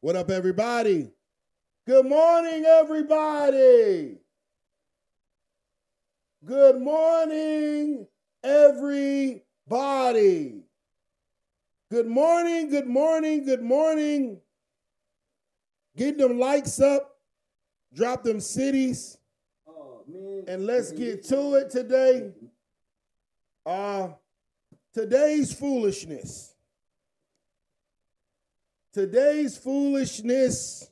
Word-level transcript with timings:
What 0.00 0.16
up, 0.16 0.30
everybody? 0.30 1.12
Good 1.86 2.06
morning, 2.06 2.64
everybody. 2.64 4.18
Good 6.44 6.80
morning, 6.80 8.08
everybody. 8.42 9.44
Good 11.88 12.08
morning, 12.08 12.68
good 12.68 12.88
morning, 12.88 13.44
good 13.44 13.62
morning. 13.62 14.40
Get 15.96 16.18
them 16.18 16.40
likes 16.40 16.80
up, 16.80 17.20
drop 17.94 18.24
them 18.24 18.40
cities, 18.40 19.18
and 20.48 20.66
let's 20.66 20.90
get 20.90 21.22
to 21.28 21.54
it 21.54 21.70
today. 21.70 22.32
Uh, 23.64 24.08
today's 24.92 25.54
foolishness. 25.54 26.55
Today's 28.96 29.58
foolishness, 29.58 30.88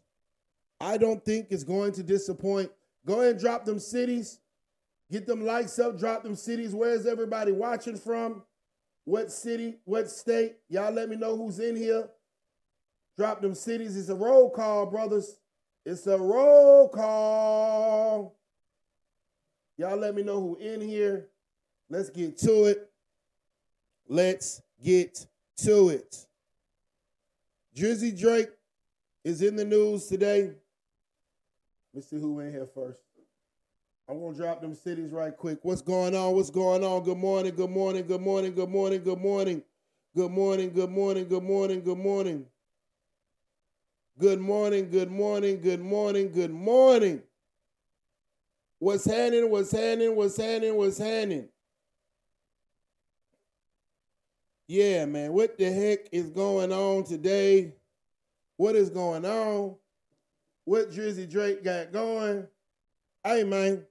I 0.78 0.98
don't 0.98 1.24
think 1.24 1.46
is 1.48 1.64
going 1.64 1.92
to 1.92 2.02
disappoint. 2.02 2.70
Go 3.06 3.22
ahead 3.22 3.30
and 3.30 3.40
drop 3.40 3.64
them 3.64 3.78
cities. 3.78 4.40
Get 5.10 5.26
them 5.26 5.42
likes 5.42 5.78
up, 5.78 5.98
drop 5.98 6.22
them 6.22 6.36
cities. 6.36 6.74
Where's 6.74 7.06
everybody 7.06 7.50
watching 7.50 7.96
from? 7.96 8.42
What 9.06 9.32
city? 9.32 9.78
What 9.86 10.10
state? 10.10 10.56
Y'all 10.68 10.92
let 10.92 11.09
me 11.09 11.16
know 11.16 11.34
who's 11.34 11.60
in 11.60 11.76
here. 11.76 12.10
Drop 13.16 13.40
them 13.40 13.54
cities. 13.54 13.96
It's 13.96 14.10
a 14.10 14.14
roll 14.14 14.50
call, 14.50 14.84
brothers. 14.84 15.38
It's 15.86 16.06
a 16.06 16.18
roll 16.18 16.90
call. 16.90 18.36
Y'all 19.78 19.96
let 19.96 20.14
me 20.14 20.23
know 20.23 20.42
who 20.42 20.56
in 20.56 20.82
here. 20.82 21.30
Let's 21.88 22.10
get 22.10 22.36
to 22.40 22.64
it. 22.64 22.90
Let's 24.06 24.60
get 24.84 25.26
to 25.62 25.88
it. 25.88 26.26
Drizzy 27.77 28.16
Drake 28.16 28.51
is 29.24 29.42
in 29.42 29.56
the 29.56 29.65
news 29.65 30.07
today. 30.07 30.52
Let's 31.93 32.09
see 32.09 32.21
who 32.21 32.38
in 32.40 32.52
here 32.52 32.68
first. 32.73 33.01
I'm 34.09 34.21
gonna 34.21 34.37
drop 34.37 34.60
them 34.60 34.74
cities 34.74 35.10
right 35.10 35.37
quick. 35.37 35.59
What's 35.62 35.82
going 35.82 36.15
on? 36.15 36.35
What's 36.35 36.51
going 36.51 36.85
on? 36.85 37.02
Good 37.02 37.18
morning, 37.18 37.54
good 37.54 37.71
morning, 37.71 38.07
good 38.07 38.21
morning, 38.21 38.54
good 38.54 38.68
morning, 38.68 39.02
good 39.02 39.18
morning. 39.18 39.63
Good 40.15 40.30
morning, 40.30 40.71
good 40.71 40.90
morning, 40.90 41.26
good 41.26 41.43
morning, 41.43 41.80
good 41.80 41.98
morning. 41.98 42.46
Good 44.18 44.41
morning, 44.41 44.91
good 44.91 45.10
morning, 45.10 45.60
good 45.60 45.80
morning, 45.80 46.30
good 46.30 46.52
morning. 46.52 47.23
What's 48.79 49.07
happening? 49.07 49.51
What's 49.51 49.73
happening? 49.73 50.15
What's 50.15 50.37
happening? 50.37 50.76
What's 50.76 50.98
happening? 50.98 51.48
Yeah, 54.66 55.04
man. 55.07 55.32
What 55.32 55.59
the 55.59 55.70
heck 55.70 56.09
is 56.10 56.30
going 56.30 56.73
on 56.73 57.04
today? 57.04 57.74
What 58.57 58.76
is 58.76 58.88
going 58.90 59.24
on? 59.24 59.76
What 60.65 60.90
Drizzy 60.90 61.29
Drake 61.29 61.62
got 61.62 61.93
going? 61.93 62.46
Hey, 63.23 63.45
man. 63.45 63.85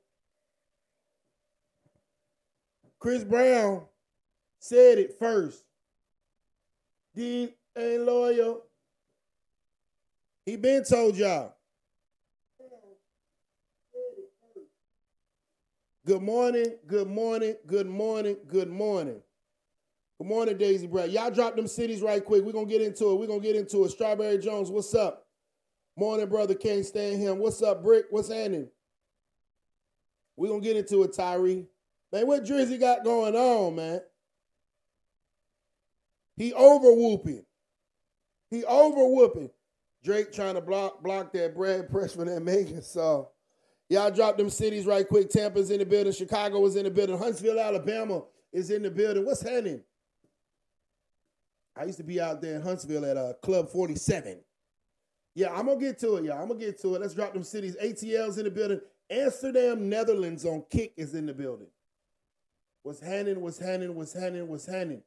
Chris 2.99 3.23
Brown 3.23 3.83
said 4.59 4.97
it 4.97 5.19
first. 5.19 5.63
Dean 7.16 7.49
ain't 7.77 8.03
loyal. 8.03 8.63
He 10.45 10.55
been 10.55 10.83
told 10.83 11.17
y'all. 11.17 11.53
Good 16.05 16.21
morning, 16.21 16.75
good 16.85 17.07
morning, 17.07 17.55
good 17.66 17.88
morning, 17.88 18.35
good 18.47 18.69
morning. 18.69 19.21
Good 20.23 20.29
morning, 20.29 20.57
Daisy 20.57 20.88
Brad. 20.88 21.11
Y'all 21.11 21.29
drop 21.29 21.57
them 21.57 21.67
cities 21.67 22.02
right 22.02 22.23
quick. 22.23 22.45
We're 22.45 22.53
gonna 22.53 22.66
get 22.66 22.81
into 22.81 23.11
it. 23.11 23.16
We're 23.16 23.27
gonna 23.27 23.41
get 23.41 23.57
into 23.57 23.83
it. 23.83 23.89
Strawberry 23.89 24.38
Jones, 24.38 24.71
what's 24.71 24.95
up? 24.95 25.27
Morning, 25.97 26.29
brother. 26.29 26.55
Can't 26.55 26.85
stand 26.85 27.21
him. 27.21 27.39
What's 27.39 27.61
up, 27.61 27.83
Brick? 27.83 28.05
What's 28.09 28.29
happening? 28.29 28.69
We're 30.38 30.47
gonna 30.47 30.61
get 30.61 30.78
into 30.78 31.03
it, 31.03 31.13
Tyree. 31.13 31.67
Man, 32.13 32.25
what 32.25 32.45
Drizzy 32.45 32.79
got 32.79 33.03
going 33.03 33.35
on, 33.35 33.75
man? 33.75 34.00
He 36.38 36.53
over 36.53 36.94
whooping. 36.94 37.44
He 38.50 38.63
over 38.63 39.05
whooping. 39.05 39.50
Drake 40.05 40.31
trying 40.31 40.55
to 40.55 40.61
block 40.61 41.03
block 41.03 41.34
that 41.34 41.53
Brad 41.53 41.90
press 41.90 42.13
for 42.16 42.23
that 42.23 42.40
Megan. 42.40 42.81
So 42.81 43.31
y'all 43.90 44.09
drop 44.09 44.38
them 44.38 44.50
cities 44.50 44.85
right 44.85 45.05
quick. 45.05 45.29
Tampa's 45.29 45.69
in 45.69 45.79
the 45.79 45.85
building. 45.85 46.13
Chicago 46.13 46.66
is 46.66 46.78
in 46.78 46.85
the 46.85 46.91
building. 46.91 47.17
Huntsville, 47.17 47.59
Alabama 47.59 48.23
is 48.53 48.72
in 48.72 48.84
the 48.84 48.90
building. 48.90 49.25
What's 49.25 49.41
happening? 49.41 49.84
I 51.75 51.85
used 51.85 51.97
to 51.97 52.03
be 52.03 52.22
out 52.22 52.41
there 52.41 52.56
in 52.56 52.61
Huntsville 52.61 53.06
at 53.06 53.17
uh, 53.17 53.34
Club 53.41 53.69
47. 53.69 54.39
Yeah, 55.35 55.51
I'm 55.53 55.66
gonna 55.66 55.79
get 55.79 55.97
to 56.00 56.17
it, 56.17 56.25
y'all. 56.25 56.41
I'm 56.41 56.47
gonna 56.47 56.59
get 56.59 56.79
to 56.81 56.95
it. 56.95 57.01
Let's 57.01 57.16
drop 57.16 57.34
them 57.34 57.44
cities. 57.44 57.75
ATL's 57.81 58.38
in 58.38 58.44
the 58.44 58.51
building. 58.51 58.79
Amsterdam, 59.09 59.89
Netherlands 59.89 60.45
on 60.45 60.63
kick 60.69 60.94
is 60.95 61.16
in 61.16 61.25
the 61.25 61.34
building. 61.34 61.67
What's 62.84 63.00
happening? 63.00 63.41
What's 63.41 63.57
happening? 63.57 63.95
What's 63.95 64.13
happening? 64.13 64.47
What's 64.47 64.66
happening? 64.66 65.01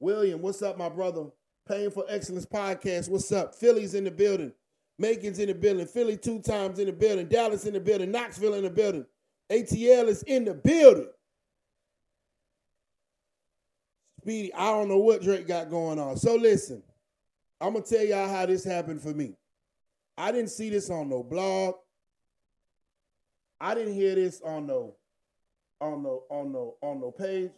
William, 0.00 0.42
what's 0.42 0.62
up, 0.62 0.78
my 0.78 0.88
brother? 0.88 1.26
Paying 1.68 1.90
for 1.90 2.04
Excellence 2.08 2.46
Podcast. 2.46 3.08
What's 3.08 3.30
up? 3.30 3.54
Philly's 3.54 3.94
in 3.94 4.04
the 4.04 4.10
building. 4.10 4.52
Macon's 4.98 5.38
in 5.38 5.48
the 5.48 5.54
building. 5.54 5.86
Philly 5.86 6.16
two 6.16 6.40
times 6.40 6.78
in 6.78 6.86
the 6.86 6.92
building. 6.92 7.26
Dallas 7.28 7.66
in 7.66 7.74
the 7.74 7.80
building. 7.80 8.10
Knoxville 8.10 8.54
in 8.54 8.64
the 8.64 8.70
building. 8.70 9.06
ATL 9.50 10.08
is 10.08 10.22
in 10.24 10.44
the 10.44 10.54
building. 10.54 11.08
Speedy, 14.28 14.52
I 14.52 14.66
don't 14.72 14.88
know 14.88 14.98
what 14.98 15.22
Drake 15.22 15.48
got 15.48 15.70
going 15.70 15.98
on. 15.98 16.18
So 16.18 16.34
listen, 16.34 16.82
I'm 17.58 17.72
gonna 17.72 17.82
tell 17.82 18.04
y'all 18.04 18.28
how 18.28 18.44
this 18.44 18.62
happened 18.62 19.00
for 19.00 19.14
me. 19.14 19.32
I 20.18 20.32
didn't 20.32 20.50
see 20.50 20.68
this 20.68 20.90
on 20.90 21.08
no 21.08 21.22
blog. 21.22 21.76
I 23.58 23.74
didn't 23.74 23.94
hear 23.94 24.14
this 24.16 24.42
on 24.42 24.66
no, 24.66 24.96
on 25.80 26.02
no, 26.02 26.24
on 26.28 26.52
no, 26.52 26.74
on 26.82 27.00
no 27.00 27.10
page. 27.10 27.52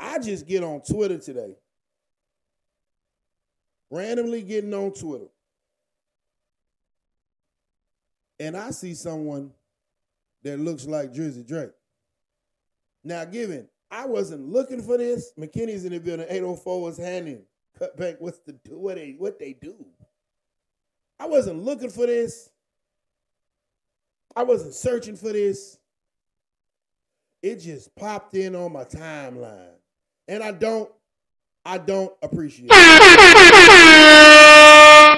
I 0.00 0.18
just 0.20 0.46
get 0.46 0.64
on 0.64 0.80
Twitter 0.80 1.18
today. 1.18 1.54
Randomly 3.90 4.40
getting 4.40 4.72
on 4.72 4.94
Twitter. 4.94 5.28
And 8.40 8.56
I 8.56 8.70
see 8.70 8.94
someone 8.94 9.50
that 10.44 10.58
looks 10.58 10.86
like 10.86 11.12
Drizzy 11.12 11.46
Drake. 11.46 11.72
Now, 13.04 13.26
given 13.26 13.68
I 13.90 14.06
wasn't 14.06 14.48
looking 14.48 14.82
for 14.82 14.98
this, 14.98 15.32
McKinney's 15.38 15.84
in 15.84 15.92
the 15.92 15.98
building. 15.98 16.26
804 16.28 16.82
was 16.82 16.98
handing 16.98 17.42
cut 17.78 17.96
back. 17.96 18.16
What's 18.18 18.40
the 18.40 18.52
do? 18.52 18.78
what 18.78 18.96
they 18.96 19.14
what 19.18 19.38
they 19.38 19.52
do? 19.52 19.74
I 21.20 21.26
wasn't 21.26 21.64
looking 21.64 21.90
for 21.90 22.06
this. 22.06 22.50
I 24.36 24.42
wasn't 24.42 24.74
searching 24.74 25.16
for 25.16 25.32
this. 25.32 25.78
It 27.42 27.56
just 27.56 27.94
popped 27.96 28.34
in 28.34 28.54
on 28.54 28.72
my 28.72 28.84
timeline 28.84 29.74
and 30.26 30.42
I 30.42 30.52
don't, 30.52 30.90
I 31.64 31.78
don't 31.78 32.12
appreciate 32.22 32.66
it. 32.66 32.72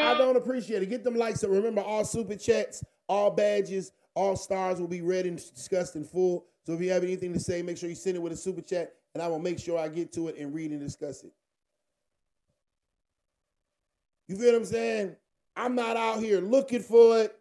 I 0.03 0.14
don't 0.19 0.36
appreciate 0.36 0.82
it. 0.82 0.86
Get 0.86 1.03
them 1.04 1.16
likes 1.16 1.42
up. 1.44 1.50
Remember, 1.50 1.80
all 1.80 2.04
super 2.04 2.36
chats, 2.36 2.84
all 3.09 3.30
badges, 3.30 3.92
all 4.14 4.36
stars 4.36 4.80
will 4.80 4.88
be 4.88 5.00
read 5.03 5.26
and 5.26 5.36
discussed 5.36 5.97
in 5.97 6.04
full. 6.04 6.47
So 6.66 6.75
if 6.75 6.81
you 6.81 6.91
have 6.91 7.03
anything 7.03 7.32
to 7.32 7.41
say, 7.41 7.62
make 7.62 7.78
sure 7.78 7.88
you 7.88 7.94
send 7.94 8.16
it 8.16 8.22
with 8.22 8.32
a 8.32 8.37
super 8.37 8.60
chat, 8.60 8.94
and 9.15 9.22
I 9.22 9.28
will 9.28 9.38
make 9.38 9.59
sure 9.59 9.78
I 9.78 9.88
get 9.88 10.12
to 10.15 10.28
it 10.28 10.37
and 10.38 10.54
read 10.54 10.71
and 10.71 10.81
discuss 10.81 11.25
it. 11.25 11.32
You 14.28 14.37
feel 14.37 14.53
what 14.53 14.59
I'm 14.59 14.65
saying? 14.65 15.16
I'm 15.56 15.75
not 15.75 15.97
out 15.97 16.21
here 16.21 16.41
looking 16.41 16.82
for 16.82 17.19
it. 17.19 17.37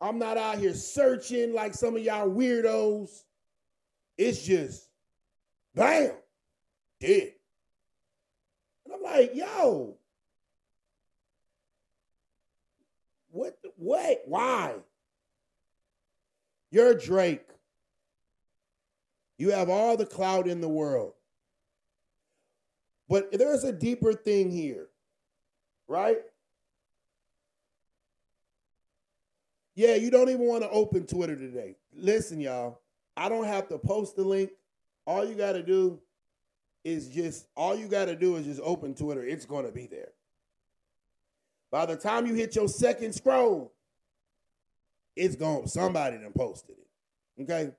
I'm 0.00 0.18
not 0.18 0.36
out 0.36 0.58
here 0.58 0.74
searching 0.74 1.52
like 1.52 1.74
some 1.74 1.96
of 1.96 2.02
y'all 2.02 2.28
weirdos. 2.28 3.22
It's 4.16 4.44
just 4.44 4.88
bam 5.74 6.12
dead. 7.00 7.34
And 8.84 8.94
I'm 8.94 9.02
like, 9.02 9.34
yo, 9.34 9.96
what, 13.30 13.56
what, 13.76 14.22
why? 14.26 14.74
You're 16.70 16.94
Drake. 16.94 17.48
You 19.38 19.50
have 19.52 19.70
all 19.70 19.96
the 19.96 20.04
clout 20.04 20.46
in 20.46 20.60
the 20.60 20.68
world. 20.68 21.14
But 23.08 23.32
there's 23.32 23.64
a 23.64 23.72
deeper 23.72 24.12
thing 24.12 24.50
here, 24.50 24.88
right? 25.86 26.18
Yeah, 29.74 29.94
you 29.94 30.10
don't 30.10 30.28
even 30.28 30.46
want 30.46 30.64
to 30.64 30.70
open 30.70 31.06
Twitter 31.06 31.36
today. 31.36 31.76
Listen, 31.94 32.40
y'all, 32.40 32.80
I 33.16 33.28
don't 33.28 33.46
have 33.46 33.68
to 33.68 33.78
post 33.78 34.16
the 34.16 34.24
link. 34.24 34.50
All 35.06 35.24
you 35.24 35.34
got 35.34 35.52
to 35.52 35.62
do 35.62 36.00
is 36.84 37.08
just 37.08 37.46
all 37.56 37.74
you 37.76 37.86
got 37.86 38.06
to 38.06 38.16
do 38.16 38.36
is 38.36 38.44
just 38.44 38.60
open 38.62 38.94
Twitter. 38.94 39.24
It's 39.24 39.46
going 39.46 39.64
to 39.64 39.72
be 39.72 39.86
there. 39.86 40.10
By 41.70 41.86
the 41.86 41.96
time 41.96 42.26
you 42.26 42.34
hit 42.34 42.56
your 42.56 42.68
second 42.68 43.14
scroll, 43.14 43.72
it's 45.14 45.36
going 45.36 45.66
somebody 45.66 46.18
done 46.18 46.32
posted 46.34 46.76
it. 46.78 47.42
Okay? 47.42 47.72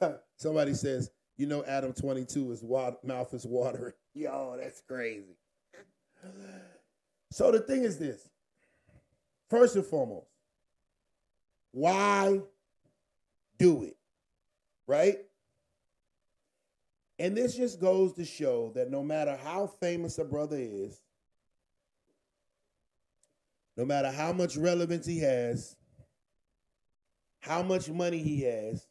Somebody 0.36 0.74
says, 0.74 1.10
You 1.36 1.46
know, 1.46 1.64
Adam 1.64 1.92
22 1.92 2.50
his 2.50 2.62
mouth 2.62 3.34
is 3.34 3.46
watering. 3.46 3.94
Yo, 4.14 4.56
that's 4.60 4.80
crazy. 4.80 5.36
So 7.30 7.50
the 7.50 7.60
thing 7.60 7.82
is 7.82 7.98
this. 7.98 8.28
First 9.48 9.76
and 9.76 9.84
foremost, 9.84 10.28
why 11.72 12.40
do 13.58 13.84
it? 13.84 13.96
Right? 14.86 15.18
And 17.18 17.36
this 17.36 17.56
just 17.56 17.80
goes 17.80 18.14
to 18.14 18.24
show 18.24 18.72
that 18.74 18.90
no 18.90 19.02
matter 19.02 19.38
how 19.42 19.66
famous 19.66 20.18
a 20.18 20.24
brother 20.24 20.56
is, 20.58 21.00
no 23.76 23.84
matter 23.84 24.10
how 24.10 24.32
much 24.32 24.56
relevance 24.56 25.06
he 25.06 25.20
has, 25.20 25.76
how 27.40 27.62
much 27.62 27.88
money 27.88 28.18
he 28.18 28.42
has, 28.42 28.86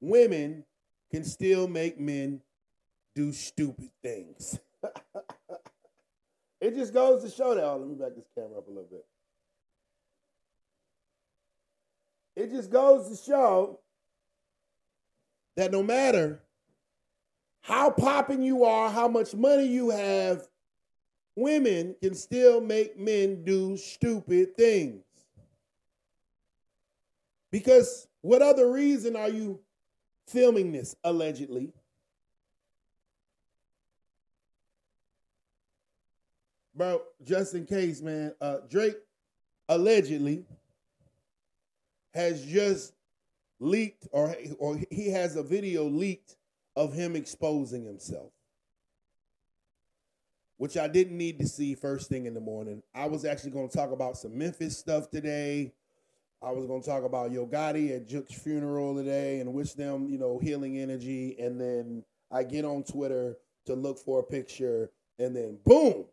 women 0.00 0.64
can 1.10 1.24
still 1.24 1.68
make 1.68 1.98
men 1.98 2.40
do 3.14 3.32
stupid 3.32 3.90
things. 4.02 4.58
it 6.60 6.74
just 6.74 6.94
goes 6.94 7.22
to 7.24 7.30
show 7.30 7.54
that. 7.54 7.64
Oh, 7.64 7.76
let 7.76 7.88
me 7.88 7.94
back 7.94 8.14
this 8.14 8.28
camera 8.34 8.58
up 8.58 8.66
a 8.66 8.70
little 8.70 8.88
bit. 8.90 9.04
It 12.36 12.50
just 12.50 12.70
goes 12.70 13.08
to 13.08 13.30
show 13.30 13.80
that 15.56 15.72
no 15.72 15.82
matter 15.82 16.40
how 17.60 17.90
popping 17.90 18.42
you 18.42 18.64
are, 18.64 18.88
how 18.90 19.08
much 19.08 19.34
money 19.34 19.66
you 19.66 19.90
have, 19.90 20.46
women 21.36 21.94
can 22.00 22.14
still 22.14 22.60
make 22.60 22.98
men 22.98 23.44
do 23.44 23.76
stupid 23.76 24.56
things. 24.56 25.02
Because 27.50 28.06
what 28.22 28.42
other 28.42 28.70
reason 28.70 29.16
are 29.16 29.28
you 29.28 29.60
filming 30.30 30.72
this 30.72 30.94
allegedly? 31.04 31.72
Bro, 36.74 37.02
just 37.22 37.54
in 37.54 37.66
case, 37.66 38.00
man, 38.00 38.34
uh, 38.40 38.58
Drake 38.68 38.96
allegedly 39.68 40.44
has 42.14 42.44
just 42.44 42.94
leaked 43.58 44.08
or 44.12 44.34
or 44.58 44.80
he 44.90 45.10
has 45.10 45.36
a 45.36 45.42
video 45.42 45.84
leaked 45.84 46.36
of 46.74 46.94
him 46.94 47.14
exposing 47.14 47.84
himself 47.84 48.32
which 50.60 50.76
I 50.76 50.88
didn't 50.88 51.16
need 51.16 51.38
to 51.38 51.48
see 51.48 51.74
first 51.74 52.10
thing 52.10 52.26
in 52.26 52.34
the 52.34 52.40
morning. 52.40 52.82
I 52.94 53.06
was 53.06 53.24
actually 53.24 53.52
going 53.52 53.70
to 53.70 53.74
talk 53.74 53.92
about 53.92 54.18
some 54.18 54.36
Memphis 54.36 54.76
stuff 54.76 55.08
today. 55.08 55.72
I 56.42 56.52
was 56.52 56.66
going 56.66 56.80
to 56.80 56.88
talk 56.88 57.04
about 57.04 57.32
Yo 57.32 57.46
Gotti 57.46 57.94
at 57.94 58.08
Jook's 58.08 58.32
funeral 58.32 58.94
today 58.94 59.40
and 59.40 59.52
wish 59.52 59.74
them, 59.74 60.08
you 60.08 60.18
know, 60.18 60.38
healing 60.38 60.78
energy. 60.78 61.36
And 61.38 61.60
then 61.60 62.02
I 62.30 62.44
get 62.44 62.64
on 62.64 62.82
Twitter 62.82 63.36
to 63.66 63.74
look 63.74 63.98
for 63.98 64.20
a 64.20 64.22
picture, 64.22 64.90
and 65.18 65.36
then 65.36 65.58
boom. 65.64 66.06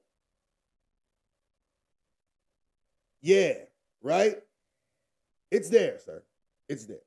Yeah, 3.22 3.54
right? 4.02 4.38
It's 5.50 5.70
there, 5.70 5.98
sir. 6.00 6.24
It's 6.68 6.86
there. 6.86 6.98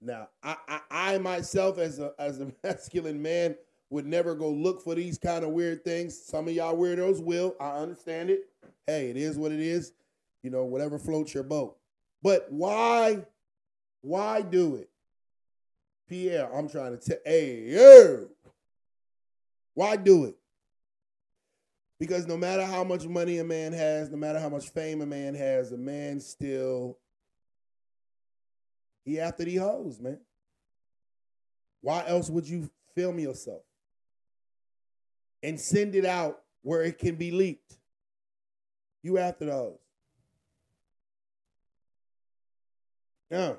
Now, 0.00 0.28
I, 0.42 0.56
I, 0.68 0.80
I 0.90 1.18
myself, 1.18 1.78
as 1.78 1.98
a 1.98 2.12
as 2.18 2.40
a 2.40 2.52
masculine 2.64 3.20
man, 3.20 3.56
would 3.90 4.06
never 4.06 4.34
go 4.34 4.48
look 4.48 4.82
for 4.82 4.94
these 4.94 5.18
kind 5.18 5.44
of 5.44 5.50
weird 5.50 5.84
things. 5.84 6.20
Some 6.20 6.46
of 6.46 6.54
y'all 6.54 6.76
weirdos 6.76 7.22
will. 7.22 7.56
I 7.60 7.78
understand 7.78 8.30
it. 8.30 8.48
Hey, 8.86 9.10
it 9.10 9.16
is 9.16 9.36
what 9.36 9.52
it 9.52 9.60
is. 9.60 9.92
You 10.42 10.50
know, 10.50 10.64
whatever 10.64 10.98
floats 10.98 11.34
your 11.34 11.42
boat. 11.42 11.76
But 12.22 12.46
why, 12.50 13.24
why 14.00 14.42
do 14.42 14.76
it? 14.76 14.90
Pierre, 16.08 16.52
I'm 16.52 16.68
trying 16.68 16.98
to 16.98 16.98
tell, 16.98 17.18
hey, 17.24 17.64
yo, 17.68 18.28
why 19.74 19.96
do 19.96 20.24
it? 20.24 20.36
Because 21.98 22.26
no 22.26 22.36
matter 22.36 22.64
how 22.64 22.82
much 22.82 23.06
money 23.06 23.38
a 23.38 23.44
man 23.44 23.72
has, 23.72 24.10
no 24.10 24.16
matter 24.16 24.40
how 24.40 24.48
much 24.48 24.70
fame 24.70 25.02
a 25.02 25.06
man 25.06 25.34
has, 25.34 25.72
a 25.72 25.76
man 25.76 26.18
still, 26.20 26.98
he 29.04 29.20
after 29.20 29.44
the 29.44 29.56
hoes, 29.56 30.00
man. 30.00 30.18
Why 31.82 32.04
else 32.06 32.28
would 32.28 32.48
you 32.48 32.70
film 32.94 33.18
yourself? 33.18 33.62
and 35.42 35.58
send 35.58 35.94
it 35.94 36.04
out 36.04 36.42
where 36.62 36.82
it 36.82 36.98
can 36.98 37.14
be 37.14 37.30
leaked. 37.30 37.76
You 39.02 39.18
after 39.18 39.46
those. 39.46 39.78
Yeah. 43.30 43.54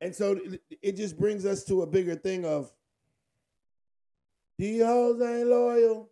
And 0.00 0.14
so 0.14 0.38
it 0.82 0.96
just 0.96 1.18
brings 1.18 1.46
us 1.46 1.64
to 1.64 1.82
a 1.82 1.86
bigger 1.86 2.14
thing 2.14 2.44
of 2.44 2.70
these 4.58 4.82
hoes 4.82 5.20
ain't 5.22 5.48
loyal. 5.48 6.10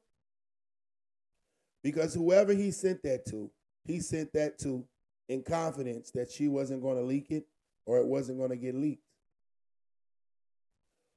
Because 1.82 2.14
whoever 2.14 2.54
he 2.54 2.70
sent 2.70 3.02
that 3.02 3.26
to, 3.26 3.50
he 3.84 4.00
sent 4.00 4.32
that 4.32 4.58
to 4.60 4.86
in 5.28 5.42
confidence 5.42 6.10
that 6.12 6.30
she 6.30 6.48
wasn't 6.48 6.82
going 6.82 6.96
to 6.96 7.02
leak 7.02 7.30
it 7.30 7.46
or 7.84 7.98
it 7.98 8.06
wasn't 8.06 8.38
going 8.38 8.50
to 8.50 8.56
get 8.56 8.74
leaked. 8.74 9.04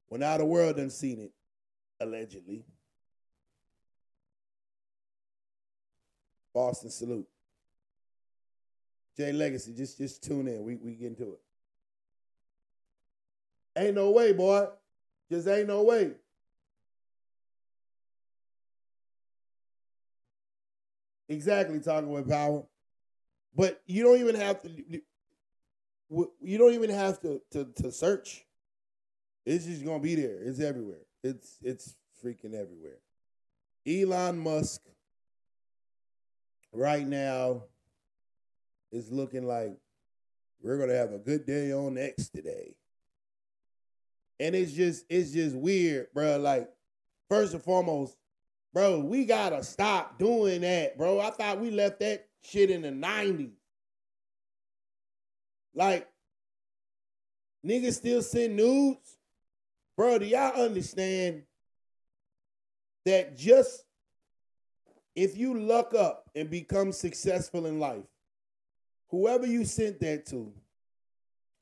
Well, 0.09 0.19
now 0.19 0.37
the 0.37 0.45
world 0.45 0.77
done 0.77 0.89
seen 0.89 1.19
it, 1.19 1.31
allegedly. 2.01 2.65
Boston 6.53 6.89
salute. 6.89 7.27
Jay 9.17 9.31
Legacy, 9.31 9.73
just 9.73 9.97
just 9.97 10.23
tune 10.23 10.47
in. 10.47 10.63
We 10.63 10.75
we 10.75 10.93
get 10.93 11.07
into 11.07 11.33
it. 11.33 11.39
Ain't 13.75 13.95
no 13.95 14.11
way, 14.11 14.31
boy. 14.31 14.67
Just 15.31 15.47
ain't 15.47 15.67
no 15.67 15.83
way. 15.83 16.11
Exactly, 21.29 21.79
talking 21.79 22.09
with 22.09 22.29
power. 22.29 22.63
But 23.55 23.81
you 23.87 24.03
don't 24.03 24.19
even 24.19 24.35
have 24.35 24.61
to. 24.61 24.69
You 26.09 26.57
don't 26.57 26.73
even 26.73 26.91
have 26.91 27.19
to 27.21 27.41
to, 27.51 27.65
to 27.81 27.91
search. 27.91 28.45
It's 29.45 29.65
just 29.65 29.83
gonna 29.83 29.99
be 29.99 30.15
there. 30.15 30.37
It's 30.41 30.59
everywhere. 30.59 31.05
It's 31.23 31.57
it's 31.63 31.95
freaking 32.23 32.53
everywhere. 32.53 32.99
Elon 33.85 34.37
Musk 34.37 34.81
right 36.71 37.05
now 37.05 37.63
is 38.91 39.11
looking 39.11 39.45
like 39.45 39.77
we're 40.61 40.77
gonna 40.77 40.95
have 40.95 41.13
a 41.13 41.19
good 41.19 41.45
day 41.45 41.71
on 41.71 41.97
X 41.97 42.29
today. 42.29 42.75
And 44.39 44.55
it's 44.55 44.71
just 44.71 45.05
it's 45.09 45.31
just 45.31 45.55
weird, 45.55 46.07
bro. 46.13 46.37
Like, 46.37 46.69
first 47.29 47.53
and 47.53 47.63
foremost, 47.63 48.15
bro, 48.73 48.99
we 48.99 49.25
gotta 49.25 49.63
stop 49.63 50.19
doing 50.19 50.61
that, 50.61 50.97
bro. 50.97 51.19
I 51.19 51.31
thought 51.31 51.59
we 51.59 51.71
left 51.71 51.99
that 51.99 52.27
shit 52.43 52.69
in 52.69 52.81
the 52.81 52.91
90s. 52.91 53.51
Like, 55.73 56.07
niggas 57.65 57.93
still 57.93 58.21
send 58.21 58.55
nudes. 58.55 59.17
Bro, 59.95 60.19
do 60.19 60.25
y'all 60.25 60.61
understand 60.61 61.43
that 63.05 63.35
just 63.35 63.83
if 65.15 65.35
you 65.35 65.59
luck 65.59 65.95
up 65.95 66.29
and 66.35 66.49
become 66.49 66.91
successful 66.91 67.65
in 67.65 67.79
life, 67.79 68.03
whoever 69.09 69.45
you 69.45 69.65
sent 69.65 69.99
that 70.01 70.25
to 70.27 70.51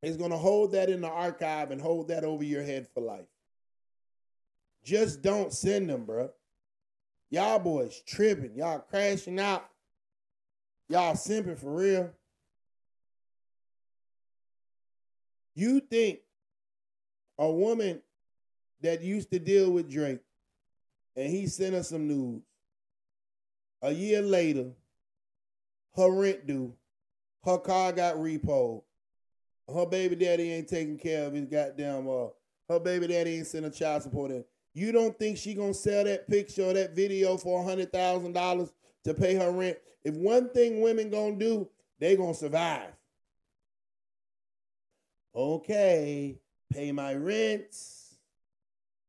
is 0.02 0.18
going 0.18 0.32
to 0.32 0.38
hold 0.38 0.74
that 0.74 0.90
in 0.90 1.02
the 1.02 1.10
archive 1.10 1.72
and 1.72 1.82
hold 1.82 2.10
that 2.10 2.24
over 2.24 2.44
your 2.44 2.64
head 2.64 2.88
for 2.94 3.02
life. 3.02 3.25
Just 4.84 5.22
don't 5.22 5.52
send 5.52 5.90
them, 5.90 6.06
bro. 6.06 6.30
Y'all 7.32 7.60
boys 7.60 8.02
tripping. 8.06 8.56
Y'all 8.56 8.80
crashing 8.80 9.40
out. 9.40 9.68
Y'all 10.88 11.16
simping 11.16 11.58
for 11.58 11.74
real. 11.74 12.12
You 15.56 15.80
think 15.80 16.20
a 17.40 17.50
woman 17.50 18.02
that 18.82 19.02
used 19.02 19.32
to 19.32 19.40
deal 19.40 19.72
with 19.72 19.90
Drake, 19.90 20.20
and 21.16 21.30
he 21.30 21.48
sent 21.48 21.74
us 21.74 21.90
some 21.90 22.08
news. 22.08 22.42
A 23.82 23.92
year 23.92 24.22
later, 24.22 24.68
her 25.96 26.12
rent 26.12 26.46
due, 26.46 26.74
her 27.46 27.58
car 27.58 27.92
got 27.92 28.16
repoed, 28.16 28.82
her 29.74 29.86
baby 29.86 30.16
daddy 30.16 30.52
ain't 30.52 30.68
taking 30.68 30.98
care 30.98 31.25
of 31.28 31.34
his 31.34 31.46
goddamn 31.46 32.08
uh, 32.10 32.28
her 32.68 32.80
baby 32.80 33.08
daddy 33.08 33.38
ain't 33.38 33.48
sending 33.48 33.72
child 33.72 34.04
support 34.04 34.32
in. 34.32 34.44
You 34.74 34.92
don't 34.92 35.18
think 35.18 35.38
she 35.38 35.54
gonna 35.54 35.74
sell 35.74 36.04
that 36.04 36.28
picture 36.28 36.64
or 36.64 36.74
that 36.74 36.96
video 36.96 37.38
for 37.38 37.62
a 37.62 37.64
hundred 37.64 37.94
thousand 37.94 38.34
dollars 38.34 38.74
to 39.04 39.14
pay 39.14 39.36
her 39.36 39.52
rent? 39.52 39.78
If 40.04 40.16
one 40.16 40.50
thing 40.50 40.82
women 40.82 41.10
gonna 41.10 41.36
do, 41.36 41.70
they 42.00 42.16
gonna 42.16 42.34
survive. 42.34 42.92
Okay, 45.36 46.38
pay 46.72 46.92
my 46.92 47.14
rents 47.14 48.06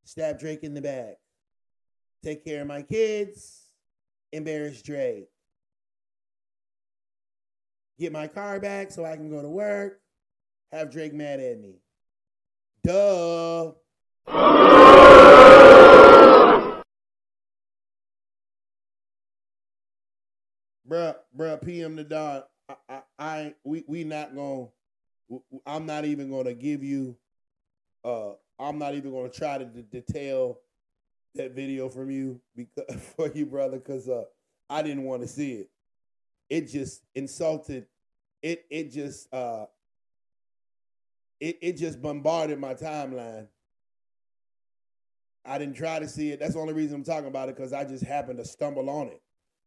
stab 0.06 0.38
Drake 0.38 0.62
in 0.62 0.72
the 0.72 0.80
back, 0.80 1.16
take 2.22 2.44
care 2.44 2.62
of 2.62 2.68
my 2.68 2.82
kids, 2.82 3.70
embarrass 4.32 4.80
Drake, 4.80 5.28
get 7.98 8.12
my 8.12 8.26
car 8.26 8.60
back 8.60 8.90
so 8.90 9.04
I 9.04 9.16
can 9.16 9.30
go 9.30 9.42
to 9.42 9.48
work, 9.48 10.00
have 10.72 10.90
Drake 10.90 11.14
mad 11.14 11.40
at 11.40 11.60
me. 11.60 11.76
Duh. 12.82 13.72
bruh, 20.88 21.16
bruh, 21.36 21.64
PM 21.64 21.96
the 21.96 22.04
dog. 22.04 22.44
I, 22.68 22.74
I, 22.88 23.00
I, 23.18 23.54
we, 23.64 23.84
we 23.86 24.04
not 24.04 24.34
gonna. 24.34 24.66
I'm 25.66 25.86
not 25.86 26.04
even 26.04 26.30
gonna 26.30 26.54
give 26.54 26.84
you. 26.84 27.16
Uh, 28.04 28.32
I'm 28.58 28.78
not 28.78 28.94
even 28.94 29.12
gonna 29.12 29.28
try 29.28 29.58
to 29.58 29.64
d- 29.64 29.84
detail 29.90 30.60
that 31.34 31.52
video 31.52 31.88
from 31.88 32.10
you 32.10 32.40
because 32.54 32.84
for 33.16 33.28
you, 33.32 33.46
brother, 33.46 33.78
because 33.78 34.08
uh, 34.08 34.24
I 34.70 34.82
didn't 34.82 35.04
want 35.04 35.22
to 35.22 35.28
see 35.28 35.52
it. 35.52 35.70
It 36.48 36.68
just 36.68 37.02
insulted. 37.14 37.86
It 38.42 38.64
it 38.70 38.90
just 38.92 39.32
uh. 39.32 39.66
It 41.38 41.58
it 41.60 41.72
just 41.76 42.00
bombarded 42.00 42.58
my 42.58 42.74
timeline. 42.74 43.48
I 45.44 45.58
didn't 45.58 45.76
try 45.76 45.98
to 45.98 46.08
see 46.08 46.30
it. 46.30 46.40
That's 46.40 46.54
the 46.54 46.60
only 46.60 46.74
reason 46.74 46.96
I'm 46.96 47.04
talking 47.04 47.28
about 47.28 47.48
it 47.48 47.56
because 47.56 47.72
I 47.72 47.84
just 47.84 48.04
happened 48.04 48.38
to 48.38 48.44
stumble 48.44 48.90
on 48.90 49.08
it. 49.08 49.22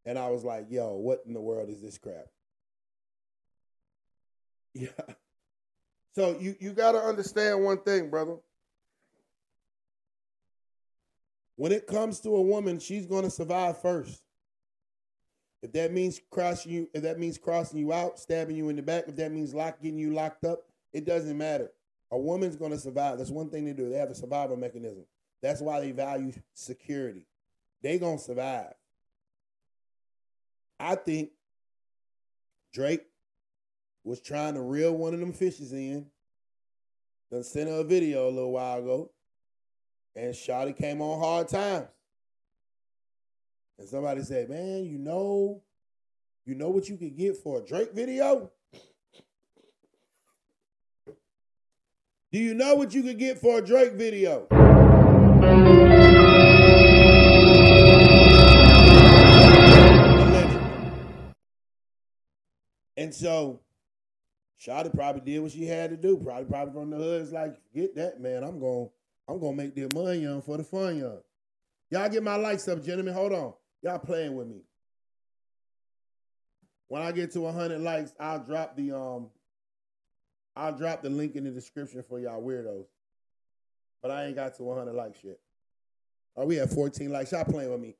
And 0.05 0.17
I 0.17 0.29
was 0.29 0.43
like, 0.43 0.65
yo, 0.69 0.95
what 0.95 1.23
in 1.25 1.33
the 1.33 1.41
world 1.41 1.69
is 1.69 1.81
this 1.81 1.97
crap? 1.97 2.25
Yeah. 4.75 4.89
So 6.13 6.37
you, 6.39 6.55
you 6.59 6.73
got 6.73 6.91
to 6.91 6.99
understand 6.99 7.63
one 7.63 7.79
thing, 7.79 8.09
brother. 8.09 8.35
When 11.55 11.71
it 11.71 11.87
comes 11.87 12.19
to 12.21 12.35
a 12.35 12.41
woman, 12.41 12.79
she's 12.79 13.05
going 13.05 13.23
to 13.23 13.31
survive 13.31 13.81
first. 13.81 14.21
If 15.61 15.73
that 15.73 15.91
means 15.91 16.21
crossing 16.29 16.71
you, 16.71 16.89
if 16.93 17.03
that 17.03 17.19
means 17.19 17.37
crossing 17.37 17.79
you 17.79 17.91
out, 17.91 18.19
stabbing 18.19 18.55
you 18.55 18.69
in 18.69 18.75
the 18.75 18.81
back, 18.81 19.05
if 19.07 19.15
that 19.17 19.31
means 19.31 19.53
lock, 19.53 19.81
getting 19.81 19.99
you 19.99 20.13
locked 20.13 20.45
up, 20.45 20.63
it 20.93 21.05
doesn't 21.05 21.37
matter. 21.37 21.71
A 22.11 22.17
woman's 22.17 22.55
going 22.55 22.71
to 22.71 22.79
survive. 22.79 23.17
That's 23.17 23.29
one 23.29 23.49
thing 23.49 23.65
they 23.65 23.73
do. 23.73 23.89
They 23.89 23.97
have 23.97 24.09
a 24.09 24.15
survival 24.15 24.55
mechanism. 24.55 25.05
That's 25.41 25.61
why 25.61 25.79
they 25.79 25.91
value 25.91 26.31
security. 26.53 27.25
They 27.81 27.99
to 27.99 28.17
survive. 28.17 28.73
I 30.79 30.95
think 30.95 31.31
Drake 32.73 33.05
was 34.03 34.21
trying 34.21 34.55
to 34.55 34.61
reel 34.61 34.95
one 34.95 35.13
of 35.13 35.19
them 35.19 35.33
fishes 35.33 35.73
in. 35.73 36.07
Then 37.29 37.43
sent 37.43 37.69
her 37.69 37.81
a 37.81 37.83
video 37.83 38.27
a 38.27 38.31
little 38.31 38.51
while 38.53 38.79
ago. 38.79 39.11
And 40.15 40.33
Shotty 40.33 40.75
came 40.75 41.01
on 41.01 41.19
hard 41.19 41.47
times. 41.47 41.87
And 43.79 43.87
somebody 43.87 44.21
said, 44.23 44.49
man, 44.49 44.85
you 44.85 44.97
know, 44.97 45.61
you 46.45 46.53
know 46.53 46.69
what 46.69 46.89
you 46.89 46.97
could 46.97 47.15
get 47.15 47.37
for 47.37 47.59
a 47.59 47.65
Drake 47.65 47.93
video? 47.93 48.51
Do 52.31 52.37
you 52.37 52.53
know 52.53 52.75
what 52.75 52.93
you 52.93 53.01
could 53.01 53.17
get 53.17 53.39
for 53.39 53.59
a 53.59 53.61
Drake 53.65 53.93
video? 53.93 54.47
And 62.97 63.15
so 63.15 63.61
Shotty 64.59 64.93
probably 64.93 65.21
did 65.21 65.39
what 65.39 65.53
she 65.53 65.65
had 65.65 65.89
to 65.91 65.95
do. 65.95 66.17
Probably 66.17 66.43
probably 66.43 66.73
from 66.73 66.89
the 66.89 66.97
hood. 66.97 67.21
It's 67.21 67.31
like, 67.31 67.55
get 67.73 67.95
that, 67.95 68.19
man. 68.19 68.43
I'm 68.43 68.59
going 68.59 68.89
I'm 69.29 69.39
gonna 69.39 69.55
make 69.55 69.73
the 69.73 69.89
money 69.95 70.19
young 70.19 70.41
for 70.41 70.57
the 70.57 70.65
fun 70.65 70.97
young. 70.97 71.19
Y'all 71.89 72.09
get 72.09 72.21
my 72.21 72.35
likes 72.35 72.67
up, 72.67 72.83
gentlemen. 72.83 73.13
Hold 73.13 73.31
on. 73.31 73.53
Y'all 73.81 73.99
playing 73.99 74.35
with 74.35 74.47
me. 74.47 74.61
When 76.87 77.01
I 77.01 77.11
get 77.11 77.31
to 77.31 77.41
100 77.41 77.79
likes, 77.79 78.13
I'll 78.19 78.39
drop 78.39 78.75
the 78.75 78.91
um 78.95 79.29
I'll 80.55 80.75
drop 80.75 81.01
the 81.01 81.09
link 81.09 81.35
in 81.35 81.45
the 81.45 81.51
description 81.51 82.03
for 82.07 82.19
y'all 82.19 82.41
weirdos. 82.41 82.85
But 84.01 84.11
I 84.11 84.25
ain't 84.25 84.35
got 84.35 84.55
to 84.55 84.63
100 84.63 84.93
likes 84.93 85.23
yet. 85.23 85.39
Oh, 86.35 86.45
we 86.45 86.55
have 86.55 86.71
14 86.71 87.11
likes. 87.11 87.31
Y'all 87.31 87.45
playing 87.45 87.71
with 87.71 87.79
me. 87.79 87.95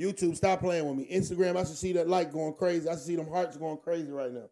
YouTube, 0.00 0.36
stop 0.36 0.60
playing 0.60 0.86
with 0.86 0.96
me. 0.96 1.06
Instagram, 1.12 1.56
I 1.56 1.64
should 1.64 1.76
see 1.76 1.92
that 1.92 2.08
like 2.08 2.32
going 2.32 2.54
crazy. 2.54 2.88
I 2.88 2.92
should 2.92 3.02
see 3.02 3.16
them 3.16 3.28
hearts 3.28 3.56
going 3.56 3.78
crazy 3.78 4.10
right 4.10 4.32
now. 4.32 4.48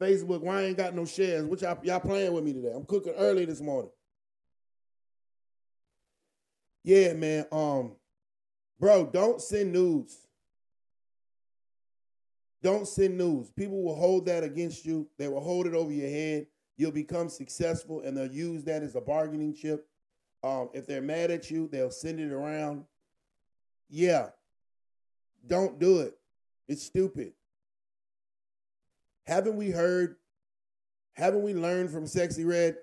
Facebook, 0.00 0.40
why 0.40 0.60
I 0.60 0.64
ain't 0.64 0.76
got 0.76 0.94
no 0.94 1.04
shares? 1.04 1.44
What 1.44 1.60
y'all, 1.60 1.78
y'all 1.82 2.00
playing 2.00 2.32
with 2.32 2.44
me 2.44 2.52
today? 2.52 2.72
I'm 2.74 2.84
cooking 2.84 3.12
early 3.16 3.44
this 3.44 3.60
morning. 3.60 3.90
Yeah, 6.84 7.12
man. 7.12 7.46
Um, 7.52 7.92
bro, 8.78 9.06
don't 9.06 9.40
send 9.40 9.72
nudes. 9.72 10.16
Don't 12.62 12.88
send 12.88 13.16
news. 13.16 13.50
People 13.50 13.82
will 13.82 13.94
hold 13.94 14.26
that 14.26 14.42
against 14.42 14.84
you. 14.84 15.08
They 15.16 15.28
will 15.28 15.40
hold 15.40 15.66
it 15.66 15.74
over 15.74 15.92
your 15.92 16.08
head. 16.08 16.46
You'll 16.76 16.90
become 16.90 17.28
successful, 17.28 18.02
and 18.02 18.16
they'll 18.16 18.26
use 18.26 18.64
that 18.64 18.82
as 18.82 18.94
a 18.94 19.00
bargaining 19.00 19.54
chip. 19.54 19.86
Um, 20.42 20.70
if 20.72 20.86
they're 20.86 21.02
mad 21.02 21.30
at 21.30 21.50
you, 21.50 21.68
they'll 21.68 21.90
send 21.90 22.20
it 22.20 22.32
around. 22.32 22.84
Yeah, 23.88 24.28
don't 25.46 25.78
do 25.78 26.00
it. 26.00 26.16
It's 26.68 26.82
stupid. 26.82 27.32
Haven't 29.26 29.56
we 29.56 29.70
heard? 29.70 30.16
Haven't 31.14 31.42
we 31.42 31.54
learned 31.54 31.90
from 31.90 32.04
Sexyy 32.04 32.46
Red? 32.46 32.76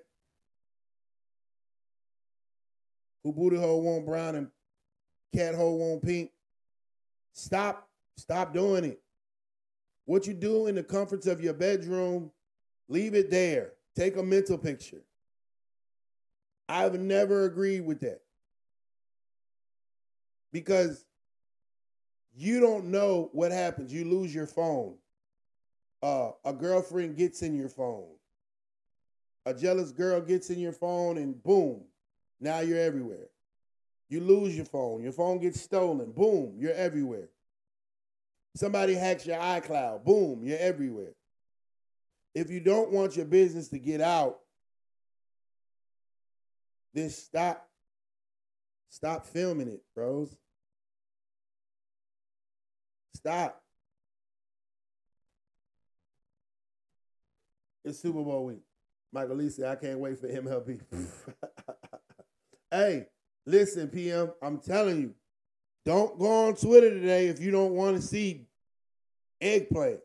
Who 3.22 3.32
booty 3.32 3.56
hole 3.56 3.82
want 3.82 4.06
brown 4.06 4.36
and 4.36 4.48
cat 5.34 5.54
hole 5.54 5.78
won't 5.78 6.02
pink? 6.02 6.30
Stop. 7.32 7.88
Stop 8.16 8.54
doing 8.54 8.84
it. 8.84 9.00
What 10.06 10.26
you 10.26 10.34
do 10.34 10.68
in 10.68 10.74
the 10.74 10.82
comforts 10.82 11.26
of 11.26 11.40
your 11.40 11.52
bedroom, 11.52 12.30
leave 12.88 13.14
it 13.14 13.30
there. 13.30 13.72
Take 13.94 14.16
a 14.16 14.22
mental 14.22 14.56
picture. 14.56 15.02
I've 16.68 16.98
never 16.98 17.44
agreed 17.44 17.84
with 17.84 18.00
that. 18.00 18.20
Because 20.52 21.04
you 22.34 22.60
don't 22.60 22.86
know 22.86 23.30
what 23.32 23.52
happens. 23.52 23.92
You 23.92 24.04
lose 24.04 24.34
your 24.34 24.46
phone. 24.46 24.94
Uh, 26.02 26.30
a 26.44 26.52
girlfriend 26.52 27.16
gets 27.16 27.42
in 27.42 27.56
your 27.56 27.68
phone. 27.68 28.08
A 29.46 29.54
jealous 29.54 29.92
girl 29.92 30.20
gets 30.20 30.50
in 30.50 30.58
your 30.58 30.72
phone, 30.72 31.18
and 31.18 31.40
boom, 31.42 31.82
now 32.40 32.60
you're 32.60 32.80
everywhere. 32.80 33.28
You 34.08 34.20
lose 34.20 34.56
your 34.56 34.66
phone. 34.66 35.02
Your 35.02 35.12
phone 35.12 35.38
gets 35.38 35.60
stolen. 35.60 36.12
Boom, 36.12 36.54
you're 36.58 36.72
everywhere. 36.72 37.28
Somebody 38.54 38.94
hacks 38.94 39.26
your 39.26 39.38
iCloud. 39.38 40.04
Boom, 40.04 40.40
you're 40.42 40.58
everywhere. 40.58 41.12
If 42.34 42.50
you 42.50 42.60
don't 42.60 42.92
want 42.92 43.16
your 43.16 43.26
business 43.26 43.68
to 43.68 43.78
get 43.78 44.00
out, 44.00 44.38
then 46.94 47.10
stop. 47.10 47.68
Stop 48.88 49.26
filming 49.26 49.68
it, 49.68 49.82
bros. 49.94 50.34
Stop. 53.14 53.60
It's 57.84 58.00
Super 58.00 58.22
Bowl 58.22 58.46
week. 58.46 58.62
Michael 59.12 59.36
Lee 59.36 59.50
I 59.66 59.76
can't 59.76 59.98
wait 59.98 60.18
for 60.18 60.28
MLB. 60.28 60.80
hey, 62.70 63.06
listen, 63.46 63.88
PM, 63.88 64.32
I'm 64.42 64.58
telling 64.58 65.00
you, 65.00 65.14
don't 65.84 66.18
go 66.18 66.48
on 66.48 66.56
Twitter 66.56 66.90
today 66.90 67.28
if 67.28 67.40
you 67.40 67.50
don't 67.50 67.72
want 67.72 67.96
to 67.96 68.02
see 68.02 68.46
eggplant. 69.40 70.00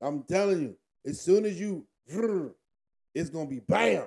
I'm 0.00 0.22
telling 0.22 0.62
you, 0.62 0.76
as 1.04 1.20
soon 1.20 1.44
as 1.44 1.60
you, 1.60 1.86
it's 3.14 3.30
to 3.30 3.46
be 3.46 3.60
bam. 3.60 4.04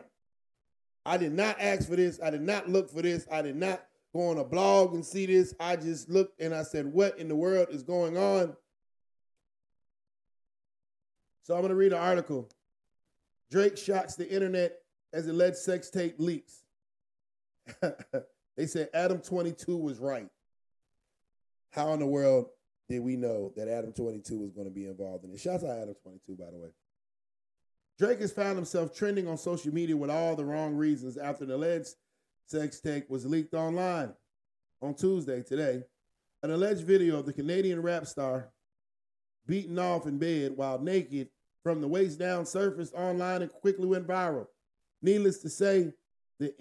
I 1.05 1.17
did 1.17 1.33
not 1.33 1.59
ask 1.59 1.87
for 1.87 1.95
this. 1.95 2.19
I 2.21 2.29
did 2.29 2.41
not 2.41 2.69
look 2.69 2.89
for 2.89 3.01
this. 3.01 3.25
I 3.31 3.41
did 3.41 3.55
not 3.55 3.83
go 4.13 4.29
on 4.29 4.37
a 4.37 4.43
blog 4.43 4.93
and 4.93 5.05
see 5.05 5.25
this. 5.25 5.53
I 5.59 5.75
just 5.75 6.09
looked 6.09 6.41
and 6.41 6.53
I 6.53 6.63
said, 6.63 6.85
What 6.85 7.17
in 7.17 7.27
the 7.27 7.35
world 7.35 7.67
is 7.71 7.83
going 7.83 8.17
on? 8.17 8.55
So 11.43 11.55
I'm 11.55 11.61
to 11.69 11.75
read 11.75 11.93
an 11.93 11.99
article. 11.99 12.49
Drake 13.49 13.77
shocks 13.77 14.15
the 14.15 14.29
internet 14.29 14.77
as 15.13 15.27
alleged 15.27 15.57
sex 15.57 15.89
tape 15.89 16.15
leaks. 16.19 16.63
they 18.57 18.65
said 18.65 18.89
Adam 18.93 19.19
22 19.19 19.77
was 19.77 19.99
right. 19.99 20.27
How 21.71 21.93
in 21.93 21.99
the 21.99 22.05
world 22.05 22.47
did 22.89 23.01
we 23.01 23.15
know 23.15 23.53
that 23.55 23.67
Adam 23.67 23.93
22 23.93 24.37
was 24.37 24.51
going 24.51 24.67
to 24.67 24.73
be 24.73 24.85
involved 24.85 25.23
in 25.23 25.31
it? 25.31 25.39
Shouts 25.39 25.63
out 25.63 25.77
Adam 25.77 25.95
22, 26.01 26.35
by 26.35 26.51
the 26.51 26.57
way. 26.57 26.69
Drake 27.99 28.21
has 28.21 28.31
found 28.31 28.55
himself 28.55 28.95
trending 28.95 29.27
on 29.27 29.37
social 29.37 29.73
media 29.73 29.95
with 29.95 30.09
all 30.09 30.35
the 30.35 30.45
wrong 30.45 30.75
reasons 30.75 31.17
after 31.17 31.45
the 31.45 31.55
alleged 31.55 31.95
sex 32.45 32.79
tape 32.79 33.09
was 33.09 33.25
leaked 33.25 33.53
online 33.53 34.13
on 34.81 34.95
Tuesday, 34.95 35.43
today. 35.43 35.83
An 36.41 36.51
alleged 36.51 36.85
video 36.85 37.19
of 37.19 37.25
the 37.25 37.33
Canadian 37.33 37.81
rap 37.81 38.07
star 38.07 38.49
beaten 39.45 39.77
off 39.77 40.07
in 40.07 40.17
bed 40.17 40.53
while 40.55 40.79
naked 40.79 41.27
from 41.63 41.81
the 41.81 41.87
waist 41.87 42.17
down 42.17 42.45
surfaced 42.45 42.93
online 42.93 43.41
and 43.41 43.51
quickly 43.51 43.85
went 43.85 44.07
viral. 44.07 44.47
Needless 45.01 45.39
to 45.39 45.49
say, 45.49 45.91
the 46.39 46.53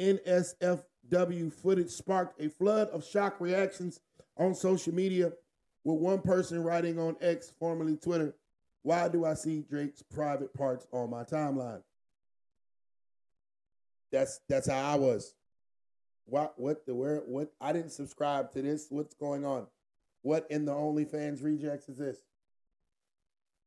NSFW 1.10 1.52
footage 1.52 1.90
sparked 1.90 2.40
a 2.40 2.48
flood 2.48 2.88
of 2.88 3.04
shock 3.04 3.40
reactions 3.40 4.00
on 4.36 4.54
social 4.54 4.94
media, 4.94 5.32
with 5.84 6.00
one 6.00 6.20
person 6.20 6.62
writing 6.62 6.98
on 6.98 7.16
X, 7.20 7.52
formerly 7.58 7.96
Twitter, 7.96 8.34
Why 8.82 9.08
do 9.08 9.24
I 9.24 9.34
see 9.34 9.64
Drake's 9.68 10.02
private 10.02 10.54
parts 10.54 10.86
on 10.92 11.10
my 11.10 11.24
timeline? 11.24 11.82
That's 14.12 14.40
that's 14.48 14.68
how 14.68 14.92
I 14.92 14.96
was. 14.96 15.34
What 16.26 16.58
what 16.58 16.86
the 16.86 16.94
where 16.94 17.18
what 17.26 17.52
I 17.60 17.72
didn't 17.72 17.90
subscribe 17.92 18.52
to 18.52 18.62
this. 18.62 18.86
What's 18.90 19.14
going 19.14 19.44
on? 19.44 19.66
What 20.22 20.46
in 20.50 20.64
the 20.64 20.72
OnlyFans 20.72 21.42
rejects 21.42 21.88
is 21.88 21.98
this? 21.98 22.18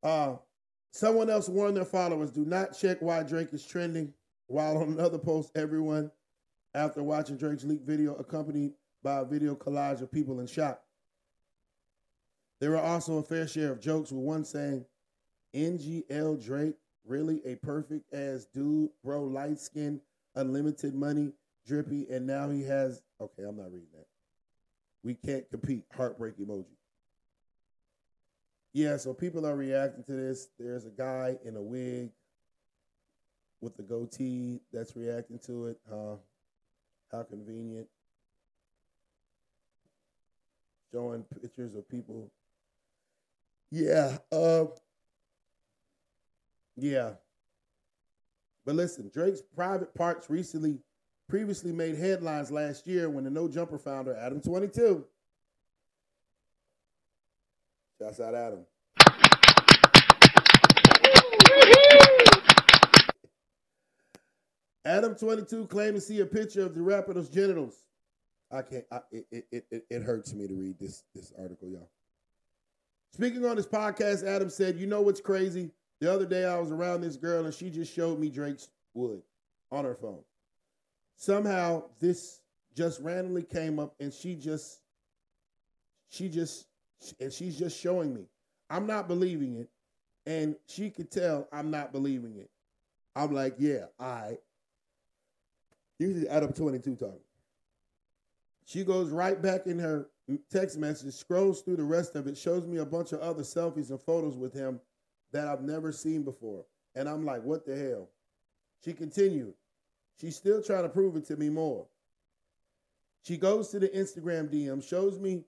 Uh 0.02 0.36
someone 0.90 1.30
else 1.30 1.48
warned 1.48 1.76
their 1.76 1.84
followers, 1.84 2.30
do 2.30 2.44
not 2.44 2.76
check 2.78 3.00
why 3.00 3.22
Drake 3.22 3.52
is 3.52 3.64
trending. 3.64 4.12
While 4.46 4.78
on 4.78 4.88
another 4.88 5.18
post, 5.18 5.50
everyone 5.54 6.10
after 6.74 7.02
watching 7.02 7.36
Drake's 7.36 7.64
leaked 7.64 7.86
video 7.86 8.14
accompanied 8.14 8.72
by 9.02 9.18
a 9.18 9.24
video 9.24 9.54
collage 9.54 10.00
of 10.00 10.10
people 10.10 10.40
in 10.40 10.46
shock. 10.46 10.80
There 12.60 12.70
were 12.70 12.78
also 12.78 13.18
a 13.18 13.22
fair 13.22 13.48
share 13.48 13.72
of 13.72 13.80
jokes, 13.80 14.12
with 14.12 14.22
one 14.22 14.44
saying, 14.44 14.84
NGL 15.54 16.44
Drake, 16.44 16.76
really 17.04 17.42
a 17.44 17.56
perfect 17.56 18.14
ass 18.14 18.46
dude, 18.54 18.90
bro, 19.02 19.24
light 19.24 19.58
skin, 19.58 20.00
unlimited 20.36 20.94
money, 20.94 21.32
drippy, 21.66 22.06
and 22.10 22.26
now 22.26 22.48
he 22.48 22.62
has. 22.62 23.02
Okay, 23.20 23.42
I'm 23.42 23.56
not 23.56 23.72
reading 23.72 23.88
that. 23.94 24.06
We 25.02 25.14
can't 25.14 25.48
compete. 25.50 25.84
Heartbreak 25.96 26.38
emoji. 26.38 26.76
Yeah, 28.72 28.96
so 28.96 29.12
people 29.12 29.44
are 29.44 29.56
reacting 29.56 30.04
to 30.04 30.12
this. 30.12 30.48
There's 30.58 30.86
a 30.86 30.90
guy 30.90 31.36
in 31.44 31.56
a 31.56 31.62
wig 31.62 32.10
with 33.60 33.76
the 33.76 33.82
goatee 33.82 34.60
that's 34.72 34.96
reacting 34.96 35.38
to 35.40 35.66
it. 35.66 35.80
Uh, 35.90 36.14
how 37.12 37.22
convenient. 37.22 37.86
Showing 40.92 41.24
pictures 41.40 41.74
of 41.74 41.88
people. 41.88 42.30
Yeah. 43.70 44.18
Uh, 44.30 44.66
yeah. 46.76 47.12
But 48.64 48.76
listen, 48.76 49.10
Drake's 49.12 49.42
private 49.54 49.94
parts 49.94 50.30
recently 50.30 50.78
previously 51.28 51.72
made 51.72 51.96
headlines 51.96 52.50
last 52.50 52.86
year 52.86 53.08
when 53.08 53.24
the 53.24 53.30
No 53.30 53.48
Jumper 53.48 53.78
founder, 53.78 54.14
Adam 54.14 54.40
22, 54.40 55.04
shouts 57.98 58.20
out 58.20 58.34
Adam. 58.34 58.66
Adam 64.84 65.14
22 65.14 65.66
claimed 65.66 65.94
to 65.94 66.00
see 66.00 66.20
a 66.20 66.26
picture 66.26 66.66
of 66.66 66.74
the 66.74 66.82
rapper's 66.82 67.28
genitals. 67.28 67.84
I 68.50 68.62
can't, 68.62 68.84
I, 68.90 69.00
it, 69.10 69.46
it, 69.50 69.66
it, 69.70 69.84
it 69.88 70.02
hurts 70.02 70.34
me 70.34 70.46
to 70.46 70.54
read 70.54 70.78
this, 70.78 71.04
this 71.14 71.32
article, 71.40 71.68
y'all. 71.68 71.88
Speaking 73.12 73.44
on 73.44 73.56
his 73.56 73.66
podcast, 73.66 74.26
Adam 74.26 74.50
said, 74.50 74.78
You 74.78 74.86
know 74.86 75.02
what's 75.02 75.20
crazy? 75.20 75.70
The 76.00 76.12
other 76.12 76.26
day 76.26 76.44
I 76.44 76.58
was 76.58 76.72
around 76.72 77.02
this 77.02 77.16
girl 77.16 77.44
and 77.44 77.54
she 77.54 77.70
just 77.70 77.92
showed 77.94 78.18
me 78.18 78.28
Drake's 78.28 78.68
wood 78.94 79.22
on 79.70 79.84
her 79.84 79.94
phone. 79.94 80.24
Somehow 81.16 81.84
this 82.00 82.40
just 82.74 83.00
randomly 83.00 83.42
came 83.44 83.78
up 83.78 83.94
and 84.00 84.12
she 84.12 84.34
just, 84.34 84.80
she 86.08 86.28
just, 86.28 86.66
and 87.20 87.32
she's 87.32 87.58
just 87.58 87.78
showing 87.78 88.12
me. 88.12 88.26
I'm 88.68 88.86
not 88.86 89.06
believing 89.06 89.56
it. 89.56 89.68
And 90.26 90.56
she 90.66 90.90
could 90.90 91.10
tell 91.10 91.48
I'm 91.52 91.70
not 91.70 91.92
believing 91.92 92.36
it. 92.36 92.50
I'm 93.14 93.32
like, 93.32 93.54
yeah, 93.58 93.86
I. 94.00 94.38
Usually 96.02 96.28
Adam 96.28 96.52
22 96.52 96.96
talking. 96.96 97.18
She 98.64 98.84
goes 98.84 99.10
right 99.10 99.40
back 99.40 99.66
in 99.66 99.78
her 99.78 100.08
text 100.50 100.78
message, 100.78 101.14
scrolls 101.14 101.62
through 101.62 101.76
the 101.76 101.84
rest 101.84 102.16
of 102.16 102.26
it, 102.26 102.36
shows 102.36 102.66
me 102.66 102.78
a 102.78 102.84
bunch 102.84 103.12
of 103.12 103.20
other 103.20 103.42
selfies 103.42 103.90
and 103.90 104.00
photos 104.00 104.36
with 104.36 104.52
him 104.52 104.80
that 105.32 105.48
I've 105.48 105.62
never 105.62 105.92
seen 105.92 106.22
before. 106.22 106.64
And 106.94 107.08
I'm 107.08 107.24
like, 107.24 107.42
what 107.42 107.66
the 107.66 107.76
hell? 107.76 108.08
She 108.84 108.92
continued. 108.92 109.54
She's 110.20 110.36
still 110.36 110.62
trying 110.62 110.82
to 110.82 110.88
prove 110.88 111.16
it 111.16 111.24
to 111.26 111.36
me 111.36 111.48
more. 111.48 111.86
She 113.22 113.36
goes 113.36 113.68
to 113.68 113.78
the 113.78 113.88
Instagram 113.88 114.52
DM, 114.52 114.86
shows 114.86 115.18
me 115.18 115.44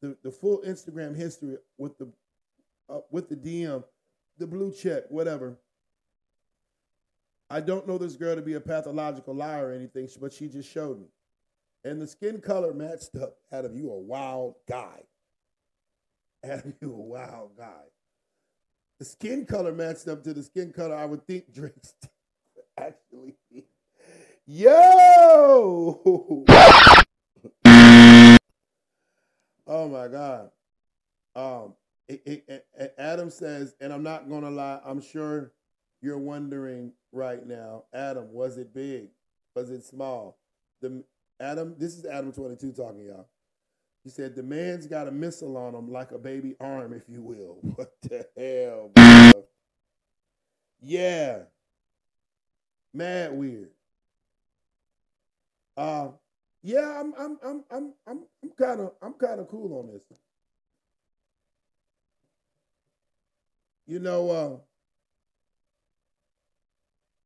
the, 0.00 0.16
the 0.22 0.30
full 0.30 0.58
Instagram 0.66 1.16
history 1.16 1.56
with 1.78 1.96
the 1.98 2.08
uh, 2.88 3.00
with 3.10 3.30
the 3.30 3.36
DM, 3.36 3.82
the 4.38 4.46
blue 4.46 4.70
check, 4.70 5.04
whatever. 5.08 5.56
I 7.50 7.60
don't 7.60 7.86
know 7.86 7.98
this 7.98 8.16
girl 8.16 8.36
to 8.36 8.42
be 8.42 8.54
a 8.54 8.60
pathological 8.60 9.34
liar 9.34 9.68
or 9.68 9.72
anything, 9.72 10.08
but 10.20 10.32
she 10.32 10.48
just 10.48 10.70
showed 10.70 11.00
me. 11.00 11.08
And 11.84 12.00
the 12.00 12.06
skin 12.06 12.40
color 12.40 12.72
matched 12.72 13.14
up. 13.16 13.36
Adam, 13.52 13.76
you 13.76 13.90
a 13.90 13.98
wild 13.98 14.54
guy. 14.68 15.02
Adam, 16.42 16.74
you 16.80 16.92
a 16.92 16.96
wild 16.96 17.56
guy. 17.56 17.84
The 18.98 19.04
skin 19.04 19.44
color 19.44 19.72
matched 19.72 20.08
up 20.08 20.22
to 20.24 20.32
the 20.32 20.42
skin 20.42 20.72
color 20.72 20.96
I 20.96 21.04
would 21.04 21.26
think 21.26 21.52
Drake's 21.52 21.94
actually. 22.78 23.34
Yo! 24.46 26.00
oh 29.66 29.88
my 29.88 30.08
God. 30.08 30.50
Um, 31.36 31.74
it, 32.08 32.22
it, 32.26 32.66
it, 32.78 32.94
Adam 32.98 33.30
says, 33.30 33.74
and 33.80 33.92
I'm 33.92 34.02
not 34.02 34.28
gonna 34.28 34.50
lie, 34.50 34.80
I'm 34.84 35.00
sure 35.00 35.52
you're 36.04 36.18
wondering 36.18 36.92
right 37.12 37.46
now, 37.46 37.84
Adam, 37.94 38.30
was 38.30 38.58
it 38.58 38.74
big? 38.74 39.08
Was 39.54 39.70
it 39.70 39.82
small? 39.84 40.36
The 40.82 41.02
Adam, 41.40 41.74
this 41.78 41.96
is 41.96 42.04
Adam 42.04 42.30
22 42.30 42.72
talking, 42.72 43.06
y'all. 43.06 43.26
He 44.04 44.10
said, 44.10 44.36
the 44.36 44.42
man's 44.42 44.86
got 44.86 45.08
a 45.08 45.10
missile 45.10 45.56
on 45.56 45.74
him 45.74 45.90
like 45.90 46.12
a 46.12 46.18
baby 46.18 46.56
arm, 46.60 46.92
if 46.92 47.04
you 47.08 47.22
will. 47.22 47.58
What 47.76 47.94
the 48.02 48.26
hell, 48.36 48.90
bro? 48.94 49.44
Yeah. 50.82 51.44
Mad 52.92 53.32
weird. 53.32 53.70
Uh 55.76 56.08
yeah, 56.62 57.00
I'm 57.00 57.14
I'm 57.18 57.38
I'm 57.44 57.64
I'm 57.70 57.92
I'm 58.06 58.18
I'm 58.42 58.50
kind 58.50 58.80
of 58.80 58.92
I'm 59.02 59.14
kind 59.14 59.40
of 59.40 59.48
cool 59.48 59.80
on 59.80 59.92
this. 59.92 60.02
You 63.86 63.98
know, 63.98 64.30
uh 64.30 64.56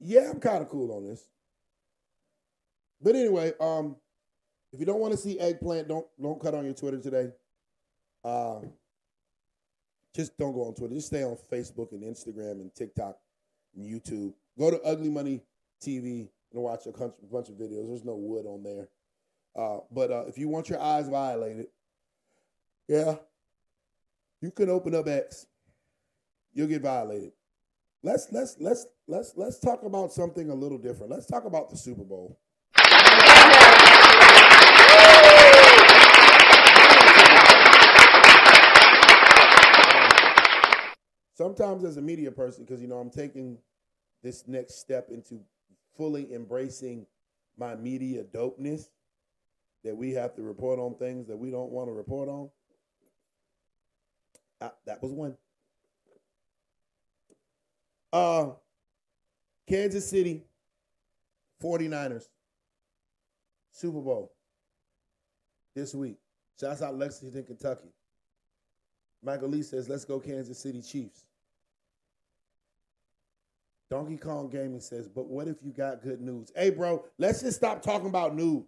yeah, 0.00 0.30
I'm 0.30 0.40
kind 0.40 0.62
of 0.62 0.68
cool 0.68 0.92
on 0.92 1.04
this. 1.04 1.24
But 3.00 3.14
anyway, 3.14 3.52
um, 3.61 3.96
if 4.72 4.80
you 4.80 4.87
don't 4.87 5.00
want 5.00 5.12
to 5.12 5.18
see 5.18 5.38
eggplant, 5.38 5.88
don't 5.88 6.06
don't 6.20 6.40
cut 6.40 6.54
on 6.54 6.64
your 6.64 6.74
Twitter 6.74 6.98
today. 6.98 7.30
Uh, 8.24 8.61
just 10.14 10.37
don't 10.37 10.52
go 10.52 10.64
on 10.64 10.74
Twitter. 10.74 10.94
Just 10.94 11.08
stay 11.08 11.22
on 11.22 11.37
Facebook 11.50 11.92
and 11.92 12.02
Instagram 12.02 12.61
and 12.61 12.74
TikTok 12.74 13.16
and 13.76 13.87
YouTube. 13.87 14.32
Go 14.58 14.70
to 14.70 14.82
Ugly 14.82 15.11
Money 15.11 15.42
TV 15.80 16.28
and 16.52 16.62
watch 16.62 16.87
a 16.87 16.92
bunch 16.92 17.48
of 17.48 17.54
videos. 17.54 17.88
There's 17.88 18.04
no 18.04 18.16
wood 18.16 18.46
on 18.46 18.62
there. 18.62 18.88
Uh, 19.54 19.80
but 19.90 20.11
uh, 20.11 20.24
if 20.26 20.38
you 20.38 20.48
want 20.48 20.68
your 20.68 20.80
eyes 20.80 21.08
violated, 21.08 21.66
yeah, 22.88 23.16
you 24.40 24.50
can 24.50 24.70
open 24.70 24.94
up 24.94 25.06
X. 25.08 25.46
You'll 26.54 26.68
get 26.68 26.82
violated. 26.82 27.32
Let's 28.09 28.33
let's 28.33 28.57
let's 28.59 28.87
let's 29.07 29.33
let's 29.37 29.59
talk 29.59 29.83
about 29.83 30.14
something 30.14 30.49
a 30.49 30.55
little 30.55 30.79
different. 30.79 31.12
Let's 31.12 31.27
talk 31.27 31.44
about 31.44 31.68
the 31.68 31.77
Super 31.77 32.05
Bowl. 32.05 32.38
Sometimes 41.35 41.85
as 41.85 41.99
a 41.99 42.01
media 42.01 42.33
person, 42.33 42.64
because 42.64 42.81
you 42.81 42.88
know 42.88 42.97
I'm 42.97 43.11
taking 43.11 43.59
this 44.23 44.49
next 44.49 44.81
step 44.81 45.11
into 45.11 45.40
fully 45.94 46.33
embracing 46.33 47.07
my 47.59 47.77
media 47.77 48.25
dopeness, 48.25 48.88
that 49.85 49.94
we 49.94 50.12
have 50.12 50.35
to 50.37 50.42
report 50.42 50.79
on 50.79 50.94
things 50.94 51.27
that 51.27 51.37
we 51.37 51.51
don't 51.51 51.71
want 51.71 51.88
to 51.88 51.92
report 51.92 52.31
on. 52.31 52.49
I, 54.62 54.71
that 54.87 55.03
was 55.03 55.12
one. 55.12 55.37
Uh, 58.12 58.51
Kansas 59.68 60.09
City 60.09 60.44
49ers 61.62 62.29
Super 63.71 64.01
Bowl 64.01 64.33
this 65.75 65.94
week. 65.94 66.16
Shouts 66.59 66.83
out 66.83 66.97
Lexington, 66.97 67.44
Kentucky. 67.44 67.88
Michael 69.23 69.49
Lee 69.49 69.62
says, 69.62 69.88
let's 69.88 70.05
go 70.05 70.18
Kansas 70.18 70.59
City 70.59 70.81
Chiefs. 70.81 71.25
Donkey 73.90 74.16
Kong 74.16 74.49
Gaming 74.49 74.81
says, 74.81 75.09
but 75.09 75.29
what 75.29 75.49
if 75.49 75.57
you 75.62 75.73
got 75.73 76.03
good 76.03 76.21
news? 76.21 76.53
Hey, 76.55 76.71
bro, 76.71 77.05
let's 77.18 77.40
just 77.40 77.57
stop 77.57 77.83
talking 77.83 78.09
about 78.09 78.35
news. 78.35 78.66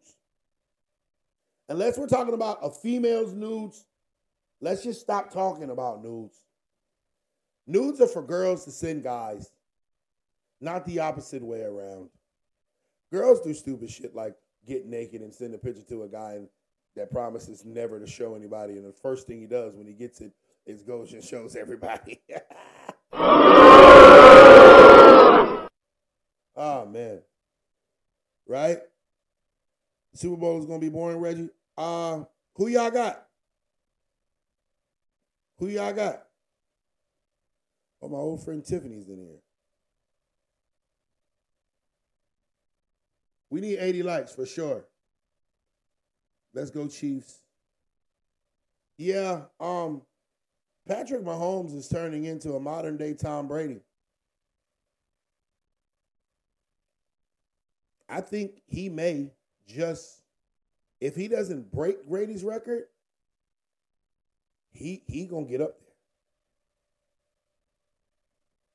Unless 1.69 1.99
we're 1.99 2.07
talking 2.07 2.35
about 2.35 2.59
a 2.63 2.71
female's 2.71 3.33
nudes, 3.33 3.85
let's 4.61 4.83
just 4.83 5.01
stop 5.01 5.33
talking 5.33 5.71
about 5.71 6.03
nudes. 6.03 6.39
Nudes 7.71 8.01
are 8.01 8.09
for 8.09 8.21
girls 8.21 8.65
to 8.65 8.73
send 8.73 9.05
guys, 9.05 9.53
not 10.61 10.85
the 10.87 10.99
opposite 10.99 11.41
way 11.41 11.61
around. 11.63 12.11
Girls 13.13 13.41
do 13.43 13.55
stupid 13.55 13.89
shit 13.89 14.13
like 14.13 14.35
get 14.67 14.87
naked 14.87 15.21
and 15.21 15.33
send 15.33 15.55
a 15.55 15.59
picture 15.59 15.85
to 15.85 16.03
a 16.03 16.09
guy 16.09 16.33
and 16.33 16.49
that 16.97 17.13
promises 17.13 17.65
never 17.65 18.01
to 18.01 18.09
show 18.09 18.35
anybody. 18.35 18.77
And 18.77 18.85
the 18.85 18.93
first 18.93 19.29
thing 19.29 19.41
he 19.41 19.47
does 19.47 19.77
when 19.77 19.87
he 19.87 19.93
gets 19.93 20.21
it 20.21 20.33
is 20.67 20.83
goes 20.83 21.13
and 21.13 21.23
shows 21.23 21.55
everybody. 21.55 22.21
oh 26.57 26.87
man. 26.91 27.21
right? 28.49 28.79
Super 30.13 30.37
Bowl 30.37 30.59
is 30.59 30.67
gonna 30.67 30.81
be 30.81 30.89
boring, 30.89 31.19
Reggie. 31.19 31.51
Uh, 31.79 32.25
who 32.57 32.67
y'all 32.67 32.91
got? 32.91 33.29
Who 35.59 35.69
y'all 35.69 35.93
got? 35.93 36.25
Oh, 38.03 38.09
my 38.09 38.19
old 38.19 38.45
friend 38.45 38.65
Tiffany's 38.65 39.09
in 39.09 39.19
here. 39.19 39.41
We 43.51 43.61
need 43.61 43.79
80 43.79 44.03
likes 44.05 44.35
for 44.35 44.47
sure. 44.47 44.85
Let's 46.55 46.71
go, 46.71 46.87
Chiefs. 46.89 47.41
Yeah, 48.97 49.43
um, 49.59 50.03
Patrick 50.87 51.23
Mahomes 51.23 51.75
is 51.75 51.89
turning 51.89 52.25
into 52.25 52.55
a 52.55 52.61
modern 52.61 52.97
day 52.97 53.15
Tom 53.15 53.49
Brady. 53.49 53.81
I 58.09 58.21
think 58.21 58.63
he 58.67 58.89
may 58.89 59.31
just 59.69 60.21
if 61.01 61.17
he 61.17 61.29
doesn't 61.29 61.73
break 61.73 62.07
Brady's 62.07 62.45
record, 62.45 62.85
he 64.73 65.03
he 65.07 65.27
gonna 65.27 65.47
get 65.47 65.61
up 65.61 65.79
there. 65.81 65.90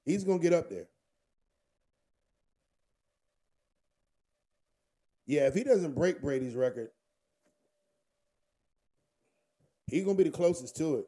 He's 0.05 0.23
gonna 0.23 0.39
get 0.39 0.53
up 0.53 0.69
there. 0.69 0.87
Yeah, 5.25 5.47
if 5.47 5.55
he 5.55 5.63
doesn't 5.63 5.95
break 5.95 6.21
Brady's 6.21 6.55
record, 6.55 6.91
he's 9.87 10.03
gonna 10.03 10.17
be 10.17 10.23
the 10.23 10.29
closest 10.29 10.75
to 10.77 10.97
it. 10.97 11.07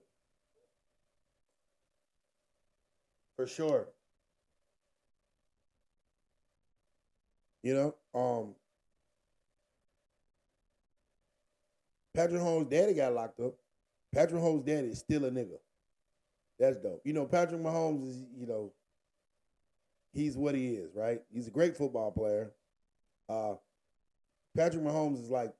For 3.35 3.45
sure. 3.45 3.87
You 7.61 7.73
know, 7.75 7.95
um 8.19 8.55
Patrick 12.15 12.41
Holmes' 12.41 12.67
daddy 12.67 12.95
got 12.95 13.13
locked 13.13 13.39
up. 13.39 13.53
Patrick 14.11 14.41
Holmes' 14.41 14.63
daddy 14.65 14.87
is 14.87 14.97
still 14.97 15.25
a 15.25 15.29
nigga. 15.29 15.59
That's 16.59 16.77
dope. 16.77 17.01
You 17.03 17.13
know, 17.13 17.25
Patrick 17.25 17.61
Mahomes 17.61 18.09
is, 18.09 18.23
you 18.35 18.47
know, 18.47 18.71
he's 20.13 20.35
what 20.35 20.55
he 20.55 20.75
is, 20.75 20.95
right? 20.95 21.21
He's 21.33 21.47
a 21.47 21.51
great 21.51 21.75
football 21.75 22.11
player. 22.11 22.51
Uh, 23.29 23.55
Patrick 24.55 24.83
Mahomes 24.83 25.21
is 25.21 25.29
like 25.29 25.53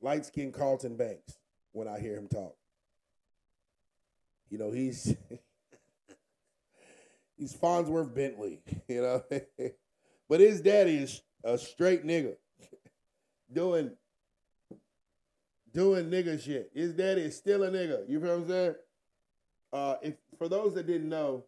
light 0.00 0.26
skinned 0.26 0.54
Carlton 0.54 0.96
Banks 0.96 1.38
when 1.72 1.88
I 1.88 1.98
hear 1.98 2.16
him 2.16 2.28
talk. 2.28 2.56
You 4.50 4.58
know, 4.58 4.70
he's 4.70 5.16
he's 7.36 7.56
Fonzworth 7.56 8.14
Bentley, 8.14 8.60
you 8.88 9.02
know. 9.02 9.22
but 10.28 10.40
his 10.40 10.60
daddy 10.60 10.96
is 10.96 11.22
a 11.42 11.58
straight 11.58 12.06
nigga 12.06 12.36
doing 13.52 13.90
doing 15.72 16.10
nigga 16.10 16.40
shit. 16.40 16.70
His 16.74 16.92
daddy 16.92 17.22
is 17.22 17.36
still 17.36 17.64
a 17.64 17.70
nigga. 17.70 18.08
You 18.08 18.20
feel 18.20 18.30
what 18.30 18.42
I'm 18.42 18.48
saying? 18.48 18.74
Uh, 19.72 19.96
if 20.02 20.14
for 20.38 20.48
those 20.48 20.74
that 20.74 20.86
didn't 20.86 21.08
know, 21.08 21.44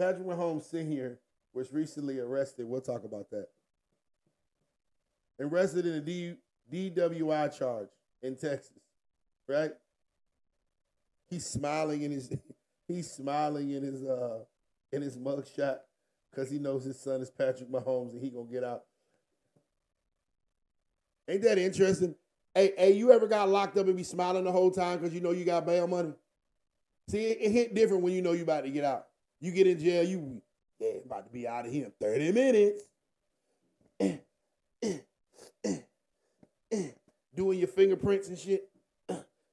Patrick 0.00 0.26
Mahomes 0.26 0.62
Sr. 0.62 1.18
was 1.52 1.74
recently 1.74 2.18
arrested. 2.20 2.64
We'll 2.66 2.80
talk 2.80 3.04
about 3.04 3.28
that. 3.32 3.48
Arrested 5.38 5.84
in 5.84 5.96
a 5.98 6.74
DWI 6.74 7.58
charge 7.58 7.90
in 8.22 8.34
Texas, 8.34 8.78
right? 9.46 9.72
He's 11.28 11.44
smiling 11.44 12.00
in 12.00 12.12
his 12.12 12.32
he's 12.88 13.10
smiling 13.10 13.72
in 13.72 13.82
his 13.82 14.02
uh 14.02 14.38
in 14.90 15.02
his 15.02 15.18
mugshot 15.18 15.80
because 16.30 16.50
he 16.50 16.58
knows 16.58 16.82
his 16.82 16.98
son 16.98 17.20
is 17.20 17.30
Patrick 17.30 17.70
Mahomes 17.70 18.12
and 18.12 18.22
he 18.22 18.30
gonna 18.30 18.50
get 18.50 18.64
out. 18.64 18.84
Ain't 21.28 21.42
that 21.42 21.58
interesting? 21.58 22.14
Hey, 22.54 22.72
hey, 22.78 22.92
you 22.92 23.12
ever 23.12 23.26
got 23.26 23.50
locked 23.50 23.76
up 23.76 23.86
and 23.86 23.96
be 23.96 24.02
smiling 24.02 24.44
the 24.44 24.52
whole 24.52 24.70
time 24.70 24.98
because 24.98 25.14
you 25.14 25.20
know 25.20 25.32
you 25.32 25.44
got 25.44 25.66
bail 25.66 25.86
money? 25.86 26.14
See, 27.08 27.22
it, 27.26 27.38
it, 27.42 27.50
hit 27.50 27.74
different 27.74 28.02
when 28.02 28.14
you 28.14 28.22
know 28.22 28.32
you 28.32 28.44
about 28.44 28.64
to 28.64 28.70
get 28.70 28.84
out. 28.84 29.09
You 29.40 29.52
get 29.52 29.66
in 29.66 29.78
jail, 29.78 30.04
you 30.04 30.42
yeah, 30.78 30.98
about 31.04 31.26
to 31.26 31.32
be 31.32 31.48
out 31.48 31.66
of 31.66 31.72
here 31.72 31.86
in 31.86 31.92
30 32.00 32.32
minutes. 32.32 32.84
Doing 37.34 37.58
your 37.58 37.68
fingerprints 37.68 38.28
and 38.28 38.38
shit. 38.38 38.68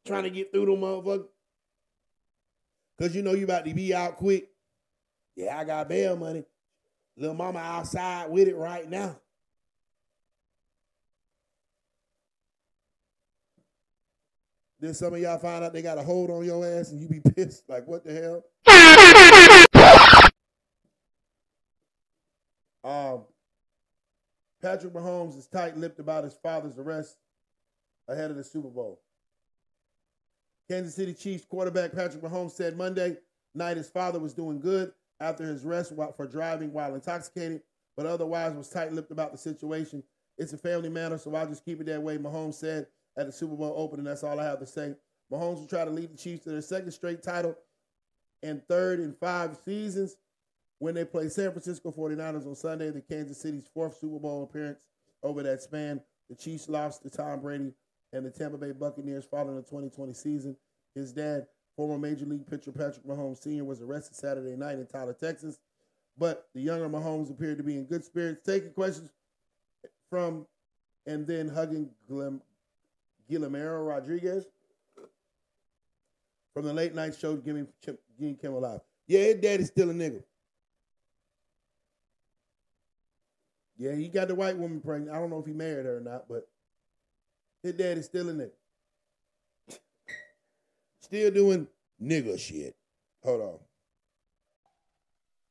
Trying 0.05 0.23
to 0.23 0.29
get 0.29 0.51
through 0.51 0.65
them 0.65 0.81
motherfuckers. 0.81 1.27
Cause 2.97 3.15
you 3.15 3.21
know 3.21 3.33
you 3.33 3.43
about 3.43 3.65
to 3.65 3.73
be 3.73 3.93
out 3.93 4.17
quick. 4.17 4.49
Yeah, 5.35 5.57
I 5.57 5.63
got 5.65 5.87
bail 5.87 6.15
money. 6.15 6.43
Little 7.15 7.35
mama 7.35 7.59
outside 7.59 8.29
with 8.29 8.47
it 8.47 8.55
right 8.55 8.89
now. 8.89 9.17
Then 14.79 14.93
some 14.93 15.13
of 15.13 15.19
y'all 15.19 15.39
find 15.39 15.63
out 15.63 15.73
they 15.73 15.81
got 15.81 15.97
a 15.97 16.03
hold 16.03 16.29
on 16.29 16.45
your 16.45 16.65
ass 16.65 16.91
and 16.91 17.01
you 17.01 17.07
be 17.07 17.19
pissed. 17.35 17.67
Like, 17.67 17.87
what 17.87 18.03
the 18.03 18.13
hell? 18.13 18.43
Um, 22.87 23.23
Patrick 24.61 24.93
Mahomes 24.93 25.37
is 25.37 25.45
tight 25.47 25.75
lipped 25.75 25.99
about 25.99 26.23
his 26.23 26.37
father's 26.41 26.79
arrest 26.79 27.17
ahead 28.07 28.31
of 28.31 28.37
the 28.37 28.43
Super 28.45 28.69
Bowl. 28.69 29.01
Kansas 30.69 30.95
City 30.95 31.13
Chiefs 31.13 31.43
quarterback 31.43 31.91
Patrick 31.93 32.23
Mahomes 32.23 32.51
said 32.51 32.77
Monday 32.77 33.17
night 33.53 33.75
his 33.75 33.89
father 33.89 34.19
was 34.19 34.33
doing 34.33 34.59
good 34.61 34.93
after 35.19 35.43
his 35.43 35.65
arrest 35.65 35.93
for 36.15 36.27
driving 36.27 36.71
while 36.71 36.95
intoxicated, 36.95 37.61
but 37.97 38.05
otherwise 38.05 38.53
was 38.53 38.69
tight 38.69 38.93
lipped 38.93 39.11
about 39.11 39.33
the 39.33 39.37
situation. 39.37 40.01
It's 40.37 40.53
a 40.53 40.57
family 40.57 40.89
matter, 40.89 41.17
so 41.17 41.35
I'll 41.35 41.47
just 41.47 41.65
keep 41.65 41.81
it 41.81 41.87
that 41.87 42.01
way, 42.01 42.17
Mahomes 42.17 42.53
said 42.53 42.87
at 43.17 43.25
the 43.25 43.33
Super 43.33 43.55
Bowl 43.55 43.73
opening. 43.75 44.05
That's 44.05 44.23
all 44.23 44.39
I 44.39 44.45
have 44.45 44.59
to 44.59 44.65
say. 44.65 44.95
Mahomes 45.29 45.59
will 45.59 45.67
try 45.67 45.83
to 45.83 45.91
lead 45.91 46.13
the 46.13 46.17
Chiefs 46.17 46.45
to 46.45 46.51
their 46.51 46.61
second 46.61 46.91
straight 46.91 47.21
title 47.21 47.57
and 48.43 48.65
third 48.69 49.01
in 49.01 49.13
five 49.13 49.57
seasons 49.65 50.15
when 50.79 50.93
they 50.93 51.05
play 51.05 51.29
San 51.29 51.51
Francisco 51.51 51.91
49ers 51.91 52.45
on 52.45 52.55
Sunday, 52.55 52.91
the 52.91 53.01
Kansas 53.01 53.39
City's 53.39 53.67
fourth 53.73 53.97
Super 53.97 54.19
Bowl 54.19 54.43
appearance 54.43 54.79
over 55.23 55.43
that 55.43 55.61
span. 55.61 56.01
The 56.29 56.35
Chiefs 56.35 56.69
lost 56.69 57.03
to 57.03 57.09
Tom 57.09 57.39
Brady 57.41 57.73
and 58.13 58.25
the 58.25 58.29
Tampa 58.29 58.57
Bay 58.57 58.71
Buccaneers 58.71 59.25
following 59.25 59.55
the 59.55 59.63
2020 59.63 60.13
season. 60.13 60.55
His 60.93 61.13
dad, 61.13 61.47
former 61.75 61.97
Major 61.97 62.25
League 62.25 62.47
pitcher 62.49 62.71
Patrick 62.71 63.05
Mahomes 63.05 63.41
Sr., 63.41 63.63
was 63.63 63.81
arrested 63.81 64.15
Saturday 64.15 64.55
night 64.55 64.77
in 64.77 64.85
Tyler, 64.85 65.13
Texas. 65.13 65.59
But 66.17 66.47
the 66.53 66.61
younger 66.61 66.89
Mahomes 66.89 67.29
appeared 67.29 67.57
to 67.57 67.63
be 67.63 67.77
in 67.77 67.85
good 67.85 68.03
spirits, 68.03 68.41
taking 68.45 68.71
questions 68.71 69.09
from 70.09 70.45
and 71.05 71.25
then 71.25 71.47
hugging 71.47 71.89
Glem, 72.09 72.41
Guillermo 73.29 73.83
Rodriguez 73.83 74.45
from 76.53 76.65
the 76.65 76.73
late 76.73 76.95
night 76.95 77.15
show 77.15 77.37
Jimmy, 77.37 77.65
Jimmy 78.19 78.33
Kimmel 78.33 78.61
Live. 78.61 78.81
Yeah, 79.07 79.19
his 79.19 79.35
daddy's 79.35 79.67
still 79.67 79.89
a 79.89 79.93
nigga. 79.93 80.23
Yeah, 83.77 83.93
he 83.93 84.07
got 84.07 84.27
the 84.27 84.35
white 84.35 84.57
woman 84.57 84.81
pregnant. 84.81 85.15
I 85.15 85.19
don't 85.19 85.29
know 85.29 85.39
if 85.39 85.45
he 85.45 85.53
married 85.53 85.85
her 85.85 85.97
or 85.97 86.01
not, 86.01 86.27
but 86.27 86.47
his 87.61 87.73
daddy's 87.73 88.05
still 88.05 88.29
in 88.29 88.37
nigga. 88.37 88.51
Still 91.01 91.31
doing 91.31 91.67
nigga 92.01 92.39
shit. 92.39 92.75
Hold 93.23 93.59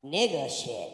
on. 0.03 0.11
Nigga 0.11 0.49
shit. 0.49 0.93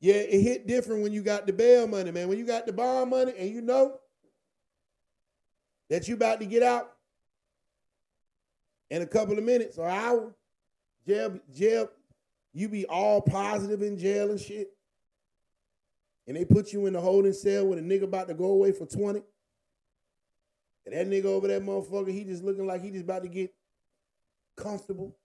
Yeah, 0.00 0.14
it 0.14 0.42
hit 0.42 0.66
different 0.66 1.02
when 1.02 1.12
you 1.12 1.22
got 1.22 1.46
the 1.46 1.52
bail 1.52 1.86
money, 1.86 2.10
man. 2.10 2.28
When 2.28 2.36
you 2.36 2.44
got 2.44 2.66
the 2.66 2.72
bond 2.72 3.10
money 3.10 3.32
and 3.38 3.48
you 3.48 3.60
know 3.60 4.00
that 5.88 6.08
you 6.08 6.14
about 6.14 6.40
to 6.40 6.46
get 6.46 6.64
out 6.64 6.90
in 8.90 9.02
a 9.02 9.06
couple 9.06 9.38
of 9.38 9.44
minutes 9.44 9.78
or 9.78 9.88
hour, 9.88 10.34
jail, 11.06 11.38
jail, 11.54 11.88
you 12.52 12.68
be 12.68 12.86
all 12.86 13.20
positive 13.20 13.82
in 13.82 13.98
jail 13.98 14.30
and 14.30 14.40
shit. 14.40 14.68
And 16.26 16.36
they 16.36 16.44
put 16.44 16.72
you 16.72 16.86
in 16.86 16.92
the 16.92 17.00
holding 17.00 17.32
cell 17.32 17.66
with 17.66 17.78
a 17.78 17.82
nigga 17.82 18.04
about 18.04 18.28
to 18.28 18.34
go 18.34 18.46
away 18.46 18.72
for 18.72 18.86
20. 18.86 19.22
And 20.86 20.94
that 20.94 21.06
nigga 21.06 21.26
over 21.26 21.48
that 21.48 21.62
motherfucker, 21.62 22.12
he 22.12 22.24
just 22.24 22.42
looking 22.42 22.66
like 22.66 22.82
he 22.82 22.90
just 22.90 23.04
about 23.04 23.22
to 23.22 23.28
get 23.28 23.54
comfortable. 24.56 25.16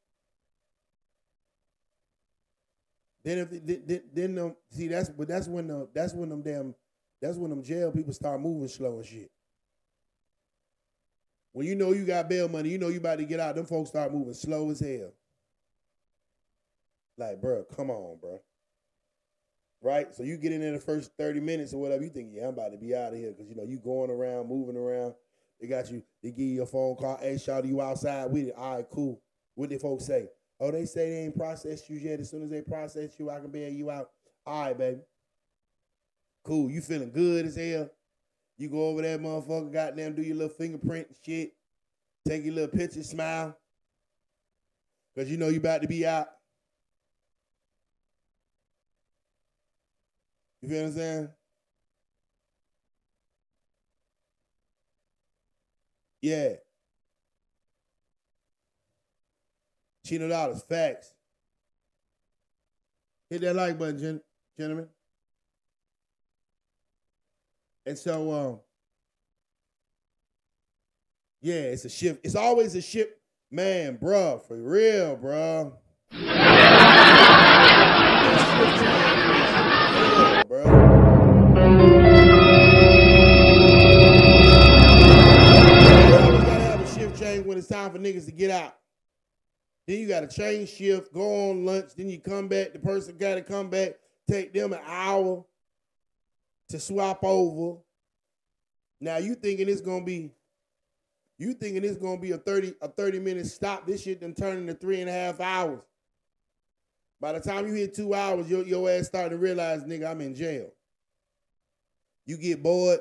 Then 3.24 3.40
if 3.40 3.50
then, 3.86 4.02
then 4.14 4.36
them, 4.36 4.56
see 4.70 4.88
that's 4.88 5.10
but 5.10 5.28
that's 5.28 5.48
when 5.48 5.68
the 5.68 5.90
that's 5.94 6.14
when 6.14 6.30
them 6.30 6.42
damn 6.42 6.74
that's 7.22 7.38
when 7.38 7.50
them 7.50 7.62
jail 7.62 7.92
people 7.92 8.14
start 8.14 8.40
moving 8.40 8.70
slow 8.70 8.98
and 8.98 9.06
shit. 9.06 9.30
When 11.52 11.66
you 11.66 11.76
know 11.76 11.92
you 11.92 12.06
got 12.06 12.30
bail 12.30 12.48
money, 12.48 12.70
you 12.70 12.78
know 12.78 12.88
you 12.88 13.00
about 13.00 13.18
to 13.18 13.26
get 13.26 13.40
out. 13.40 13.56
Them 13.56 13.66
folks 13.66 13.90
start 13.90 14.14
moving 14.14 14.34
slow 14.34 14.70
as 14.70 14.80
hell. 14.80 15.12
Like, 17.18 17.42
bro, 17.42 17.64
come 17.76 17.90
on, 17.90 18.18
bro. 18.20 18.40
Right? 19.82 20.14
So 20.16 20.24
you 20.24 20.38
get 20.38 20.52
in 20.52 20.62
there 20.62 20.72
the 20.72 20.80
first 20.80 21.12
30 21.18 21.40
minutes 21.40 21.74
or 21.74 21.82
whatever, 21.82 22.04
you 22.04 22.10
think, 22.10 22.30
yeah, 22.32 22.44
I'm 22.44 22.50
about 22.50 22.72
to 22.72 22.78
be 22.78 22.96
out 22.96 23.14
of 23.14 23.20
here. 23.20 23.34
Cause 23.34 23.48
you 23.48 23.56
know, 23.56 23.64
you 23.64 23.78
going 23.78 24.10
around, 24.10 24.50
moving 24.50 24.78
around. 24.78 25.14
They 25.60 25.68
got 25.68 25.90
you, 25.92 26.04
they 26.22 26.30
give 26.30 26.46
you 26.46 26.64
a 26.64 26.66
phone 26.66 26.96
call, 26.96 27.18
hey, 27.20 27.38
shout 27.38 27.66
you 27.66 27.82
outside 27.82 28.26
with 28.26 28.50
it. 28.50 28.56
All 28.56 28.76
right, 28.76 28.86
cool. 28.92 29.22
What 29.56 29.70
did 29.70 29.82
folks 29.82 30.06
say? 30.06 30.30
Oh, 30.60 30.72
they 30.72 30.86
say 30.86 31.10
they 31.10 31.18
ain't 31.26 31.38
processed 31.38 31.90
you 31.90 31.98
yet. 31.98 32.20
As 32.20 32.30
soon 32.30 32.44
as 32.44 32.50
they 32.50 32.62
process 32.62 33.20
you, 33.20 33.30
I 33.30 33.40
can 33.40 33.50
bail 33.50 33.72
you 33.72 33.90
out. 33.90 34.12
All 34.46 34.62
right, 34.62 34.78
baby. 34.78 35.00
Cool. 36.44 36.70
You 36.70 36.82
feeling 36.82 37.12
good 37.12 37.46
as 37.46 37.56
hell. 37.56 37.90
You 38.58 38.70
go 38.70 38.88
over 38.88 39.02
there, 39.02 39.20
motherfucker, 39.20 39.72
goddamn, 39.72 40.16
do 40.16 40.22
your 40.22 40.36
little 40.36 40.56
fingerprint 40.56 41.08
shit. 41.24 41.54
Take 42.28 42.44
your 42.44 42.56
little 42.56 42.76
picture, 42.76 43.04
smile. 43.04 43.56
Cause 45.16 45.30
you 45.30 45.38
know 45.38 45.50
you 45.50 45.58
about 45.58 45.82
to 45.82 45.88
be 45.88 46.06
out. 46.06 46.28
You 50.68 50.74
feel 50.74 50.82
what 50.82 50.88
I'm 50.90 50.96
saying? 50.96 51.30
Yeah. 56.22 56.54
Chino 60.06 60.28
dollars, 60.28 60.62
facts. 60.64 61.14
Hit 63.30 63.40
that 63.42 63.56
like 63.56 63.80
button, 63.80 63.98
gen- 63.98 64.22
gentlemen. 64.58 64.90
And 67.86 67.98
so, 67.98 68.34
um, 68.34 68.60
yeah, 71.40 71.54
it's 71.54 71.86
a 71.86 71.90
shift. 71.90 72.26
It's 72.26 72.36
always 72.36 72.76
a 72.76 72.82
shift, 72.82 73.14
man, 73.50 73.98
bruh, 73.98 74.46
for 74.46 74.58
real, 74.58 75.16
bruh. 75.16 75.72
when 87.58 87.62
it's 87.62 87.70
time 87.70 87.92
for 87.92 87.98
niggas 87.98 88.26
to 88.26 88.32
get 88.32 88.52
out. 88.52 88.76
Then 89.88 90.00
you 90.00 90.08
gotta 90.08 90.28
change 90.28 90.70
shift, 90.70 91.12
go 91.12 91.50
on 91.50 91.66
lunch, 91.66 91.96
then 91.96 92.08
you 92.08 92.20
come 92.20 92.48
back. 92.48 92.72
The 92.72 92.78
person 92.78 93.16
gotta 93.18 93.42
come 93.42 93.72
back, 93.72 93.94
take 94.30 94.54
them 94.54 94.74
an 94.74 94.80
hour 94.86 95.44
to 96.70 96.80
swap 96.80 97.24
over. 97.24 97.80
Now 99.02 99.18
you 99.18 99.34
thinking 99.34 99.70
it's 99.70 99.82
gonna 99.82 100.06
be, 100.06 100.34
you 101.40 101.56
thinking 101.56 101.84
it's 101.84 101.98
gonna 101.98 102.22
be 102.22 102.32
a 102.32 102.38
30, 102.38 102.76
a 102.80 102.90
30 102.90 103.20
minute 103.20 103.48
stop. 103.48 103.88
This 103.88 104.04
shit 104.04 104.22
done 104.22 104.36
turn 104.36 104.58
into 104.58 104.76
three 104.76 105.02
and 105.02 105.10
a 105.10 105.14
half 105.14 105.40
hours. 105.40 105.82
By 107.20 107.32
the 107.32 107.40
time 107.40 107.66
you 107.66 107.74
hit 107.74 107.96
two 107.96 108.14
hours, 108.14 108.48
your, 108.48 108.68
your 108.68 108.88
ass 108.88 109.08
start 109.08 109.32
to 109.32 109.38
realize, 109.38 109.84
nigga, 109.84 110.12
I'm 110.12 110.22
in 110.22 110.36
jail. 110.36 110.70
You 112.28 112.38
get 112.38 112.62
bored. 112.62 113.00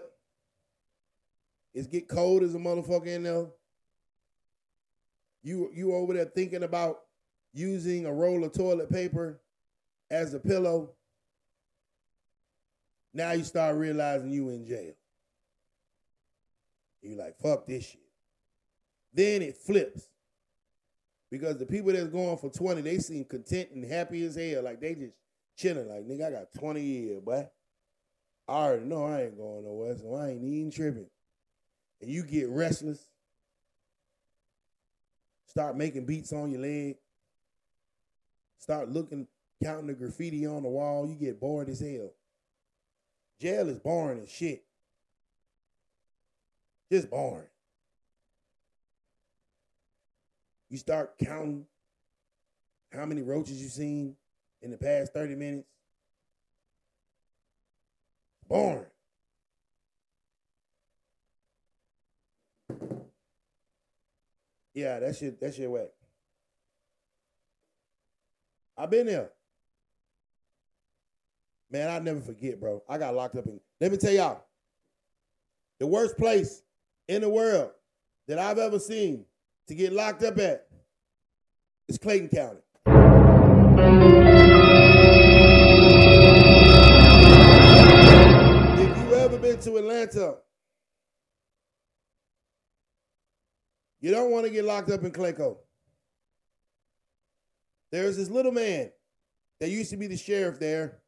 It's 1.75 1.89
get 1.89 2.09
cold 2.09 2.43
as 2.43 2.55
a 2.55 2.59
motherfucker 2.59 3.09
in 3.09 3.25
there. 3.25 3.49
You 5.47 5.71
you 5.73 5.95
over 5.95 6.13
there 6.13 6.25
thinking 6.25 6.65
about 6.65 7.03
using 7.55 8.05
a 8.05 8.13
roll 8.13 8.43
of 8.43 8.51
toilet 8.51 8.91
paper 8.91 9.41
as 10.11 10.35
a 10.35 10.41
pillow. 10.41 10.91
Now 13.15 13.31
you 13.31 13.45
start 13.45 13.77
realizing 13.77 14.33
you 14.33 14.49
in 14.49 14.67
jail. 14.67 14.95
You 17.01 17.15
like, 17.15 17.39
fuck 17.39 17.65
this 17.65 17.91
shit. 17.91 18.01
Then 19.15 19.41
it 19.41 19.57
flips. 19.57 20.09
Because 21.31 21.59
the 21.59 21.67
people 21.67 21.93
that's 21.93 22.09
going 22.09 22.39
for 22.39 22.51
20, 22.51 22.81
they 22.81 22.99
seem 22.99 23.25
content 23.25 23.69
and 23.73 23.85
happy 23.85 24.27
as 24.27 24.35
hell. 24.35 24.65
Like 24.65 24.81
they 24.81 24.97
just 24.97 25.15
chilling. 25.57 25.89
Like, 25.89 26.09
nigga, 26.09 26.27
I 26.27 26.31
got 26.33 26.55
20 26.59 26.81
years, 26.81 27.21
boy. 27.21 27.49
I 28.49 28.53
already 28.53 28.85
know 28.85 29.05
I 29.05 29.23
ain't 29.23 29.39
going 29.39 29.65
nowhere, 29.65 29.97
so 29.97 30.13
I 30.17 30.31
ain't 30.31 30.43
even 30.43 30.73
tripping. 30.73 31.07
And 32.01 32.11
you 32.11 32.25
get 32.25 32.49
restless. 32.49 33.07
Start 35.57 35.75
making 35.75 36.05
beats 36.05 36.35
on 36.35 36.51
your 36.51 36.61
leg. 36.61 36.97
Start 38.59 38.91
looking, 38.91 39.27
counting 39.63 39.87
the 39.87 39.95
graffiti 39.95 40.47
on 40.47 40.63
the 40.63 40.69
wall. 40.69 41.09
You 41.09 41.15
get 41.15 41.41
bored 41.41 41.71
as 41.71 41.81
hell. 41.81 42.13
Jail 43.41 43.71
is 43.71 43.79
boring 43.79 44.21
as 44.21 44.31
shit. 44.31 44.65
Just 46.93 47.09
boring. 47.09 47.47
You 50.69 50.77
start 50.77 51.15
counting 51.25 51.65
how 52.93 53.07
many 53.07 53.23
roaches 53.23 53.63
you've 53.63 53.73
seen 53.73 54.15
in 54.61 54.71
the 54.71 54.77
past 54.77 55.15
30 55.15 55.37
minutes. 55.37 55.69
Boring. 58.47 58.85
Yeah, 64.77 65.01
that 65.01 65.17
shit, 65.17 65.41
that 65.41 65.55
shit 65.55 65.71
whack. 65.71 65.89
I've 68.77 68.91
been 68.91 69.07
there. 69.07 69.31
Man, 71.71 71.89
I'll 71.89 72.03
never 72.03 72.21
forget, 72.21 72.61
bro. 72.61 72.83
I 72.87 72.99
got 72.99 73.15
locked 73.15 73.37
up 73.37 73.47
in. 73.47 73.59
Let 73.81 73.91
me 73.91 73.97
tell 73.97 74.13
y'all, 74.13 74.45
the 75.79 75.87
worst 75.87 76.19
place 76.19 76.63
in 77.09 77.23
the 77.23 77.29
world 77.31 77.71
that 78.29 78.39
I've 78.39 78.59
ever 78.59 78.79
seen 78.79 79.25
to 79.67 79.75
get 79.75 79.95
locked 79.95 80.23
up 80.23 80.37
at 80.39 80.67
is 81.89 81.97
Clayton 81.97 82.29
County. 82.29 82.61
If 88.79 88.99
you 88.99 89.15
ever 89.15 89.39
been 89.39 89.59
to 89.59 89.77
Atlanta, 89.79 90.37
you 94.07 94.13
don't 94.13 94.31
want 94.31 94.47
to 94.47 94.53
get 94.53 94.65
locked 94.65 94.89
up 94.89 95.03
in 95.03 95.11
Clayco. 95.11 95.57
There's 97.91 98.17
this 98.17 98.31
little 98.31 98.53
man 98.53 98.93
that 99.59 99.69
used 99.69 99.91
to 99.91 99.97
be 99.97 100.07
the 100.07 100.17
sheriff 100.17 100.61
there, 100.61 100.99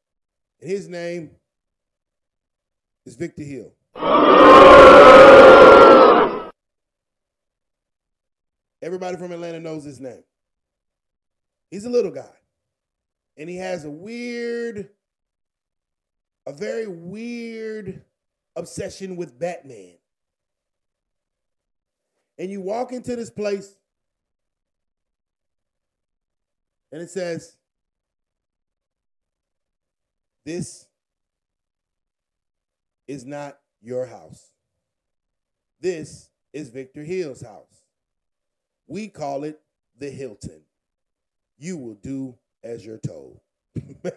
and 0.61 0.69
his 0.69 0.89
name 0.89 1.31
is 3.07 3.15
Victor 3.15 3.45
Hill. 3.45 3.73
Everybody 8.83 9.17
from 9.17 9.31
Atlanta 9.31 9.61
knows 9.61 9.85
his 9.85 10.01
name. 10.01 10.25
He's 11.71 11.85
a 11.85 11.91
little 11.91 12.11
guy. 12.11 12.35
And 13.37 13.49
he 13.49 13.59
has 13.59 13.85
a 13.85 13.91
weird, 13.91 14.89
a 16.49 16.53
very 16.53 16.89
weird 16.89 18.03
obsession 18.57 19.15
with 19.15 19.39
Batman. 19.39 19.99
And 22.38 22.51
you 22.51 22.61
walk 22.61 22.92
into 22.92 23.16
this 23.16 23.31
place, 23.31 23.74
and 26.92 27.03
it 27.03 27.11
says, 27.11 27.57
This 30.44 30.87
is 33.07 33.27
not 33.27 33.59
your 33.83 34.07
house. 34.07 34.53
This 35.81 36.31
is 36.53 36.70
Victor 36.70 37.03
Hill's 37.03 37.42
house. 37.42 37.83
We 38.87 39.09
call 39.09 39.42
it 39.44 39.61
the 39.98 40.11
Hilton. 40.11 40.62
You 41.59 41.77
will 41.77 41.94
do 41.94 42.37
as 42.62 42.87
you're 42.87 42.98
told. 42.98 43.40
that 43.74 44.14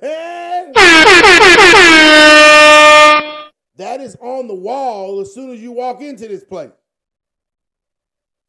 is 4.00 4.16
on 4.22 4.48
the 4.48 4.56
wall 4.56 5.22
as 5.22 5.34
soon 5.34 5.50
as 5.52 5.60
you 5.60 5.72
walk 5.72 6.02
into 6.02 6.28
this 6.28 6.44
place. 6.44 6.72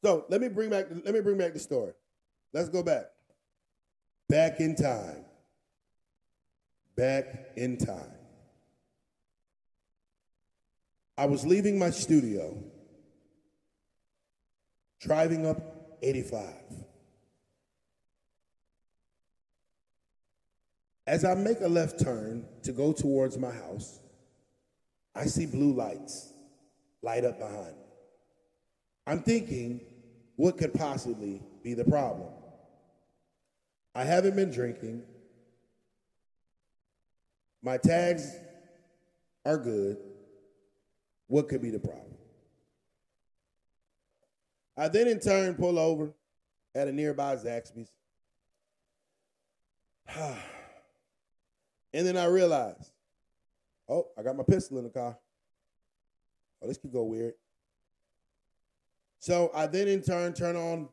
So 0.03 0.25
let 0.29 0.41
me 0.41 0.49
bring 0.49 0.71
back 0.71 0.87
let 1.05 1.15
me 1.15 1.21
bring 1.21 1.39
back 1.39 1.53
the 1.53 1.61
story. 1.61 1.93
Let's 2.53 2.69
go 2.69 2.83
back. 2.83 3.07
Back 4.29 4.61
in 4.61 4.75
time. 4.75 5.25
Back 6.97 7.53
in 7.57 7.79
time. 7.79 8.13
I 11.17 11.27
was 11.27 11.47
leaving 11.47 11.79
my 11.79 11.91
studio, 11.91 12.57
driving 15.01 15.47
up 15.47 15.99
85. 16.03 16.43
As 21.07 21.25
I 21.25 21.35
make 21.35 21.61
a 21.61 21.69
left 21.69 22.01
turn 22.01 22.47
to 22.63 22.73
go 22.73 22.93
towards 22.93 23.37
my 23.37 23.51
house, 23.51 24.01
I 25.15 25.27
see 25.27 25.47
blue 25.47 25.75
lights 25.75 26.33
light 27.03 27.25
up 27.25 27.39
behind 27.39 27.77
me. 27.77 27.85
I'm 29.07 29.23
thinking, 29.23 29.81
what 30.37 30.59
could 30.59 30.75
possibly 30.75 31.43
be 31.63 31.75
the 31.75 31.85
problem? 31.85 32.29
I 33.95 34.05
haven't 34.05 34.37
been 34.37 34.51
drinking. 34.51 35.03
My 37.63 37.77
tags 37.77 38.35
are 39.45 39.59
good. 39.59 39.99
What 41.27 41.49
could 41.49 41.63
be 41.63 41.71
the 41.71 41.79
problem? 41.79 42.15
I 44.77 44.89
then 44.89 45.07
in 45.07 45.21
turn 45.21 45.55
pull 45.55 45.79
over 45.79 46.13
at 46.75 46.89
a 46.89 46.93
nearby 46.93 47.37
Zaxby's. 47.37 47.91
and 51.93 52.07
then 52.07 52.17
I 52.17 52.25
realize, 52.25 52.91
oh, 53.89 54.09
I 54.19 54.23
got 54.23 54.37
my 54.37 54.45
pistol 54.45 54.79
in 54.79 54.85
the 54.85 54.91
car. 54.91 55.17
Oh, 56.63 56.69
this 56.69 56.79
could 56.79 56.93
go 56.93 57.05
weird. 57.05 57.35
So 59.23 59.53
I 59.55 59.69
then 59.69 59.87
in 59.87 60.03
turn 60.03 60.33
turn 60.33 60.57
on 60.57 60.89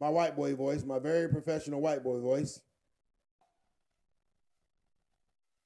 my 0.00 0.08
white 0.08 0.36
boy 0.36 0.54
voice, 0.54 0.84
my 0.84 1.00
very 1.00 1.28
professional 1.28 1.80
white 1.80 2.04
boy 2.04 2.20
voice. 2.20 2.60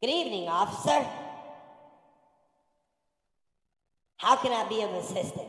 Good 0.00 0.08
evening, 0.08 0.48
officer. 0.48 1.06
How 4.16 4.36
can 4.36 4.52
I 4.52 4.66
be 4.70 4.80
of 4.80 4.90
assistance? 4.94 5.42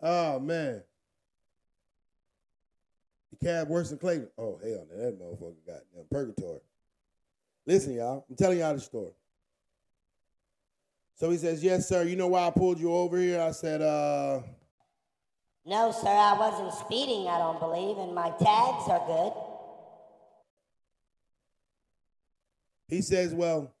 Oh 0.00 0.38
man. 0.38 0.84
The 3.32 3.44
Cobb 3.44 3.68
worse 3.68 3.88
than 3.88 3.98
Clayton. 3.98 4.28
Oh 4.38 4.60
hell, 4.62 4.86
that 4.88 5.18
motherfucker 5.18 5.66
got 5.66 5.80
damn 5.92 6.04
purgatory. 6.08 6.60
Listen, 7.66 7.94
y'all, 7.94 8.24
I'm 8.30 8.36
telling 8.36 8.60
y'all 8.60 8.74
the 8.74 8.80
story. 8.80 9.10
So 11.22 11.30
he 11.30 11.38
says, 11.38 11.62
Yes, 11.62 11.88
sir. 11.88 12.02
You 12.02 12.16
know 12.16 12.26
why 12.26 12.48
I 12.48 12.50
pulled 12.50 12.80
you 12.80 12.92
over 12.92 13.16
here? 13.16 13.40
I 13.40 13.52
said, 13.52 13.80
uh 13.80 14.40
No, 15.64 15.92
sir, 15.92 16.08
I 16.08 16.36
wasn't 16.36 16.74
speeding, 16.74 17.28
I 17.28 17.38
don't 17.38 17.60
believe, 17.60 17.96
and 17.96 18.12
my 18.12 18.30
tags 18.30 18.88
are 18.88 19.06
good. 19.06 19.32
He 22.88 23.02
says, 23.02 23.32
Well, 23.36 23.72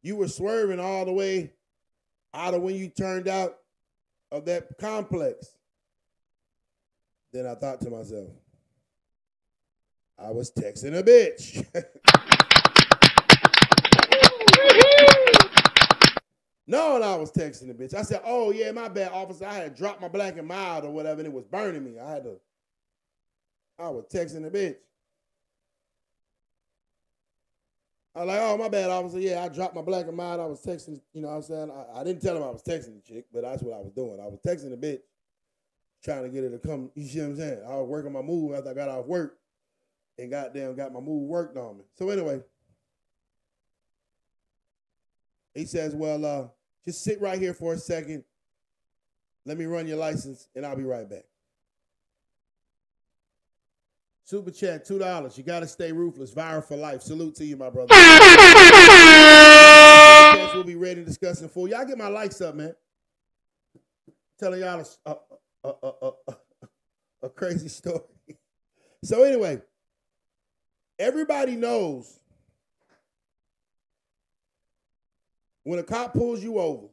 you 0.00 0.16
were 0.16 0.26
swerving 0.26 0.80
all 0.80 1.04
the 1.04 1.12
way 1.12 1.52
out 2.32 2.54
of 2.54 2.62
when 2.62 2.76
you 2.76 2.88
turned 2.88 3.28
out 3.28 3.58
of 4.30 4.46
that 4.46 4.78
complex. 4.80 5.54
Then 7.34 7.46
I 7.46 7.56
thought 7.56 7.82
to 7.82 7.90
myself, 7.90 8.30
I 10.18 10.30
was 10.30 10.50
texting 10.50 10.98
a 10.98 11.02
bitch. 11.02 12.38
no, 16.72 16.96
and 16.96 17.04
I 17.04 17.14
was 17.16 17.30
texting 17.30 17.68
the 17.68 17.74
bitch. 17.74 17.92
I 17.92 18.00
said, 18.00 18.22
Oh, 18.24 18.50
yeah, 18.50 18.72
my 18.72 18.88
bad, 18.88 19.12
officer. 19.12 19.44
I 19.44 19.56
had 19.56 19.76
dropped 19.76 20.00
my 20.00 20.08
black 20.08 20.38
and 20.38 20.48
mild 20.48 20.86
or 20.86 20.90
whatever, 20.90 21.20
and 21.20 21.26
it 21.26 21.32
was 21.32 21.44
burning 21.44 21.84
me. 21.84 22.00
I 22.00 22.10
had 22.10 22.24
to, 22.24 22.40
I 23.78 23.90
was 23.90 24.06
texting 24.06 24.42
the 24.42 24.50
bitch. 24.50 24.76
I 28.14 28.20
was 28.20 28.28
like, 28.28 28.40
oh, 28.40 28.56
my 28.56 28.70
bad, 28.70 28.88
officer. 28.88 29.20
Yeah, 29.20 29.44
I 29.44 29.48
dropped 29.48 29.74
my 29.74 29.82
black 29.82 30.06
and 30.06 30.16
mild. 30.16 30.40
I 30.40 30.46
was 30.46 30.62
texting, 30.62 30.98
you 31.12 31.20
know 31.20 31.28
what 31.28 31.34
I'm 31.34 31.42
saying? 31.42 31.70
I, 31.70 32.00
I, 32.00 32.04
didn't 32.04 32.22
tell 32.22 32.36
him 32.38 32.42
I 32.42 32.50
was 32.50 32.62
texting 32.62 32.94
the 32.94 33.02
chick, 33.06 33.26
but 33.32 33.42
that's 33.42 33.62
what 33.62 33.74
I 33.74 33.80
was 33.80 33.92
doing. 33.92 34.18
I 34.18 34.26
was 34.26 34.38
texting 34.46 34.70
the 34.70 34.76
bitch, 34.76 35.00
trying 36.02 36.22
to 36.22 36.30
get 36.30 36.42
her 36.42 36.50
to 36.50 36.58
come. 36.58 36.90
You 36.94 37.06
see 37.06 37.20
what 37.20 37.26
I'm 37.26 37.36
saying? 37.36 37.62
I 37.68 37.74
was 37.76 37.88
working 37.88 38.12
my 38.12 38.22
move 38.22 38.54
after 38.54 38.70
I 38.70 38.74
got 38.74 38.88
off 38.88 39.04
work 39.06 39.38
and 40.18 40.30
goddamn 40.30 40.74
got 40.74 40.92
my 40.92 41.00
move 41.00 41.28
worked 41.28 41.58
on 41.58 41.78
me. 41.78 41.84
So 41.98 42.08
anyway, 42.08 42.40
he 45.54 45.66
says, 45.66 45.94
well, 45.94 46.24
uh, 46.24 46.48
just 46.84 47.02
sit 47.04 47.20
right 47.20 47.38
here 47.38 47.54
for 47.54 47.74
a 47.74 47.78
second. 47.78 48.24
Let 49.44 49.58
me 49.58 49.64
run 49.66 49.86
your 49.86 49.96
license 49.98 50.48
and 50.54 50.64
I'll 50.64 50.76
be 50.76 50.84
right 50.84 51.08
back. 51.08 51.24
Super 54.24 54.50
chat, 54.50 54.84
two 54.84 54.98
dollars. 54.98 55.36
You 55.36 55.44
gotta 55.44 55.66
stay 55.66 55.92
ruthless. 55.92 56.32
Viral 56.32 56.64
for 56.64 56.76
life. 56.76 57.02
Salute 57.02 57.34
to 57.36 57.44
you, 57.44 57.56
my 57.56 57.68
brother. 57.68 57.94
we'll 60.54 60.64
be 60.64 60.76
ready 60.76 61.04
discussing 61.04 61.48
for 61.48 61.68
y'all. 61.68 61.84
Get 61.84 61.98
my 61.98 62.08
likes 62.08 62.40
up, 62.40 62.54
man. 62.54 62.74
Telling 64.38 64.60
y'all 64.60 64.84
a, 65.04 65.16
a, 65.64 65.70
a, 66.28 66.34
a 67.24 67.28
crazy 67.28 67.68
story. 67.80 68.00
So 69.04 69.24
anyway, 69.24 69.60
everybody 70.98 71.56
knows 71.56 72.20
when 75.64 75.78
a 75.78 75.82
cop 75.82 76.12
pulls 76.12 76.42
you 76.42 76.58
over, 76.58 76.88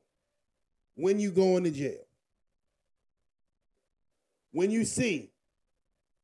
when 0.96 1.20
you 1.20 1.32
go 1.32 1.58
into 1.58 1.72
jail, 1.72 2.06
when 4.52 4.72
you 4.72 4.84
see 4.84 5.32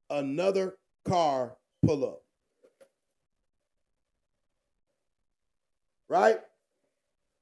another 0.10 0.78
car 1.04 1.56
pull 1.86 2.04
up. 2.04 2.22
Right? 6.08 6.38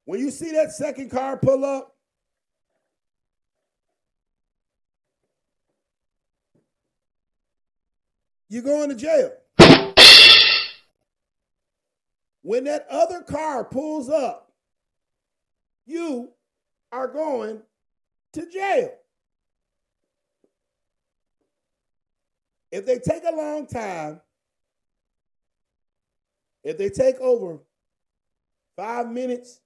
When 0.06 0.20
you 0.20 0.32
see 0.32 0.52
that 0.54 0.72
second 0.72 1.10
car 1.12 1.38
pull 1.38 1.66
up, 1.66 1.96
you're 8.50 8.64
going 8.64 8.90
to 8.90 8.96
jail. 8.96 9.32
When 12.42 12.66
that 12.66 12.86
other 12.90 13.22
car 13.22 13.64
pulls 13.64 14.10
up, 14.10 14.43
you 15.86 16.30
are 16.92 17.08
going 17.08 17.62
to 18.34 18.50
jail. 18.50 18.94
If 22.72 22.86
they 22.86 23.00
take 23.00 23.24
a 23.24 23.36
long 23.36 23.68
time, 23.68 24.22
if 26.64 26.78
they 26.78 26.90
take 26.90 27.20
over 27.20 27.60
five 28.76 29.10
minutes, 29.10 29.60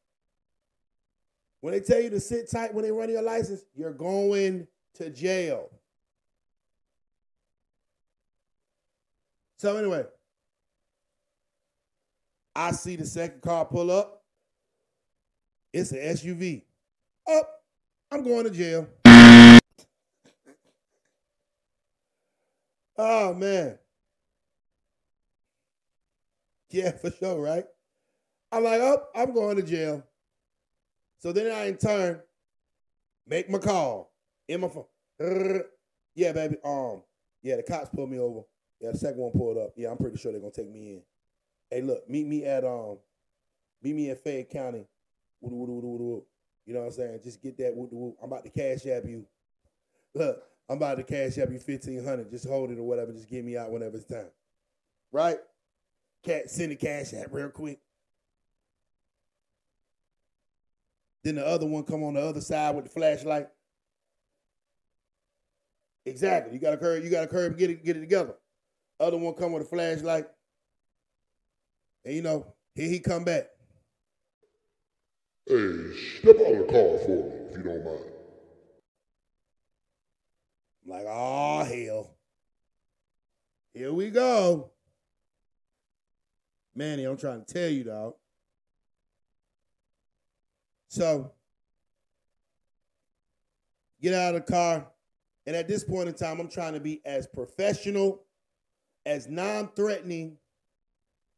when 1.61 1.73
they 1.73 1.79
tell 1.79 2.01
you 2.01 2.09
to 2.09 2.19
sit 2.19 2.49
tight 2.49 2.73
when 2.73 2.83
they 2.83 2.91
run 2.91 3.09
your 3.09 3.21
license, 3.21 3.61
you're 3.75 3.93
going 3.93 4.67
to 4.95 5.09
jail. 5.09 5.69
So, 9.57 9.75
anyway, 9.77 10.05
I 12.55 12.71
see 12.71 12.95
the 12.95 13.05
second 13.05 13.41
car 13.41 13.65
pull 13.65 13.89
up. 13.89 14.16
It's 15.77 15.91
an 15.91 15.99
SUV. 15.99 16.63
Up, 17.31 17.61
I'm 18.11 18.23
going 18.23 18.45
to 18.45 18.49
jail. 18.49 18.87
Oh 22.97 23.31
man. 23.35 23.77
Yeah, 26.71 26.91
for 26.93 27.11
sure, 27.11 27.39
right? 27.39 27.65
I'm 28.51 28.63
like, 28.63 28.81
oh, 28.81 29.03
I'm 29.15 29.35
going 29.35 29.57
to 29.57 29.61
jail. 29.61 30.03
So 31.19 31.31
then 31.31 31.51
I 31.51 31.65
in 31.65 31.77
turn 31.77 32.21
make 33.27 33.47
my 33.47 33.59
call 33.59 34.11
in 34.47 34.61
my 34.61 34.69
phone. 34.69 35.61
Yeah, 36.15 36.31
baby. 36.31 36.55
Um, 36.65 37.03
yeah, 37.43 37.57
the 37.57 37.61
cops 37.61 37.89
pulled 37.89 38.09
me 38.09 38.17
over. 38.17 38.41
Yeah, 38.81 38.93
the 38.93 38.97
second 38.97 39.19
one 39.19 39.31
pulled 39.31 39.59
up. 39.59 39.73
Yeah, 39.75 39.91
I'm 39.91 39.97
pretty 39.97 40.17
sure 40.17 40.31
they're 40.31 40.41
gonna 40.41 40.51
take 40.51 40.71
me 40.71 40.93
in. 40.93 41.01
Hey, 41.69 41.81
look, 41.83 42.09
meet 42.09 42.25
me 42.25 42.45
at 42.45 42.65
um, 42.65 42.97
meet 43.83 43.93
me 43.93 44.09
at 44.09 44.23
Fayette 44.23 44.49
County. 44.49 44.87
You 45.41 46.73
know 46.73 46.79
what 46.79 46.85
I'm 46.87 46.91
saying? 46.91 47.19
Just 47.23 47.41
get 47.41 47.57
that. 47.57 47.73
I'm 47.73 48.27
about 48.27 48.43
to 48.43 48.49
cash 48.49 48.85
app 48.87 49.05
you. 49.05 49.25
Look, 50.13 50.43
I'm 50.69 50.77
about 50.77 50.97
to 50.97 51.03
cash 51.03 51.37
up 51.37 51.49
you 51.49 51.59
fifteen 51.59 52.03
hundred. 52.03 52.29
Just 52.29 52.47
hold 52.47 52.71
it 52.71 52.79
or 52.79 52.83
whatever. 52.83 53.13
Just 53.13 53.29
get 53.29 53.45
me 53.45 53.57
out 53.57 53.71
whenever 53.71 53.95
it's 53.95 54.05
time. 54.05 54.27
Right? 55.11 55.37
Cat 56.23 56.49
send 56.49 56.71
the 56.71 56.75
cash 56.75 57.13
app 57.13 57.27
real 57.31 57.49
quick. 57.49 57.79
Then 61.23 61.35
the 61.35 61.45
other 61.45 61.65
one 61.65 61.83
come 61.83 62.03
on 62.03 62.15
the 62.15 62.21
other 62.21 62.41
side 62.41 62.75
with 62.75 62.85
the 62.85 62.91
flashlight. 62.91 63.47
Exactly. 66.05 66.53
You 66.53 66.59
got 66.59 66.71
to 66.71 66.77
curb. 66.77 67.03
You 67.03 67.09
got 67.09 67.21
to 67.21 67.27
curb. 67.27 67.57
Get 67.57 67.69
it. 67.69 67.83
Get 67.83 67.97
it 67.97 68.01
together. 68.01 68.35
Other 68.99 69.17
one 69.17 69.33
come 69.33 69.53
with 69.53 69.63
a 69.63 69.65
flashlight. 69.65 70.25
And 72.03 72.15
you 72.15 72.21
know, 72.21 72.53
here 72.75 72.89
he 72.89 72.99
come 72.99 73.23
back. 73.23 73.47
Hey, 75.49 75.93
step 76.19 76.35
out 76.41 76.51
of 76.51 76.57
the 76.57 76.65
car 76.69 76.97
for 77.05 77.23
me, 77.23 77.31
if 77.49 77.57
you 77.57 77.63
don't 77.63 77.85
mind. 77.85 77.99
I'm 80.83 80.91
like, 80.91 81.05
oh 81.07 81.63
hell. 81.63 82.17
Here 83.73 83.93
we 83.93 84.09
go. 84.09 84.71
Manny, 86.75 87.05
I'm 87.05 87.15
trying 87.15 87.45
to 87.45 87.53
tell 87.53 87.69
you, 87.69 87.85
dog. 87.85 88.15
So 90.89 91.31
get 94.01 94.13
out 94.13 94.35
of 94.35 94.45
the 94.45 94.51
car. 94.51 94.87
And 95.45 95.55
at 95.55 95.69
this 95.69 95.85
point 95.85 96.09
in 96.09 96.15
time, 96.15 96.41
I'm 96.41 96.49
trying 96.49 96.73
to 96.73 96.81
be 96.81 97.01
as 97.05 97.25
professional, 97.25 98.25
as 99.05 99.29
non-threatening, 99.29 100.37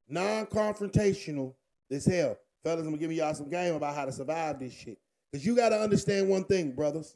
non-confrontational 0.08 1.54
as 1.92 2.06
hell. 2.06 2.40
Fellas, 2.64 2.82
I'm 2.82 2.92
gonna 2.92 2.98
give 2.98 3.12
y'all 3.12 3.34
some 3.34 3.50
game 3.50 3.76
about 3.76 3.96
how 3.96 4.06
to 4.06 4.12
survive 4.12 4.60
this 4.60 4.74
shit. 4.74 4.98
Because 5.32 5.46
you 5.46 5.56
gotta 5.56 5.80
understand 5.80 6.28
one 6.28 6.44
thing, 6.44 6.72
brothers. 6.72 7.16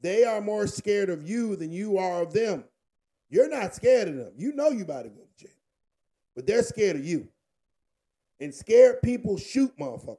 They 0.00 0.24
are 0.24 0.40
more 0.40 0.66
scared 0.66 1.10
of 1.10 1.28
you 1.28 1.56
than 1.56 1.72
you 1.72 1.98
are 1.98 2.22
of 2.22 2.32
them. 2.32 2.64
You're 3.30 3.48
not 3.48 3.74
scared 3.74 4.08
of 4.08 4.16
them. 4.16 4.32
You 4.36 4.52
know 4.52 4.70
you 4.70 4.82
about 4.82 5.04
to 5.04 5.08
go 5.08 5.22
to 5.22 5.44
jail. 5.44 5.56
But 6.34 6.46
they're 6.46 6.62
scared 6.62 6.96
of 6.96 7.04
you. 7.04 7.28
And 8.40 8.52
scared 8.52 9.00
people 9.02 9.38
shoot 9.38 9.76
motherfuckers. 9.78 10.18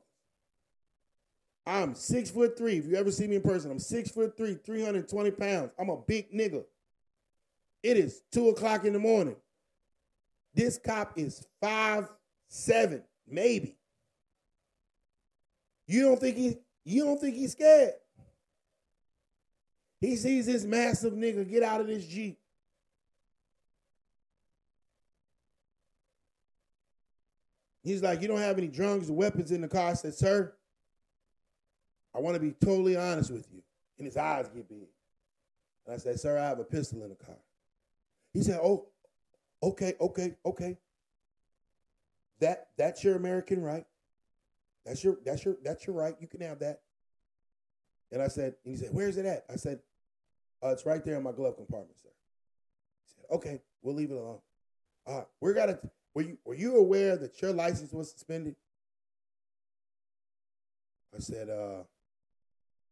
I'm 1.66 1.96
six 1.96 2.30
foot 2.30 2.58
three. 2.58 2.78
If 2.78 2.88
you 2.88 2.96
ever 2.96 3.12
see 3.12 3.28
me 3.28 3.38
in 3.38 3.42
person, 3.42 3.72
I'm 3.72 3.80
six 3.80 4.10
foot 4.10 4.36
three, 4.36 4.56
320 4.56 5.32
pounds. 5.32 5.72
I'm 5.78 5.90
a 5.90 5.98
big 5.98 6.32
nigga. 6.32 6.64
It 7.82 7.98
is 7.98 8.24
two 8.32 8.50
o'clock 8.50 8.86
in 8.86 8.94
the 8.94 9.00
morning. 9.00 9.36
This 10.54 10.78
cop 10.78 11.18
is 11.18 11.46
five 11.62 12.10
seven, 12.48 13.04
maybe. 13.28 13.78
You 15.88 16.02
don't 16.04 16.20
think 16.20 16.38
he 16.38 16.58
you 16.86 17.06
don't 17.06 17.20
think 17.20 17.36
he's 17.36 17.54
scared? 17.54 17.94
He 20.00 20.16
sees 20.18 20.46
this 20.46 20.66
massive 20.66 21.14
nigga 21.14 21.50
get 21.50 21.64
out 21.64 21.80
of 21.80 21.88
this 21.88 22.06
Jeep. 22.06 22.38
He's 27.84 28.02
like, 28.02 28.22
You 28.22 28.28
don't 28.28 28.40
have 28.40 28.58
any 28.58 28.68
drugs 28.68 29.10
or 29.10 29.14
weapons 29.14 29.52
in 29.52 29.62
the 29.62 29.68
car. 29.68 29.92
I 29.92 29.94
said, 29.94 30.14
Sir, 30.14 30.54
I 32.16 32.20
want 32.20 32.36
to 32.36 32.40
be 32.40 32.52
totally 32.52 32.96
honest 32.96 33.32
with 33.32 33.48
you. 33.54 33.62
And 33.98 34.06
his 34.06 34.18
eyes 34.18 34.48
get 34.50 34.68
big. 34.70 34.88
And 35.86 35.96
I 35.96 35.98
said, 35.98 36.20
Sir, 36.20 36.38
I 36.38 36.46
have 36.46 36.60
a 36.60 36.64
pistol 36.64 37.04
in 37.04 37.10
the 37.10 37.16
car. 37.16 37.38
He 38.34 38.42
said, 38.42 38.60
Oh, 38.62 38.88
okay, 39.62 39.94
okay, 40.00 40.36
okay. 40.46 40.78
That 42.40 42.70
that's 42.78 43.04
your 43.04 43.16
American 43.16 43.62
right. 43.62 43.86
That's 44.86 45.04
your 45.04 45.18
that's 45.26 45.46
your 45.46 45.58
that's 45.64 45.88
your 45.88 45.96
right. 45.96 46.16
You 46.20 46.28
can 46.28 46.42
have 46.42 46.60
that. 46.60 46.82
And 48.12 48.22
I 48.22 48.28
said, 48.28 48.56
and 48.64 48.74
he 48.74 48.78
said, 48.78 48.90
Where's 48.92 49.18
it 49.18 49.26
at? 49.26 49.46
I 49.52 49.56
said, 49.56 49.80
uh, 50.64 50.70
it's 50.70 50.86
right 50.86 51.04
there 51.04 51.16
in 51.16 51.24
my 51.24 51.32
glove 51.32 51.56
compartment, 51.58 51.98
sir. 52.00 52.10
He 53.06 53.14
said, 53.16 53.26
Okay, 53.36 53.62
we'll 53.82 53.96
leave 53.96 54.12
it 54.12 54.18
alone. 54.18 54.40
Uh, 55.08 55.24
we're 55.42 55.54
gonna 55.54 55.80
were 56.14 56.22
you 56.22 56.38
were 56.46 56.54
you 56.54 56.78
aware 56.78 57.18
that 57.18 57.42
your 57.42 57.54
license 57.54 57.92
was 57.92 58.12
suspended? 58.12 58.56
I 61.16 61.20
said, 61.20 61.50
uh, 61.50 61.84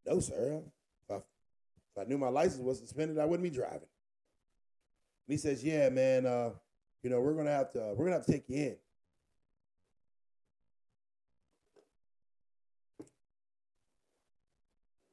no, 0.05 0.19
sir. 0.19 0.61
If 1.03 1.11
I, 1.11 1.15
if 1.15 1.97
I 1.97 2.03
knew 2.07 2.17
my 2.17 2.29
license 2.29 2.61
was 2.61 2.79
suspended, 2.79 3.17
I 3.17 3.25
wouldn't 3.25 3.43
be 3.43 3.55
driving. 3.55 3.79
And 3.81 5.29
he 5.29 5.37
says, 5.37 5.63
Yeah, 5.63 5.89
man, 5.89 6.25
uh, 6.25 6.51
you 7.03 7.09
know, 7.09 7.19
we're 7.21 7.33
gonna 7.33 7.51
have 7.51 7.71
to 7.73 7.93
we're 7.95 8.05
gonna 8.05 8.17
have 8.17 8.25
to 8.25 8.31
take 8.31 8.49
you 8.49 8.57
in. 8.57 8.75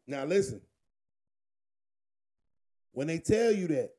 Now 0.08 0.24
listen. 0.24 0.60
When 2.92 3.06
they 3.06 3.18
tell 3.18 3.52
you 3.52 3.68
that, 3.68 3.90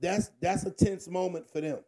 that's 0.00 0.30
that's 0.40 0.64
a 0.64 0.70
tense 0.70 1.08
moment 1.08 1.50
for 1.50 1.60
them. 1.60 1.80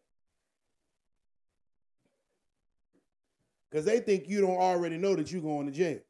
Cause 3.73 3.85
they 3.85 4.01
think 4.01 4.29
you 4.29 4.41
don't 4.41 4.57
already 4.57 4.97
know 4.97 5.15
that 5.17 5.31
you're 5.31 5.43
going 5.43 5.67
to 5.67 5.73
jail. 5.73 6.01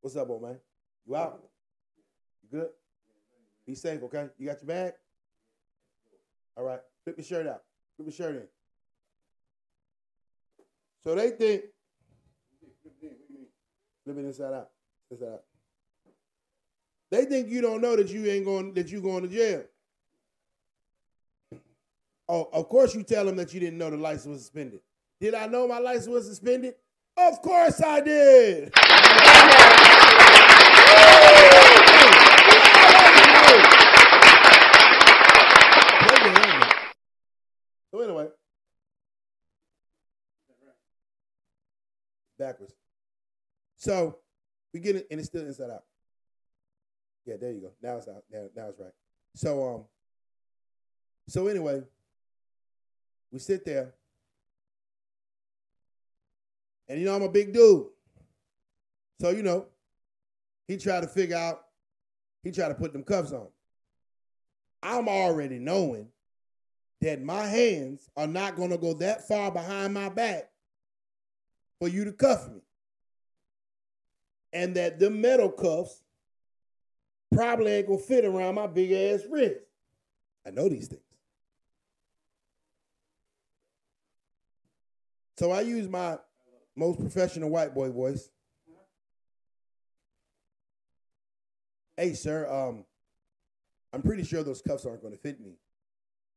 What's 0.00 0.16
up, 0.16 0.28
old 0.28 0.42
man? 0.42 0.58
You 1.06 1.16
out? 1.16 1.42
You 2.42 2.60
good? 2.60 2.68
Be 3.66 3.74
safe, 3.74 4.02
okay? 4.04 4.28
You 4.38 4.46
got 4.46 4.60
your 4.60 4.68
bag? 4.68 4.92
All 6.56 6.64
right. 6.64 6.80
Flip 7.04 7.16
your 7.16 7.24
shirt 7.24 7.46
out. 7.46 7.62
Flip 7.96 8.06
your 8.06 8.12
shirt 8.12 8.36
in. 8.36 8.48
So 11.02 11.14
they 11.14 11.30
think 11.30 11.64
It 14.06 14.16
inside 14.16 14.54
out. 14.54 14.70
Inside 15.10 15.26
out. 15.26 15.42
They 17.10 17.24
think 17.24 17.48
you 17.48 17.60
don't 17.60 17.80
know 17.80 17.96
that 17.96 18.08
you 18.08 18.26
ain't 18.26 18.44
going 18.44 18.74
that 18.74 18.88
you 18.90 19.00
going 19.00 19.22
to 19.22 19.28
jail. 19.28 19.64
Oh, 22.28 22.48
of 22.52 22.68
course 22.68 22.94
you 22.94 23.02
tell 23.02 23.24
them 23.24 23.36
that 23.36 23.54
you 23.54 23.60
didn't 23.60 23.78
know 23.78 23.90
the 23.90 23.96
license 23.96 24.26
was 24.26 24.40
suspended. 24.40 24.80
Did 25.20 25.34
I 25.34 25.46
know 25.46 25.68
my 25.68 25.78
license 25.78 26.08
was 26.08 26.26
suspended? 26.26 26.74
Of 27.16 27.40
course 27.40 27.80
I 27.82 28.00
did. 28.00 28.72
so 37.92 38.00
anyway, 38.00 38.28
backwards. 42.38 42.74
So 43.86 44.18
we 44.74 44.80
get 44.80 44.96
it, 44.96 45.06
and 45.12 45.20
it's 45.20 45.28
still 45.28 45.46
inside 45.46 45.70
out. 45.70 45.84
Yeah, 47.24 47.36
there 47.40 47.52
you 47.52 47.60
go. 47.60 47.70
Now 47.80 47.98
it's 47.98 48.08
out. 48.08 48.24
Now, 48.32 48.48
now 48.56 48.68
it's 48.70 48.80
right. 48.80 48.90
So 49.36 49.74
um. 49.74 49.84
So 51.28 51.46
anyway, 51.46 51.82
we 53.30 53.38
sit 53.38 53.64
there, 53.64 53.94
and 56.88 56.98
you 56.98 57.06
know 57.06 57.14
I'm 57.14 57.22
a 57.22 57.28
big 57.28 57.52
dude. 57.52 57.86
So 59.20 59.30
you 59.30 59.44
know, 59.44 59.66
he 60.66 60.78
tried 60.78 61.02
to 61.02 61.08
figure 61.08 61.36
out. 61.36 61.62
He 62.42 62.50
tried 62.50 62.70
to 62.70 62.74
put 62.74 62.92
them 62.92 63.04
cuffs 63.04 63.30
on. 63.30 63.46
I'm 64.82 65.08
already 65.08 65.60
knowing 65.60 66.08
that 67.02 67.22
my 67.22 67.46
hands 67.46 68.10
are 68.16 68.26
not 68.26 68.56
to 68.56 68.78
go 68.78 68.94
that 68.94 69.28
far 69.28 69.52
behind 69.52 69.94
my 69.94 70.08
back 70.08 70.50
for 71.78 71.86
you 71.86 72.04
to 72.04 72.12
cuff 72.12 72.48
me 72.48 72.62
and 74.56 74.74
that 74.74 74.98
the 74.98 75.10
metal 75.10 75.50
cuffs 75.50 76.02
probably 77.30 77.72
ain't 77.72 77.86
gonna 77.86 77.98
fit 77.98 78.24
around 78.24 78.54
my 78.54 78.66
big 78.66 78.90
ass 78.90 79.20
wrist. 79.30 79.60
I 80.46 80.50
know 80.50 80.66
these 80.68 80.88
things. 80.88 81.02
So 85.36 85.50
I 85.50 85.60
use 85.60 85.88
my 85.88 86.16
most 86.74 86.98
professional 86.98 87.50
white 87.50 87.74
boy 87.74 87.90
voice. 87.90 88.30
Hey, 91.98 92.14
sir, 92.14 92.50
um, 92.50 92.86
I'm 93.92 94.00
pretty 94.00 94.24
sure 94.24 94.42
those 94.42 94.62
cuffs 94.62 94.86
aren't 94.86 95.02
going 95.02 95.14
to 95.14 95.20
fit 95.20 95.38
me. 95.38 95.58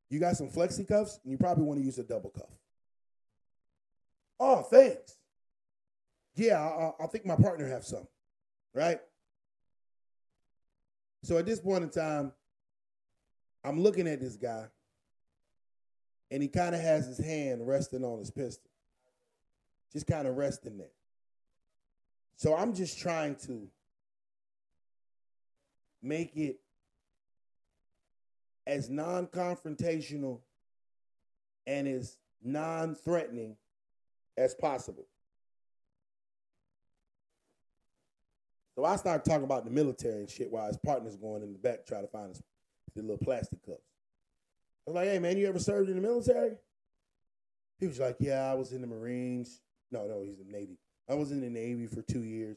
You 0.09 0.19
got 0.19 0.35
some 0.35 0.49
flexi 0.49 0.85
cuffs, 0.85 1.19
and 1.23 1.31
you 1.31 1.37
probably 1.37 1.63
want 1.63 1.79
to 1.79 1.85
use 1.85 1.99
a 1.99 2.03
double 2.03 2.31
cuff. 2.31 2.49
Oh, 4.39 4.61
thanks 4.63 5.18
yeah, 6.39 6.59
I, 6.59 7.03
I 7.03 7.07
think 7.07 7.25
my 7.25 7.35
partner 7.35 7.67
have 7.67 7.83
some, 7.83 8.07
right? 8.73 8.99
So 11.23 11.37
at 11.37 11.45
this 11.45 11.59
point 11.59 11.83
in 11.83 11.89
time, 11.89 12.31
I'm 13.63 13.81
looking 13.81 14.07
at 14.07 14.21
this 14.21 14.37
guy, 14.37 14.65
and 16.31 16.41
he 16.41 16.47
kind 16.47 16.73
of 16.73 16.81
has 16.81 17.07
his 17.07 17.17
hand 17.17 17.67
resting 17.67 18.05
on 18.05 18.19
his 18.19 18.31
pistol, 18.31 18.69
just 19.91 20.07
kind 20.07 20.27
of 20.27 20.37
resting 20.37 20.77
there. 20.77 20.91
So 22.37 22.55
I'm 22.55 22.73
just 22.73 22.97
trying 22.97 23.35
to 23.47 23.67
make 26.01 26.37
it 26.37 26.61
as 28.65 28.89
non 28.89 29.27
confrontational 29.27 30.39
and 31.67 31.85
as 31.87 32.17
non 32.41 32.95
threatening 32.95 33.57
as 34.37 34.53
possible. 34.53 35.05
So 38.79 38.85
I 38.85 38.95
started 38.95 39.29
talking 39.29 39.43
about 39.43 39.65
the 39.65 39.71
military 39.71 40.21
and 40.21 40.29
shit 40.29 40.49
while 40.49 40.67
his 40.67 40.77
partner's 40.77 41.17
going 41.17 41.43
in 41.43 41.51
the 41.51 41.59
back 41.59 41.85
trying 41.85 42.03
to 42.03 42.07
find 42.07 42.29
his, 42.29 42.41
the 42.95 43.01
little 43.01 43.17
plastic 43.17 43.61
cups. 43.65 43.83
I 44.87 44.91
was 44.91 44.95
like, 44.95 45.09
hey 45.09 45.19
man, 45.19 45.37
you 45.37 45.49
ever 45.49 45.59
served 45.59 45.89
in 45.89 45.95
the 45.95 46.01
military? 46.01 46.53
He 47.81 47.87
was 47.87 47.99
like, 47.99 48.15
yeah, 48.19 48.49
I 48.49 48.53
was 48.53 48.71
in 48.71 48.79
the 48.79 48.87
Marines. 48.87 49.59
No, 49.91 50.07
no, 50.07 50.23
he's 50.23 50.39
in 50.39 50.47
the 50.47 50.57
Navy. 50.57 50.77
I 51.09 51.15
was 51.15 51.33
in 51.33 51.41
the 51.41 51.49
Navy 51.49 51.87
for 51.87 52.01
two 52.03 52.23
years. 52.23 52.55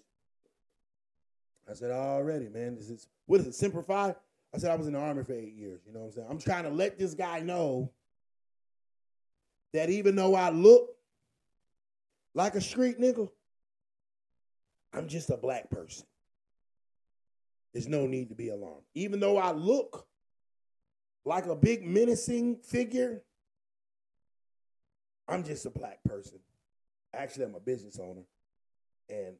I 1.69 1.75
said, 1.75 1.91
already, 1.91 2.49
man, 2.49 2.77
this 2.77 2.89
is 2.89 3.09
what 3.27 3.41
is 3.41 3.49
it, 3.49 3.57
Semper 3.57 3.83
Fi? 3.83 4.15
I 4.55 4.59
said 4.59 4.71
I 4.71 4.77
was 4.77 4.87
in 4.87 4.93
the 4.93 5.01
army 5.01 5.25
for 5.25 5.33
eight 5.33 5.57
years. 5.57 5.81
You 5.85 5.93
know 5.93 6.03
what 6.03 6.07
I'm 6.07 6.13
saying? 6.13 6.27
I'm 6.31 6.39
trying 6.39 6.63
to 6.63 6.71
let 6.71 7.01
this 7.01 7.15
guy 7.15 7.41
know 7.41 7.91
that 9.73 9.91
even 9.91 10.15
though 10.15 10.37
I 10.37 10.51
look 10.51 10.89
like 12.33 12.55
a 12.55 12.61
street 12.61 13.01
nigga, 13.01 13.29
I'm 14.93 15.09
just 15.09 15.29
a 15.29 15.37
black 15.37 15.69
person. 15.69 16.07
There's 17.73 17.89
no 17.89 18.07
need 18.07 18.29
to 18.29 18.35
be 18.35 18.51
alarmed. 18.51 18.85
Even 18.95 19.21
though 19.21 19.39
I 19.39 19.53
look 19.53 20.07
like 21.25 21.47
a 21.47 21.55
big 21.55 21.87
menacing 21.87 22.57
figure, 22.57 23.23
I'm 25.29 25.45
just 25.45 25.65
a 25.67 25.71
black 25.71 26.03
person. 26.05 26.39
Actually, 27.15 27.47
I'm 27.47 27.55
a 27.55 27.61
business 27.61 27.99
owner, 27.99 28.23
and 29.09 29.37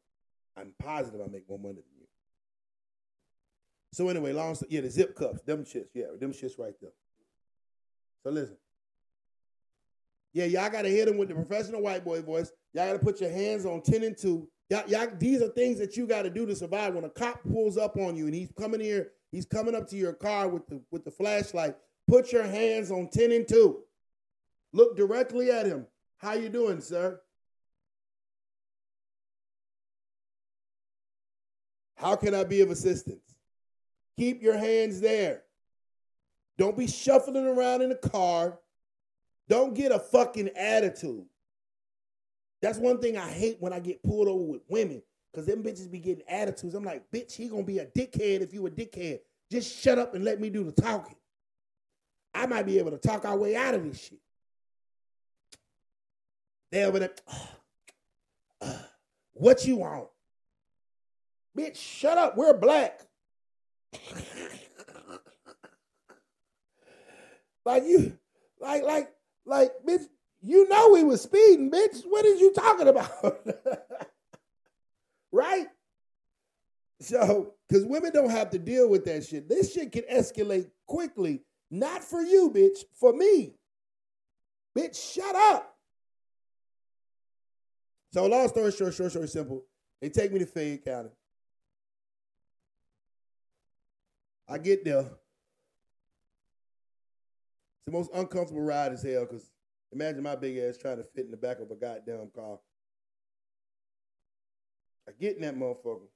I'm 0.57 0.75
positive 0.79 1.21
I 1.21 1.31
make 1.31 1.49
more 1.49 1.59
money 1.59 1.75
than 1.75 1.85
you. 1.99 2.07
So 3.93 4.09
anyway, 4.09 4.33
long 4.33 4.55
story, 4.55 4.71
yeah, 4.73 4.81
the 4.81 4.91
zip 4.91 5.15
cuffs, 5.15 5.43
them 5.43 5.65
shits, 5.65 5.89
yeah, 5.95 6.07
them 6.19 6.33
shits 6.33 6.59
right 6.59 6.75
there. 6.81 6.93
So 8.23 8.31
listen. 8.31 8.57
Yeah, 10.33 10.47
y'all 10.47 10.71
gotta 10.71 10.89
hit 10.89 11.07
them 11.07 11.19
with 11.19 11.29
the 11.29 11.35
professional 11.35 11.83
white 11.83 12.05
boy 12.05 12.23
voice. 12.23 12.51
Y'all 12.73 12.87
gotta 12.87 12.99
put 12.99 13.21
your 13.21 13.31
hands 13.31 13.67
on 13.67 13.83
10 13.83 14.03
and 14.03 14.17
2 14.17 14.49
Y'all, 14.71 14.89
y'all, 14.89 15.09
these 15.19 15.43
are 15.43 15.49
things 15.49 15.79
that 15.79 15.97
you 15.97 16.07
got 16.07 16.23
to 16.23 16.31
do 16.31 16.47
to 16.47 16.57
survive. 16.57 16.95
When 16.95 17.05
a 17.05 17.11
cop 17.11 17.43
pulls 17.43 17.77
up 17.77 17.97
on 17.97 18.17
you 18.17 18.27
and 18.27 18.35
he's 18.35 18.53
coming 18.59 18.81
here, 18.81 19.13
he's 19.31 19.45
coming 19.45 19.75
up 19.75 19.89
to 19.89 19.97
your 19.97 20.13
car 20.13 20.49
with 20.49 20.67
the 20.67 20.81
with 20.91 21.05
the 21.05 21.11
flashlight. 21.11 21.77
Put 22.09 22.33
your 22.33 22.45
hands 22.45 22.91
on 22.91 23.09
10 23.11 23.33
and 23.33 23.47
2. 23.47 23.79
Look 24.73 24.97
directly 24.97 25.51
at 25.51 25.67
him. 25.67 25.87
How 26.17 26.35
you 26.35 26.49
doing, 26.49 26.81
sir? 26.81 27.21
How 31.97 32.17
can 32.17 32.35
I 32.35 32.45
be 32.45 32.61
of 32.61 32.71
assistance? 32.71 33.23
Keep 34.19 34.43
your 34.43 34.59
hands 34.59 35.01
there. 35.01 35.43
Don't 36.59 36.77
be 36.77 36.87
shuffling 36.87 37.47
around 37.47 37.83
in 37.83 37.91
the 37.91 37.95
car. 37.95 38.59
Don't 39.49 39.75
get 39.75 39.93
a 39.93 39.99
fucking 39.99 40.51
attitude. 40.57 41.27
That's 42.63 42.79
one 42.79 42.99
thing 42.99 43.19
I 43.19 43.29
hate 43.29 43.57
when 43.61 43.73
I 43.73 43.81
get 43.81 44.03
pulled 44.03 44.29
over 44.29 44.45
with 44.45 44.63
women. 44.69 45.03
Cause 45.35 45.47
them 45.47 45.63
bitches 45.63 45.91
be 45.91 45.99
getting 45.99 46.25
attitudes. 46.29 46.75
I'm 46.75 46.85
like, 46.85 47.11
bitch, 47.11 47.35
he 47.35 47.49
gonna 47.49 47.63
be 47.63 47.79
a 47.79 47.87
dickhead 47.87 48.43
if 48.43 48.53
you 48.53 48.67
a 48.67 48.71
dickhead. 48.71 49.21
Just 49.51 49.83
shut 49.83 49.99
up 49.99 50.15
and 50.15 50.25
let 50.25 50.41
me 50.41 50.51
do 50.51 50.63
the 50.63 50.73
talking. 50.73 51.17
I 52.35 52.47
might 52.47 52.67
be 52.67 52.79
able 52.79 52.91
to 52.93 52.99
talk 52.99 53.25
our 53.25 53.37
way 53.37 53.57
out 53.57 53.75
of 53.75 53.83
this 53.85 53.99
shit. 53.99 54.19
They 56.71 56.85
over 56.85 56.99
there, 56.99 57.11
what 59.33 59.65
you 59.67 59.77
want? 59.77 60.09
Bitch, 61.57 61.77
shut 61.77 62.19
up. 62.19 62.37
We're 62.37 62.57
black. 62.57 63.01
like 67.65 67.85
you, 67.85 68.19
like, 68.61 68.83
like, 68.85 69.11
like, 69.45 69.73
bitch, 69.87 70.07
you 70.43 70.69
know 70.69 70.91
we 70.91 71.05
was 71.05 71.23
speeding, 71.23 71.71
bitch. 71.71 72.03
What 72.05 72.25
is 72.25 72.41
you 72.41 72.53
talking 72.53 72.89
about? 72.89 73.47
right? 75.33 75.69
So, 77.01 77.55
because 77.69 77.85
women 77.85 78.13
don't 78.13 78.31
have 78.31 78.51
to 78.51 78.59
deal 78.59 78.89
with 78.89 79.05
that 79.05 79.25
shit. 79.25 79.49
This 79.49 79.73
shit 79.73 79.93
can 79.93 80.03
escalate 80.03 80.71
quickly. 80.87 81.43
Not 81.71 82.05
for 82.05 82.21
you, 82.21 82.51
bitch. 82.55 82.79
For 82.99 83.13
me. 83.13 83.55
Bitch, 84.77 85.15
shut 85.15 85.35
up. 85.35 85.77
So, 88.13 88.27
long 88.27 88.49
story 88.49 88.73
short, 88.73 88.95
short, 88.95 89.13
short, 89.13 89.31
simple. 89.31 89.65
They 90.01 90.11
take 90.11 90.33
me 90.33 90.41
to 90.41 90.47
Fayette 90.47 90.85
County. 90.85 91.11
I 94.49 94.59
get 94.59 94.85
there. 94.85 95.01
It's 95.01 95.11
the 97.87 97.93
most 97.93 98.11
uncomfortable 98.13 98.61
ride 98.63 98.93
as 98.93 99.03
hell 99.03 99.25
because 99.25 99.51
imagine 99.93 100.23
my 100.23 100.37
big 100.37 100.59
ass 100.59 100.79
trying 100.79 100.97
to 100.97 101.05
fit 101.05 101.25
in 101.25 101.31
the 101.31 101.37
back 101.37 101.61
of 101.61 101.71
a 101.71 101.75
goddamn 101.75 102.31
car. 102.35 102.59
I 105.09 105.13
get 105.13 105.37
in 105.37 105.43
that 105.43 105.57
motherfucker. 105.57 106.09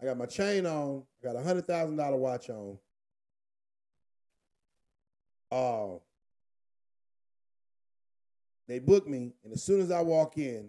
I 0.00 0.04
got 0.04 0.18
my 0.18 0.26
chain 0.26 0.66
on. 0.66 1.02
I 1.22 1.26
got 1.26 1.36
a 1.36 1.42
hundred 1.42 1.66
thousand 1.66 1.96
dollar 1.96 2.16
watch 2.16 2.50
on. 2.50 2.78
Oh. 5.50 5.96
Uh, 5.96 5.98
they 8.68 8.78
book 8.78 9.08
me, 9.08 9.32
and 9.42 9.52
as 9.54 9.62
soon 9.62 9.80
as 9.80 9.90
I 9.90 10.02
walk 10.02 10.36
in, 10.36 10.68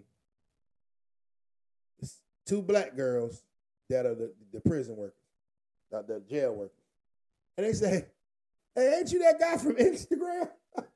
it's 1.98 2.16
two 2.46 2.62
black 2.62 2.96
girls 2.96 3.42
that 3.90 4.06
are 4.06 4.14
the, 4.14 4.32
the 4.54 4.60
prison 4.60 4.96
workers, 4.96 5.18
not 5.92 6.08
the 6.08 6.22
jail 6.28 6.54
workers. 6.54 6.76
And 7.58 7.66
they 7.66 7.74
say, 7.74 8.06
Hey, 8.74 8.98
ain't 8.98 9.12
you 9.12 9.18
that 9.18 9.38
guy 9.38 9.58
from 9.58 9.74
Instagram? 9.76 10.48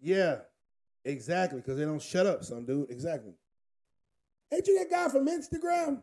Yeah, 0.00 0.38
exactly. 1.04 1.60
Because 1.60 1.78
they 1.78 1.84
don't 1.84 2.02
shut 2.02 2.26
up, 2.26 2.44
some 2.44 2.64
dude. 2.64 2.90
Exactly. 2.90 3.34
Ain't 4.52 4.66
you 4.66 4.78
that 4.78 4.90
guy 4.90 5.08
from 5.08 5.28
Instagram? 5.28 6.02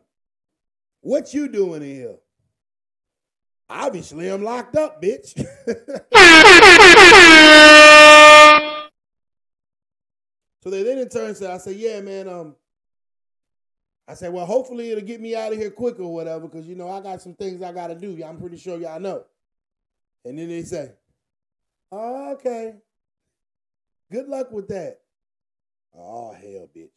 What 1.00 1.34
you 1.34 1.48
doing 1.48 1.82
in 1.82 1.88
here? 1.88 2.16
Obviously, 3.70 4.28
I'm 4.28 4.42
locked 4.42 4.76
up, 4.76 5.02
bitch. 5.02 5.36
so 10.62 10.70
they 10.70 10.82
then 10.82 10.98
in 10.98 11.08
turn 11.10 11.34
said, 11.34 11.50
I 11.50 11.58
said, 11.58 11.76
yeah, 11.76 12.00
man, 12.00 12.28
um, 12.28 12.56
I 14.08 14.14
said, 14.14 14.32
well, 14.32 14.46
hopefully 14.46 14.90
it'll 14.90 15.04
get 15.04 15.20
me 15.20 15.36
out 15.36 15.52
of 15.52 15.58
here 15.58 15.70
quicker 15.70 16.02
or 16.02 16.14
whatever, 16.14 16.48
because 16.48 16.66
you 16.66 16.76
know 16.76 16.88
I 16.88 17.02
got 17.02 17.20
some 17.20 17.34
things 17.34 17.60
I 17.60 17.72
gotta 17.72 17.94
do. 17.94 18.18
I'm 18.24 18.38
pretty 18.38 18.56
sure 18.56 18.78
y'all 18.78 18.98
know. 18.98 19.24
And 20.24 20.38
then 20.38 20.48
they 20.48 20.62
say, 20.62 20.92
oh, 21.92 22.32
okay. 22.32 22.76
Good 24.10 24.28
luck 24.28 24.50
with 24.50 24.68
that. 24.68 25.00
Oh, 25.94 26.32
hell, 26.32 26.68
bitch. 26.74 26.90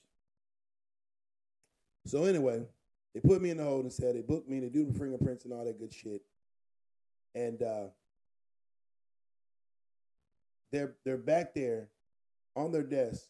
So 2.05 2.25
anyway, 2.25 2.63
they 3.13 3.19
put 3.19 3.41
me 3.41 3.49
in 3.49 3.57
the 3.57 3.63
holding 3.63 3.91
cell. 3.91 4.13
They 4.13 4.21
booked 4.21 4.49
me. 4.49 4.59
They 4.59 4.69
do 4.69 4.85
the 4.85 4.97
fingerprints 4.97 5.45
and 5.45 5.53
all 5.53 5.65
that 5.65 5.79
good 5.79 5.93
shit. 5.93 6.21
And 7.35 7.61
uh, 7.61 7.87
they're 10.71 10.95
they're 11.05 11.17
back 11.17 11.53
there 11.53 11.89
on 12.55 12.71
their 12.71 12.83
desk 12.83 13.23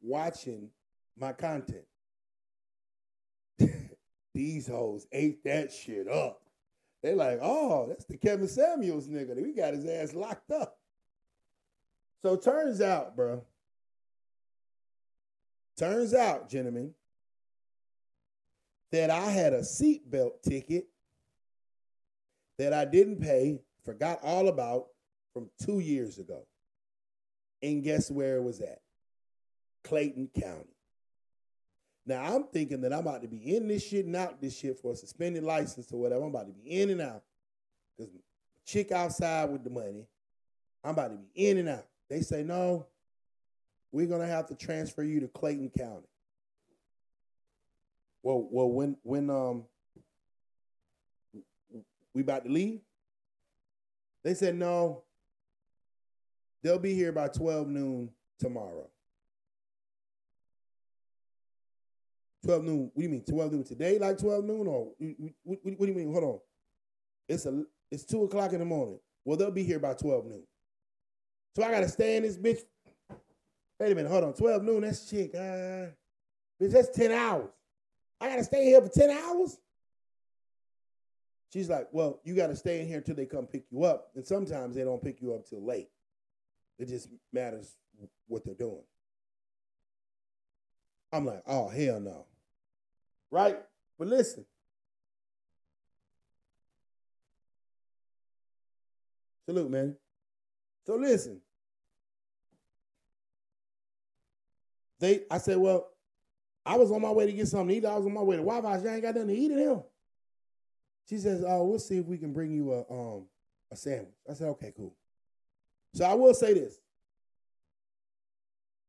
watching 0.00 0.70
my 1.18 1.32
content. 1.32 1.84
These 4.34 4.66
hoes 4.66 5.06
ate 5.12 5.44
that 5.44 5.72
shit 5.72 6.08
up. 6.08 6.40
They 7.02 7.14
like, 7.14 7.38
oh, 7.42 7.86
that's 7.88 8.06
the 8.06 8.16
Kevin 8.16 8.48
Samuels 8.48 9.08
nigga. 9.08 9.40
We 9.40 9.52
got 9.52 9.74
his 9.74 9.84
ass 9.86 10.14
locked 10.14 10.50
up. 10.50 10.73
So 12.24 12.36
turns 12.36 12.80
out, 12.80 13.16
bro. 13.16 13.44
Turns 15.76 16.14
out, 16.14 16.48
gentlemen, 16.48 16.94
that 18.92 19.10
I 19.10 19.26
had 19.26 19.52
a 19.52 19.60
seatbelt 19.60 20.40
ticket 20.40 20.86
that 22.56 22.72
I 22.72 22.86
didn't 22.86 23.20
pay, 23.20 23.60
forgot 23.84 24.20
all 24.22 24.48
about 24.48 24.86
from 25.34 25.50
two 25.66 25.80
years 25.80 26.18
ago. 26.18 26.46
And 27.62 27.84
guess 27.84 28.10
where 28.10 28.36
it 28.36 28.42
was 28.42 28.62
at? 28.62 28.80
Clayton 29.82 30.30
County. 30.40 30.78
Now 32.06 32.22
I'm 32.22 32.44
thinking 32.44 32.80
that 32.80 32.94
I'm 32.94 33.00
about 33.00 33.20
to 33.20 33.28
be 33.28 33.54
in 33.54 33.68
this 33.68 33.86
shit 33.86 34.06
and 34.06 34.16
out 34.16 34.40
this 34.40 34.58
shit 34.58 34.78
for 34.78 34.92
a 34.92 34.96
suspended 34.96 35.42
license 35.42 35.92
or 35.92 36.00
whatever. 36.00 36.22
I'm 36.22 36.30
about 36.30 36.46
to 36.46 36.54
be 36.54 36.70
in 36.70 36.88
and 36.88 37.02
out. 37.02 37.22
Because 37.98 38.14
chick 38.64 38.92
outside 38.92 39.50
with 39.50 39.62
the 39.62 39.68
money. 39.68 40.06
I'm 40.82 40.92
about 40.92 41.08
to 41.08 41.18
be 41.18 41.28
in 41.34 41.58
and 41.58 41.68
out. 41.68 41.84
They 42.08 42.20
say, 42.20 42.42
no, 42.42 42.86
we're 43.92 44.06
gonna 44.06 44.26
have 44.26 44.46
to 44.48 44.54
transfer 44.54 45.02
you 45.02 45.20
to 45.20 45.28
Clayton 45.28 45.70
County. 45.76 46.08
Well, 48.22 48.48
well, 48.50 48.70
when 48.70 48.96
when 49.02 49.30
um 49.30 49.64
we 52.14 52.22
about 52.22 52.44
to 52.44 52.50
leave, 52.50 52.80
they 54.22 54.34
said 54.34 54.56
no. 54.56 55.02
They'll 56.62 56.78
be 56.78 56.94
here 56.94 57.12
by 57.12 57.28
12 57.28 57.68
noon 57.68 58.10
tomorrow. 58.40 58.88
12 62.44 62.64
noon. 62.64 62.90
What 62.94 62.96
do 62.96 63.02
you 63.02 63.08
mean? 63.10 63.24
12 63.24 63.52
noon 63.52 63.64
today? 63.64 63.98
Like 63.98 64.18
12 64.18 64.44
noon? 64.44 64.66
Or 64.66 64.92
what, 64.98 65.24
what, 65.42 65.58
what 65.62 65.80
do 65.80 65.86
you 65.86 65.94
mean? 65.94 66.12
Hold 66.12 66.24
on. 66.24 66.40
It's 67.28 67.46
a 67.46 67.64
it's 67.90 68.04
two 68.04 68.24
o'clock 68.24 68.52
in 68.52 68.58
the 68.58 68.64
morning. 68.64 68.98
Well, 69.24 69.36
they'll 69.36 69.50
be 69.50 69.62
here 69.62 69.78
by 69.78 69.94
12 69.94 70.26
noon. 70.26 70.42
So 71.54 71.62
I 71.62 71.70
gotta 71.70 71.88
stay 71.88 72.16
in 72.16 72.24
this 72.24 72.36
bitch. 72.36 72.60
Wait 73.78 73.92
a 73.92 73.94
minute, 73.94 74.10
hold 74.10 74.24
on. 74.24 74.34
12 74.34 74.62
noon, 74.62 74.82
that's 74.82 75.08
shit. 75.08 75.34
Uh, 75.34 75.90
bitch, 76.60 76.72
that's 76.72 76.90
10 76.90 77.12
hours. 77.12 77.50
I 78.20 78.28
gotta 78.28 78.44
stay 78.44 78.64
here 78.64 78.80
for 78.80 78.88
10 78.88 79.10
hours? 79.10 79.58
She's 81.52 81.68
like, 81.68 81.88
well, 81.92 82.20
you 82.24 82.34
gotta 82.34 82.56
stay 82.56 82.80
in 82.80 82.88
here 82.88 82.98
until 82.98 83.14
they 83.14 83.26
come 83.26 83.46
pick 83.46 83.64
you 83.70 83.84
up. 83.84 84.10
And 84.16 84.26
sometimes 84.26 84.74
they 84.74 84.82
don't 84.82 85.02
pick 85.02 85.20
you 85.20 85.34
up 85.34 85.46
till 85.48 85.64
late. 85.64 85.88
It 86.78 86.88
just 86.88 87.08
matters 87.32 87.76
what 88.26 88.44
they're 88.44 88.54
doing. 88.54 88.82
I'm 91.12 91.24
like, 91.24 91.42
oh 91.46 91.68
hell 91.68 92.00
no. 92.00 92.26
Right? 93.30 93.56
But 93.96 94.08
listen. 94.08 94.44
Salute, 99.46 99.70
man. 99.70 99.96
So 100.86 100.96
listen. 100.96 101.40
They, 105.04 105.20
I 105.30 105.36
said, 105.36 105.58
well, 105.58 105.90
I 106.64 106.78
was 106.78 106.90
on 106.90 107.02
my 107.02 107.10
way 107.10 107.26
to 107.26 107.32
get 107.32 107.46
something 107.46 107.68
to 107.68 107.74
eat. 107.74 107.84
I 107.84 107.94
was 107.94 108.06
on 108.06 108.14
my 108.14 108.22
way 108.22 108.36
to 108.36 108.42
Wi-Fi. 108.42 108.80
She 108.80 108.88
ain't 108.88 109.02
got 109.02 109.14
nothing 109.14 109.28
to 109.28 109.34
eat 109.34 109.50
in 109.50 109.58
him. 109.58 109.82
She 111.10 111.18
says, 111.18 111.44
oh, 111.46 111.64
we'll 111.64 111.78
see 111.78 111.98
if 111.98 112.06
we 112.06 112.16
can 112.16 112.32
bring 112.32 112.50
you 112.50 112.72
a 112.72 112.90
um 112.90 113.26
a 113.70 113.76
sandwich. 113.76 114.14
I 114.30 114.32
said, 114.32 114.48
okay, 114.48 114.72
cool. 114.74 114.94
So 115.92 116.06
I 116.06 116.14
will 116.14 116.32
say 116.32 116.54
this. 116.54 116.78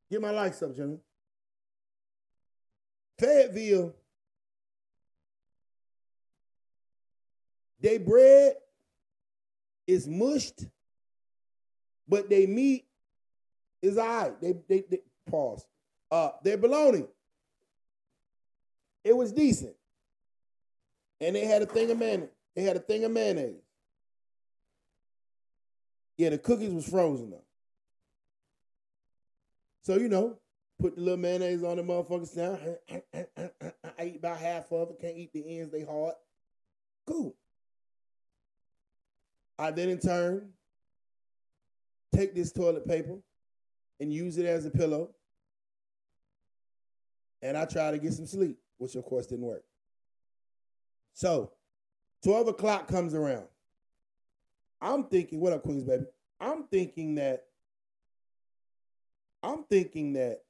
Get 0.09 0.21
my 0.21 0.31
likes 0.31 0.63
up, 0.63 0.73
gentlemen. 0.73 1.01
Fayetteville, 3.19 3.93
they 7.81 7.97
bread 7.97 8.53
is 9.85 10.07
mushed, 10.07 10.63
but 12.07 12.29
they 12.29 12.45
meat 12.45 12.85
is 13.81 13.97
all 13.97 14.07
right. 14.07 14.41
They, 14.41 14.53
they, 14.69 14.83
they 14.89 14.99
pause. 15.29 15.65
Uh, 16.11 16.29
their 16.43 16.57
bologna, 16.57 17.05
it 19.03 19.15
was 19.15 19.31
decent. 19.31 19.75
And 21.19 21.35
they 21.35 21.45
had 21.45 21.61
a 21.61 21.65
thing 21.65 21.91
of 21.91 21.97
mayonnaise. 21.97 22.29
They 22.55 22.63
had 22.63 22.75
a 22.75 22.79
thing 22.79 23.03
of 23.03 23.11
mayonnaise. 23.11 23.61
Yeah, 26.17 26.29
the 26.29 26.37
cookies 26.37 26.73
was 26.73 26.87
frozen 26.87 27.31
though. 27.31 27.43
So 29.81 29.97
you 29.97 30.07
know, 30.07 30.37
Put 30.79 30.95
the 30.95 31.01
little 31.01 31.17
mayonnaise 31.17 31.63
on 31.63 31.77
the 31.77 31.83
motherfuckers 31.83 32.35
now. 32.35 32.59
I 33.97 34.05
eat 34.05 34.17
about 34.17 34.37
half 34.37 34.71
of 34.71 34.89
it. 34.89 34.99
Can't 34.99 35.15
eat 35.15 35.31
the 35.31 35.59
ends, 35.59 35.71
they 35.71 35.83
hard. 35.83 36.15
Cool. 37.07 37.33
I 39.57 39.71
then 39.71 39.89
in 39.89 39.99
turn 39.99 40.49
take 42.13 42.35
this 42.35 42.51
toilet 42.51 42.87
paper 42.87 43.17
and 43.99 44.11
use 44.11 44.37
it 44.37 44.45
as 44.45 44.65
a 44.65 44.69
pillow. 44.69 45.11
And 47.45 47.55
I 47.55 47.65
try 47.65 47.91
to 47.91 47.99
get 47.99 48.11
some 48.11 48.25
sleep, 48.25 48.57
which 48.79 48.95
of 48.95 49.05
course 49.05 49.27
didn't 49.27 49.45
work. 49.45 49.63
So 51.13 51.51
12 52.23 52.47
o'clock 52.47 52.87
comes 52.87 53.13
around. 53.13 53.45
I'm 54.81 55.03
thinking, 55.03 55.39
what 55.39 55.53
up, 55.53 55.61
Queens, 55.61 55.83
baby? 55.83 56.05
I'm 56.41 56.63
thinking 56.63 57.15
that, 57.15 57.43
I'm 59.43 59.63
thinking 59.65 60.13
that 60.13 60.41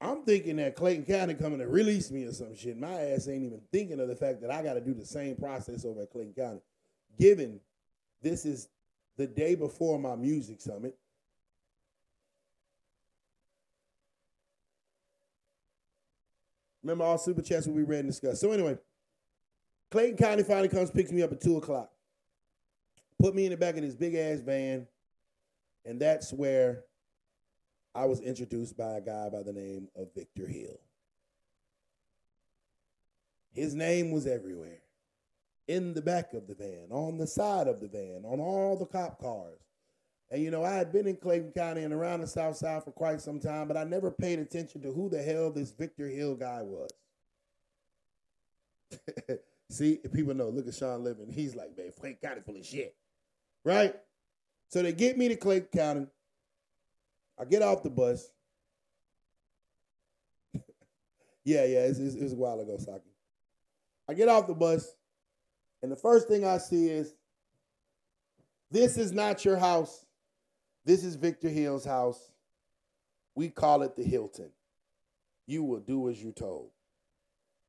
I'm 0.00 0.22
thinking 0.24 0.56
that 0.56 0.74
Clayton 0.74 1.04
County 1.04 1.34
coming 1.34 1.60
to 1.60 1.68
release 1.68 2.10
me 2.10 2.24
or 2.24 2.32
some 2.32 2.54
shit. 2.54 2.78
My 2.78 2.92
ass 2.92 3.28
ain't 3.28 3.44
even 3.44 3.60
thinking 3.72 4.00
of 4.00 4.08
the 4.08 4.16
fact 4.16 4.40
that 4.42 4.50
I 4.50 4.62
got 4.62 4.74
to 4.74 4.80
do 4.80 4.92
the 4.92 5.06
same 5.06 5.36
process 5.36 5.84
over 5.84 6.02
at 6.02 6.10
Clayton 6.10 6.34
County. 6.34 6.60
Given 7.18 7.60
this 8.22 8.44
is 8.44 8.68
the 9.16 9.26
day 9.26 9.54
before 9.54 9.98
my 9.98 10.16
music 10.16 10.60
summit, 10.60 10.96
Remember, 16.86 17.02
all 17.02 17.18
super 17.18 17.42
chats 17.42 17.66
we 17.66 17.82
read 17.82 18.04
and 18.04 18.08
discussed. 18.10 18.40
So 18.40 18.52
anyway, 18.52 18.78
Clayton 19.90 20.16
County 20.16 20.44
finally 20.44 20.68
comes, 20.68 20.88
picks 20.88 21.10
me 21.10 21.20
up 21.20 21.32
at 21.32 21.40
two 21.40 21.56
o'clock, 21.56 21.90
put 23.20 23.34
me 23.34 23.44
in 23.44 23.50
the 23.50 23.56
back 23.56 23.74
of 23.76 23.82
this 23.82 23.96
big 23.96 24.14
ass 24.14 24.38
van, 24.38 24.86
and 25.84 26.00
that's 26.00 26.32
where 26.32 26.84
I 27.92 28.04
was 28.04 28.20
introduced 28.20 28.76
by 28.76 28.98
a 28.98 29.00
guy 29.00 29.28
by 29.30 29.42
the 29.42 29.52
name 29.52 29.88
of 29.96 30.14
Victor 30.14 30.46
Hill. 30.46 30.78
His 33.52 33.74
name 33.74 34.12
was 34.12 34.28
everywhere. 34.28 34.78
In 35.68 35.94
the 35.94 36.02
back 36.02 36.32
of 36.32 36.46
the 36.46 36.54
van, 36.54 36.88
on 36.90 37.18
the 37.18 37.26
side 37.26 37.66
of 37.66 37.80
the 37.80 37.88
van, 37.88 38.22
on 38.24 38.38
all 38.38 38.76
the 38.78 38.86
cop 38.86 39.20
cars. 39.20 39.58
And 40.30 40.42
you 40.42 40.50
know, 40.50 40.64
I 40.64 40.74
had 40.74 40.92
been 40.92 41.06
in 41.06 41.16
Clayton 41.16 41.52
County 41.52 41.82
and 41.82 41.94
around 41.94 42.20
the 42.20 42.26
South 42.26 42.56
Side 42.56 42.84
for 42.84 42.92
quite 42.92 43.20
some 43.20 43.38
time, 43.38 43.68
but 43.68 43.76
I 43.76 43.84
never 43.84 44.10
paid 44.10 44.38
attention 44.38 44.82
to 44.82 44.92
who 44.92 45.08
the 45.08 45.22
hell 45.22 45.50
this 45.50 45.70
Victor 45.70 46.08
Hill 46.08 46.34
guy 46.34 46.62
was. 46.62 46.90
See, 49.70 49.98
people 50.12 50.34
know. 50.34 50.48
Look 50.48 50.68
at 50.68 50.74
Sean 50.74 51.02
Living. 51.02 51.30
He's 51.30 51.54
like, 51.54 51.76
man, 51.76 51.92
Clayton 51.98 52.18
County 52.22 52.40
full 52.44 52.56
of 52.56 52.64
shit. 52.66 52.94
Right? 53.64 53.94
So 54.68 54.82
they 54.82 54.92
get 54.92 55.16
me 55.18 55.28
to 55.28 55.36
Clayton 55.36 55.68
County. 55.72 56.06
I 57.38 57.44
get 57.44 57.62
off 57.62 57.82
the 57.82 57.90
bus. 57.90 58.30
yeah, 61.44 61.64
yeah, 61.64 61.80
it's, 61.80 61.98
it's, 61.98 62.14
it 62.14 62.22
was 62.22 62.32
a 62.32 62.36
while 62.36 62.60
ago, 62.60 62.76
Saki. 62.78 63.10
I 64.08 64.14
get 64.14 64.28
off 64.28 64.46
the 64.46 64.54
bus, 64.54 64.94
and 65.82 65.90
the 65.90 65.96
first 65.96 66.28
thing 66.28 66.44
I 66.44 66.58
see 66.58 66.88
is, 66.88 67.14
this 68.70 68.96
is 68.96 69.12
not 69.12 69.44
your 69.44 69.56
house. 69.56 70.06
This 70.84 71.04
is 71.04 71.16
Victor 71.16 71.48
Hill's 71.48 71.84
house. 71.84 72.32
We 73.34 73.48
call 73.48 73.82
it 73.82 73.96
the 73.96 74.02
Hilton. 74.02 74.50
You 75.46 75.62
will 75.62 75.80
do 75.80 76.08
as 76.08 76.22
you're 76.22 76.32
told. 76.32 76.70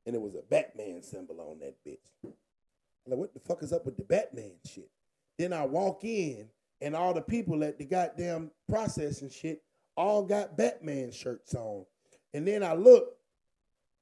And 0.06 0.16
it 0.16 0.22
was 0.22 0.36
a 0.36 0.42
Batman 0.42 1.04
symbol 1.04 1.40
on 1.42 1.60
that 1.60 1.76
bitch. 1.86 1.98
I'm 2.24 3.12
like, 3.12 3.20
what 3.20 3.34
the 3.34 3.40
fuck 3.40 3.62
is 3.62 3.74
up 3.74 3.86
with 3.86 3.98
the 3.98 4.04
Batman 4.04 4.54
shit? 4.66 4.90
Then 5.38 5.54
I 5.54 5.66
walk 5.66 6.04
in, 6.04 6.50
and 6.82 6.96
all 6.96 7.14
the 7.14 7.22
people 7.22 7.64
at 7.64 7.78
the 7.78 7.86
goddamn 7.86 8.52
processing 8.70 9.30
shit 9.30 9.62
all 9.96 10.24
got 10.24 10.58
Batman 10.58 11.12
shirts 11.12 11.54
on. 11.56 11.86
And 12.34 12.48
then 12.48 12.64
I 12.64 12.74
look, 12.74 13.18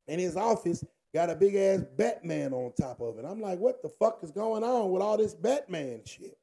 in 0.07 0.19
his 0.19 0.35
office 0.35 0.83
got 1.15 1.29
a 1.29 1.35
big 1.35 1.55
ass 1.55 1.81
Batman 1.95 2.51
on 2.51 2.73
top 2.73 2.99
of 2.99 3.17
it. 3.17 3.23
I'm 3.23 3.39
like, 3.39 3.57
what 3.57 3.81
the 3.81 3.87
fuck 3.87 4.19
is 4.21 4.31
going 4.31 4.65
on 4.65 4.91
with 4.91 5.01
all 5.01 5.15
this 5.15 5.33
Batman 5.33 6.01
shit? 6.05 6.37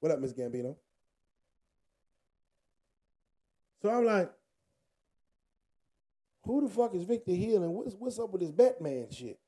What 0.00 0.12
up, 0.12 0.20
Miss 0.20 0.34
Gambino? 0.34 0.76
So 3.80 3.88
I'm 3.88 4.04
like, 4.04 4.30
who 6.42 6.60
the 6.60 6.68
fuck 6.68 6.94
is 6.94 7.04
Victor 7.04 7.32
Hill 7.32 7.62
and 7.62 7.72
what's 7.72 7.94
what's 7.94 8.18
up 8.18 8.30
with 8.30 8.42
this 8.42 8.50
Batman 8.50 9.06
shit? 9.10 9.38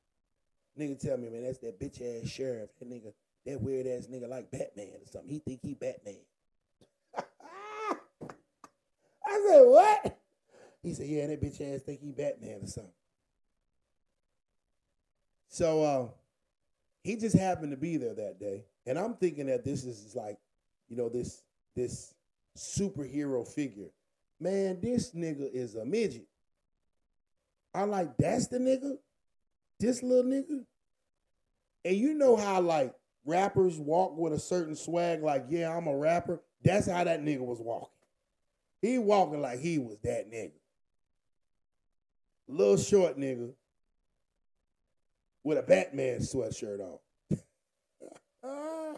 Nigga 0.81 0.99
tell 0.99 1.19
me, 1.19 1.29
man, 1.29 1.43
that's 1.43 1.59
that 1.59 1.79
bitch 1.79 2.01
ass 2.01 2.31
sheriff. 2.31 2.71
That 2.79 2.89
nigga, 2.89 3.13
that 3.45 3.61
weird 3.61 3.87
ass 3.87 4.07
nigga 4.07 4.31
like 4.31 4.51
Batman 4.51 4.95
or 5.03 5.07
something. 5.13 5.31
He 5.31 5.41
think 5.41 5.61
he 5.63 5.75
Batman. 5.75 6.15
I 7.19 7.25
said, 9.47 9.61
what? 9.61 10.19
He 10.83 10.95
said, 10.95 11.07
yeah, 11.07 11.27
that 11.27 11.43
bitch 11.43 11.61
ass 11.61 11.83
think 11.83 12.01
he 12.01 12.13
Batman 12.13 12.61
or 12.63 12.67
something. 12.67 12.93
So 15.49 15.83
uh, 15.83 16.09
he 17.03 17.17
just 17.17 17.37
happened 17.37 17.73
to 17.73 17.77
be 17.77 17.97
there 17.97 18.15
that 18.15 18.39
day. 18.39 18.65
And 18.87 18.99
I'm 18.99 19.15
thinking 19.15 19.47
that 19.47 19.65
this 19.65 19.85
is 19.85 20.15
like, 20.15 20.39
you 20.89 20.97
know, 20.97 21.09
this 21.09 21.43
this 21.75 22.15
superhero 22.57 23.47
figure 23.47 23.91
man, 24.41 24.79
this 24.81 25.13
nigga 25.13 25.53
is 25.53 25.75
a 25.75 25.85
midget. 25.85 26.27
I'm 27.75 27.91
like, 27.91 28.17
that's 28.17 28.49
the 28.49 28.59
nigga? 28.59 28.97
This 29.79 30.03
little 30.03 30.31
nigga? 30.31 30.65
And 31.85 31.97
you 31.97 32.15
know 32.15 32.37
how 32.37 32.61
like 32.61 32.95
rappers 33.25 33.79
walk 33.79 34.17
with 34.17 34.33
a 34.33 34.39
certain 34.39 34.75
swag, 34.75 35.23
like, 35.23 35.47
yeah, 35.49 35.75
I'm 35.75 35.87
a 35.87 35.97
rapper. 35.97 36.41
That's 36.65 36.89
how 36.89 37.05
that 37.05 37.23
nigga 37.23 37.41
was 37.41 37.61
walking. 37.61 37.89
He 38.81 38.99
walking 38.99 39.41
like 39.41 39.61
he 39.61 39.79
was 39.79 39.99
that 40.05 40.31
nigga. 40.31 40.53
Little 42.49 42.77
short 42.77 43.19
nigga 43.19 43.53
with 45.45 45.59
a 45.59 45.63
Batman 45.63 46.21
sweatshirt 46.21 46.81
on. 46.81 46.99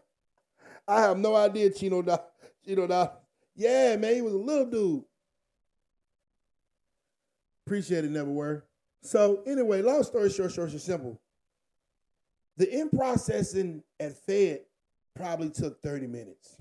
I 0.89 1.01
have 1.03 1.19
no 1.19 1.37
idea 1.37 1.71
Chino 1.71 2.03
Dog. 2.03 2.23
Chino 2.65 2.87
Dog. 2.87 3.11
Yeah, 3.55 3.97
man, 3.97 4.15
he 4.15 4.23
was 4.23 4.35
a 4.35 4.39
little 4.39 4.67
dude. 4.67 5.05
Appreciate 7.67 8.05
it, 8.05 8.11
never 8.11 8.31
were. 8.31 8.65
So 9.03 9.43
anyway, 9.47 9.83
long 9.83 10.03
story 10.03 10.31
short, 10.31 10.53
short 10.53 10.71
and 10.71 10.81
simple. 10.81 11.21
The 12.57 12.81
in 12.81 12.91
processing 12.91 13.83
at 13.99 14.17
Fed 14.17 14.61
probably 15.15 15.51
took 15.51 15.81
30 15.81 16.07
minutes. 16.07 16.57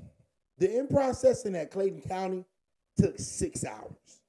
The 0.57 0.77
in 0.77 0.87
processing 0.87 1.55
at 1.55 1.71
Clayton 1.71 2.01
County 2.01 2.45
took 2.97 3.17
six 3.17 3.65
hours. 3.65 4.21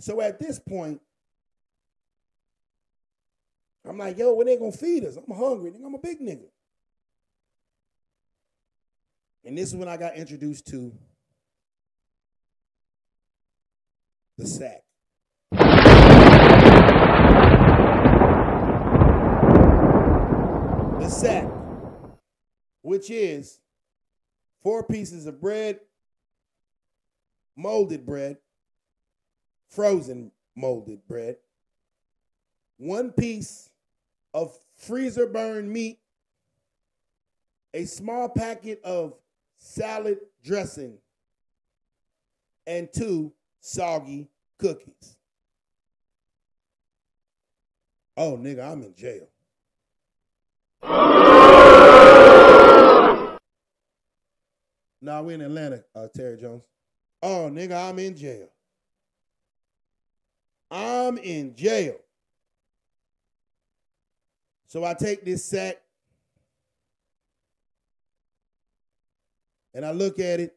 So 0.00 0.20
at 0.20 0.38
this 0.38 0.58
point, 0.58 1.00
I'm 3.86 3.98
like, 3.98 4.16
yo, 4.16 4.32
when 4.32 4.46
they 4.46 4.56
gonna 4.56 4.72
feed 4.72 5.04
us? 5.04 5.16
I'm 5.16 5.34
hungry. 5.34 5.70
Nigga, 5.70 5.84
I'm 5.84 5.94
a 5.94 5.98
big 5.98 6.20
nigga. 6.20 6.48
And 9.44 9.58
this 9.58 9.68
is 9.68 9.76
when 9.76 9.88
I 9.88 9.98
got 9.98 10.16
introduced 10.16 10.66
to 10.68 10.90
the 14.38 14.46
sack. 14.46 14.82
The 21.00 21.10
sack, 21.10 21.50
which 22.80 23.10
is 23.10 23.60
four 24.62 24.82
pieces 24.82 25.26
of 25.26 25.42
bread, 25.42 25.80
molded 27.54 28.06
bread, 28.06 28.38
frozen 29.68 30.32
molded 30.56 31.06
bread, 31.06 31.36
one 32.78 33.10
piece 33.10 33.68
of 34.34 34.58
freezer 34.76 35.26
burned 35.26 35.70
meat, 35.70 36.00
a 37.72 37.84
small 37.84 38.28
packet 38.28 38.82
of 38.84 39.14
salad 39.56 40.18
dressing, 40.44 40.98
and 42.66 42.88
two 42.92 43.32
soggy 43.60 44.28
cookies. 44.58 45.16
Oh, 48.16 48.36
nigga, 48.36 48.70
I'm 48.70 48.82
in 48.82 48.94
jail. 48.94 49.28
Nah, 55.00 55.20
we 55.20 55.34
in 55.34 55.42
Atlanta, 55.42 55.84
uh, 55.94 56.08
Terry 56.14 56.36
Jones. 56.38 56.64
Oh, 57.22 57.50
nigga, 57.52 57.90
I'm 57.90 57.98
in 57.98 58.16
jail. 58.16 58.48
I'm 60.70 61.18
in 61.18 61.54
jail. 61.54 61.96
So 64.74 64.82
I 64.82 64.92
take 64.92 65.24
this 65.24 65.44
sack 65.44 65.80
and 69.72 69.86
I 69.86 69.92
look 69.92 70.18
at 70.18 70.40
it 70.40 70.56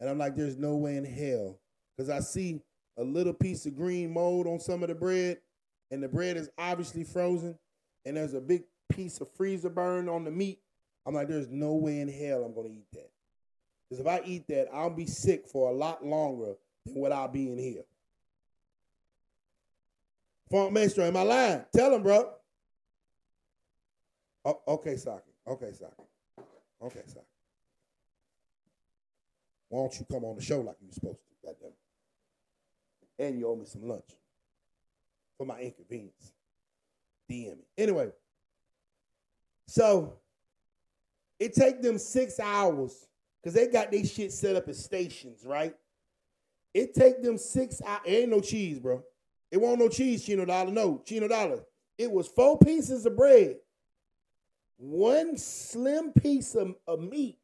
and 0.00 0.08
I'm 0.08 0.16
like, 0.16 0.34
there's 0.34 0.56
no 0.56 0.76
way 0.76 0.96
in 0.96 1.04
hell 1.04 1.58
because 1.94 2.08
I 2.08 2.20
see 2.20 2.62
a 2.96 3.04
little 3.04 3.34
piece 3.34 3.66
of 3.66 3.76
green 3.76 4.10
mold 4.10 4.46
on 4.46 4.58
some 4.58 4.82
of 4.82 4.88
the 4.88 4.94
bread, 4.94 5.36
and 5.90 6.02
the 6.02 6.08
bread 6.08 6.38
is 6.38 6.48
obviously 6.56 7.04
frozen, 7.04 7.58
and 8.06 8.16
there's 8.16 8.32
a 8.32 8.40
big 8.40 8.62
piece 8.88 9.20
of 9.20 9.30
freezer 9.32 9.68
burn 9.68 10.08
on 10.08 10.24
the 10.24 10.30
meat. 10.30 10.60
I'm 11.04 11.12
like, 11.12 11.28
there's 11.28 11.50
no 11.50 11.74
way 11.74 12.00
in 12.00 12.08
hell 12.08 12.42
I'm 12.42 12.54
gonna 12.54 12.70
eat 12.70 12.86
that. 12.94 13.10
Because 13.90 14.00
if 14.00 14.06
I 14.06 14.22
eat 14.24 14.48
that, 14.48 14.68
I'll 14.72 14.88
be 14.88 15.04
sick 15.04 15.46
for 15.46 15.68
a 15.68 15.74
lot 15.74 16.02
longer 16.02 16.54
than 16.86 16.94
what 16.94 17.12
I'll 17.12 17.28
be 17.28 17.52
in 17.52 17.58
here. 17.58 17.84
Funk 20.50 20.72
Maestro, 20.72 21.04
am 21.04 21.18
I 21.18 21.22
lying? 21.22 21.64
Tell 21.74 21.94
him, 21.94 22.02
bro. 22.02 22.35
Oh, 24.46 24.60
okay, 24.68 24.96
Saki. 24.96 25.32
Okay, 25.44 25.72
Saki. 25.72 25.92
Okay, 26.80 27.02
Saki. 27.04 27.26
Why 29.68 29.80
don't 29.80 29.98
you 29.98 30.06
come 30.08 30.24
on 30.24 30.36
the 30.36 30.42
show 30.42 30.60
like 30.60 30.76
you 30.80 30.86
were 30.86 30.92
supposed 30.92 31.18
to? 31.18 31.46
Goddamn. 31.48 31.72
And 33.18 33.38
you 33.40 33.48
owe 33.48 33.56
me 33.56 33.64
some 33.66 33.88
lunch 33.88 34.08
for 35.36 35.46
my 35.46 35.58
inconvenience. 35.58 36.32
DM 37.28 37.56
me. 37.56 37.64
Anyway, 37.76 38.10
so 39.66 40.12
it 41.40 41.52
take 41.52 41.82
them 41.82 41.98
six 41.98 42.38
hours 42.38 43.08
because 43.42 43.52
they 43.52 43.66
got 43.66 43.90
their 43.90 44.04
shit 44.04 44.32
set 44.32 44.54
up 44.54 44.68
as 44.68 44.82
stations, 44.82 45.44
right? 45.44 45.74
It 46.72 46.94
take 46.94 47.20
them 47.20 47.36
six 47.36 47.82
hours. 47.84 48.02
Ain't 48.06 48.30
no 48.30 48.40
cheese, 48.40 48.78
bro. 48.78 49.02
It 49.50 49.60
won't 49.60 49.80
no 49.80 49.88
cheese, 49.88 50.24
Chino 50.24 50.44
Dollar. 50.44 50.70
No, 50.70 51.02
Chino 51.04 51.26
Dollar. 51.26 51.64
It 51.98 52.12
was 52.12 52.28
four 52.28 52.58
pieces 52.58 53.06
of 53.06 53.16
bread, 53.16 53.56
one 54.78 55.36
slim 55.36 56.12
piece 56.12 56.54
of, 56.54 56.74
of 56.86 57.00
meat 57.00 57.38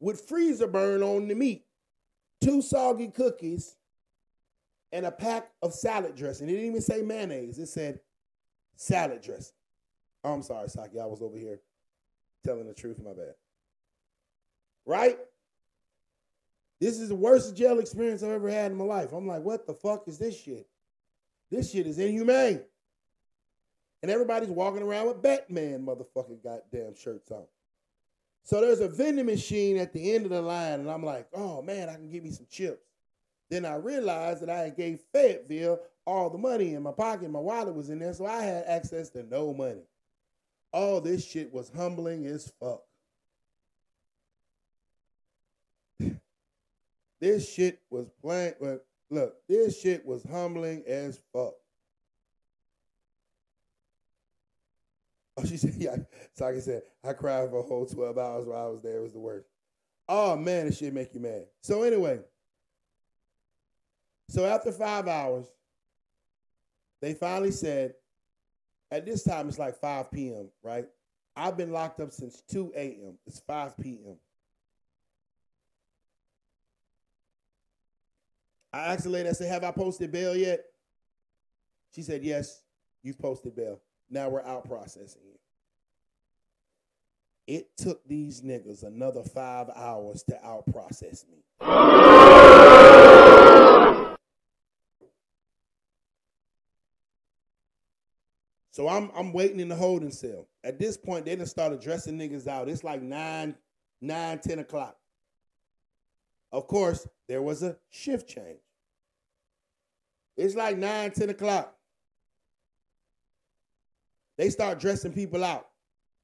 with 0.00 0.28
freezer 0.28 0.66
burn 0.66 1.02
on 1.02 1.28
the 1.28 1.34
meat, 1.34 1.64
two 2.40 2.60
soggy 2.60 3.08
cookies, 3.08 3.76
and 4.92 5.06
a 5.06 5.10
pack 5.10 5.50
of 5.62 5.72
salad 5.72 6.14
dressing. 6.14 6.48
It 6.48 6.52
didn't 6.52 6.66
even 6.66 6.80
say 6.80 7.02
mayonnaise. 7.02 7.58
It 7.58 7.66
said 7.66 8.00
salad 8.76 9.22
dressing. 9.22 9.54
Oh, 10.22 10.32
I'm 10.32 10.42
sorry, 10.42 10.68
Saki. 10.68 11.00
I 11.00 11.06
was 11.06 11.20
over 11.20 11.36
here 11.36 11.60
telling 12.44 12.66
the 12.66 12.74
truth. 12.74 12.98
My 13.02 13.12
bad. 13.12 13.34
Right? 14.86 15.18
This 16.80 16.98
is 16.98 17.08
the 17.08 17.14
worst 17.14 17.56
jail 17.56 17.78
experience 17.78 18.22
I've 18.22 18.30
ever 18.30 18.50
had 18.50 18.72
in 18.72 18.76
my 18.76 18.84
life. 18.84 19.12
I'm 19.12 19.26
like, 19.26 19.42
what 19.42 19.66
the 19.66 19.74
fuck 19.74 20.06
is 20.06 20.18
this 20.18 20.38
shit? 20.38 20.66
This 21.50 21.70
shit 21.70 21.86
is 21.86 21.98
inhumane. 21.98 22.60
And 24.04 24.10
everybody's 24.10 24.50
walking 24.50 24.82
around 24.82 25.06
with 25.06 25.22
Batman 25.22 25.86
motherfucking 25.86 26.42
goddamn 26.44 26.94
shirts 26.94 27.30
on. 27.30 27.46
So 28.42 28.60
there's 28.60 28.80
a 28.80 28.88
vending 28.88 29.24
machine 29.24 29.78
at 29.78 29.94
the 29.94 30.14
end 30.14 30.26
of 30.26 30.30
the 30.30 30.42
line, 30.42 30.80
and 30.80 30.90
I'm 30.90 31.02
like, 31.02 31.26
oh 31.32 31.62
man, 31.62 31.88
I 31.88 31.94
can 31.94 32.10
get 32.10 32.22
me 32.22 32.30
some 32.30 32.44
chips. 32.50 32.84
Then 33.48 33.64
I 33.64 33.76
realized 33.76 34.42
that 34.42 34.50
I 34.50 34.68
gave 34.68 35.00
Fayetteville 35.10 35.80
all 36.06 36.28
the 36.28 36.36
money 36.36 36.74
in 36.74 36.82
my 36.82 36.92
pocket. 36.92 37.30
My 37.30 37.38
wallet 37.38 37.74
was 37.74 37.88
in 37.88 37.98
there, 37.98 38.12
so 38.12 38.26
I 38.26 38.42
had 38.42 38.66
access 38.66 39.08
to 39.08 39.22
no 39.22 39.54
money. 39.54 39.86
All 40.70 41.00
this 41.00 41.26
shit 41.26 41.50
was 41.50 41.72
humbling 41.74 42.26
as 42.26 42.52
fuck. 42.60 42.82
this 47.20 47.50
shit 47.50 47.80
was 47.88 48.10
plain. 48.20 48.52
Look, 49.08 49.36
this 49.48 49.80
shit 49.80 50.04
was 50.04 50.22
humbling 50.24 50.82
as 50.86 51.18
fuck. 51.32 51.54
Oh, 55.36 55.44
she 55.44 55.56
said, 55.56 55.74
yeah. 55.76 55.96
So 56.34 56.44
like 56.44 56.54
I 56.54 56.60
said, 56.60 56.82
I 57.02 57.12
cried 57.12 57.50
for 57.50 57.58
a 57.58 57.62
whole 57.62 57.86
12 57.86 58.16
hours 58.16 58.46
while 58.46 58.66
I 58.66 58.70
was 58.70 58.80
there. 58.82 58.98
It 58.98 59.02
was 59.02 59.14
the 59.14 59.18
worst. 59.18 59.48
Oh 60.08 60.36
man, 60.36 60.66
this 60.66 60.78
shit 60.78 60.94
make 60.94 61.12
you 61.12 61.18
mad. 61.18 61.46
So 61.60 61.82
anyway, 61.82 62.20
so 64.28 64.44
after 64.44 64.70
five 64.70 65.08
hours, 65.08 65.46
they 67.00 67.14
finally 67.14 67.50
said, 67.50 67.94
at 68.90 69.04
this 69.04 69.24
time 69.24 69.48
it's 69.48 69.58
like 69.58 69.80
5 69.80 70.10
p.m., 70.12 70.50
right? 70.62 70.86
I've 71.36 71.56
been 71.56 71.72
locked 71.72 72.00
up 72.00 72.12
since 72.12 72.42
2 72.48 72.72
a.m. 72.76 73.18
It's 73.26 73.40
5 73.40 73.76
p.m. 73.78 74.16
I 78.72 78.92
asked 78.92 79.04
the 79.04 79.10
lady, 79.10 79.28
I 79.28 79.32
said, 79.32 79.50
Have 79.50 79.64
I 79.64 79.70
posted 79.70 80.12
bail 80.12 80.36
yet? 80.36 80.64
She 81.94 82.02
said, 82.02 82.22
Yes, 82.22 82.62
you've 83.02 83.18
posted 83.18 83.56
bail. 83.56 83.80
Now 84.14 84.28
we're 84.28 84.42
out 84.42 84.64
processing. 84.68 85.22
It 87.48 87.76
took 87.76 88.06
these 88.06 88.42
niggas 88.42 88.84
another 88.84 89.24
five 89.24 89.68
hours 89.74 90.22
to 90.28 90.46
out 90.46 90.64
process 90.72 91.24
me. 91.28 91.38
So 98.70 98.88
I'm 98.88 99.10
I'm 99.16 99.32
waiting 99.32 99.58
in 99.58 99.68
the 99.68 99.74
holding 99.74 100.12
cell. 100.12 100.46
At 100.62 100.78
this 100.78 100.96
point, 100.96 101.24
they 101.24 101.34
done 101.34 101.46
started 101.46 101.80
dressing 101.80 102.16
niggas 102.16 102.46
out. 102.46 102.68
It's 102.68 102.84
like 102.84 103.02
9, 103.02 103.56
9, 104.00 104.38
10 104.38 104.58
o'clock. 104.60 104.96
Of 106.52 106.68
course, 106.68 107.08
there 107.26 107.42
was 107.42 107.64
a 107.64 107.76
shift 107.90 108.28
change. 108.28 108.60
It's 110.36 110.54
like 110.54 110.78
9, 110.78 111.10
10 111.10 111.30
o'clock. 111.30 111.76
They 114.36 114.50
start 114.50 114.80
dressing 114.80 115.12
people 115.12 115.44
out 115.44 115.68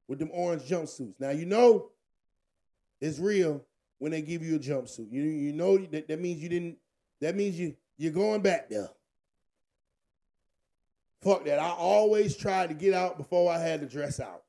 with 0.09 0.19
them 0.19 0.31
orange 0.33 0.63
jumpsuits. 0.63 1.15
Now 1.19 1.31
you 1.31 1.47
know 1.47 1.91
it's 3.01 3.19
real 3.19 3.65
when 3.99 4.13
they 4.13 4.23
give 4.23 4.43
you 4.43 4.57
a 4.57 4.59
jumpsuit. 4.59 5.11
You 5.11 5.23
you 5.23 5.53
know 5.53 5.79
that, 5.79 6.09
that 6.09 6.21
means 6.21 6.43
you 6.43 6.49
didn't. 6.49 6.79
That 7.21 7.37
means 7.37 7.59
you 7.59 7.77
you're 7.97 8.13
going 8.13 8.43
back 8.43 8.69
there. 8.69 8.89
Fuck 11.23 11.45
that. 11.45 11.59
I 11.59 11.69
always 11.69 12.37
tried 12.37 12.71
to 12.71 12.75
get 12.75 12.95
out 12.95 13.19
before 13.19 13.53
I 13.53 13.59
had 13.59 13.81
to 13.81 13.87
dress 13.87 14.21
out. 14.21 14.43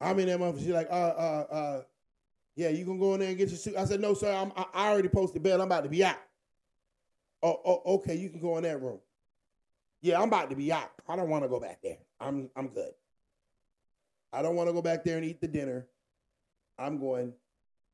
I'm 0.00 0.18
in 0.18 0.26
that 0.26 0.40
motherfucker. 0.40 0.58
She's 0.58 0.68
like, 0.68 0.88
uh, 0.90 0.94
uh, 0.94 1.46
uh, 1.50 1.82
yeah, 2.56 2.70
you 2.70 2.84
gonna 2.84 2.98
go 2.98 3.14
in 3.14 3.20
there 3.20 3.28
and 3.28 3.38
get 3.38 3.50
your 3.50 3.58
suit? 3.58 3.76
I 3.76 3.84
said, 3.84 4.00
no, 4.00 4.14
sir. 4.14 4.32
I'm, 4.32 4.52
I 4.74 4.90
already 4.90 5.08
posted 5.08 5.42
bail. 5.42 5.60
I'm 5.60 5.68
about 5.68 5.84
to 5.84 5.90
be 5.90 6.02
out. 6.02 6.16
Oh, 7.42 7.60
oh, 7.64 7.94
okay. 7.94 8.14
You 8.16 8.30
can 8.30 8.40
go 8.40 8.56
in 8.56 8.64
that 8.64 8.82
room. 8.82 8.98
Yeah, 10.00 10.20
I'm 10.20 10.28
about 10.28 10.50
to 10.50 10.56
be 10.56 10.72
out. 10.72 10.90
I 11.08 11.16
don't 11.16 11.28
want 11.28 11.44
to 11.44 11.48
go 11.48 11.60
back 11.60 11.80
there. 11.82 11.98
I'm, 12.20 12.50
I'm 12.56 12.68
good. 12.68 12.92
I 14.32 14.42
don't 14.42 14.56
want 14.56 14.68
to 14.68 14.72
go 14.72 14.82
back 14.82 15.04
there 15.04 15.16
and 15.16 15.26
eat 15.26 15.40
the 15.40 15.48
dinner. 15.48 15.86
I'm 16.78 16.98
going 16.98 17.32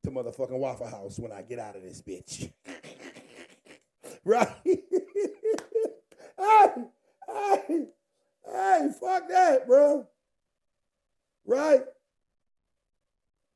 to 0.03 0.11
motherfucking 0.11 0.57
Waffle 0.57 0.87
House 0.87 1.19
when 1.19 1.31
I 1.31 1.41
get 1.41 1.59
out 1.59 1.75
of 1.75 1.81
this 1.83 2.01
bitch. 2.01 2.51
right? 4.23 4.47
hey, 4.65 4.77
hey, 7.27 7.87
hey, 8.45 8.89
fuck 8.99 9.27
that, 9.29 9.67
bro. 9.67 10.07
Right? 11.45 11.81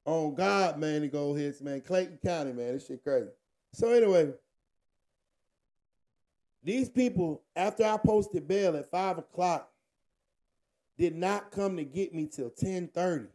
On 0.05 0.33
God, 0.33 0.79
man, 0.79 1.01
the 1.01 1.07
go 1.07 1.33
hits, 1.33 1.61
man. 1.61 1.81
Clayton 1.81 2.19
County, 2.23 2.53
man. 2.53 2.73
This 2.73 2.87
shit 2.87 3.03
crazy. 3.03 3.29
So 3.73 3.91
anyway, 3.91 4.31
these 6.63 6.89
people, 6.89 7.41
after 7.55 7.83
I 7.83 7.97
posted 7.97 8.47
bail 8.47 8.75
at 8.75 8.89
five 8.91 9.17
o'clock, 9.17 9.69
did 10.97 11.15
not 11.15 11.51
come 11.51 11.77
to 11.77 11.83
get 11.83 12.13
me 12.13 12.27
till 12.27 12.45
1030. 12.45 13.25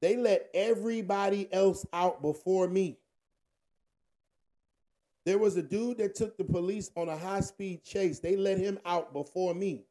They 0.00 0.16
let 0.16 0.48
everybody 0.54 1.52
else 1.52 1.84
out 1.92 2.22
before 2.22 2.68
me. 2.68 2.98
There 5.24 5.38
was 5.38 5.56
a 5.56 5.62
dude 5.62 5.98
that 5.98 6.14
took 6.14 6.36
the 6.36 6.44
police 6.44 6.92
on 6.96 7.08
a 7.08 7.16
high 7.16 7.40
speed 7.40 7.82
chase. 7.82 8.20
They 8.20 8.36
let 8.36 8.58
him 8.58 8.78
out 8.86 9.12
before 9.12 9.54
me. 9.54 9.84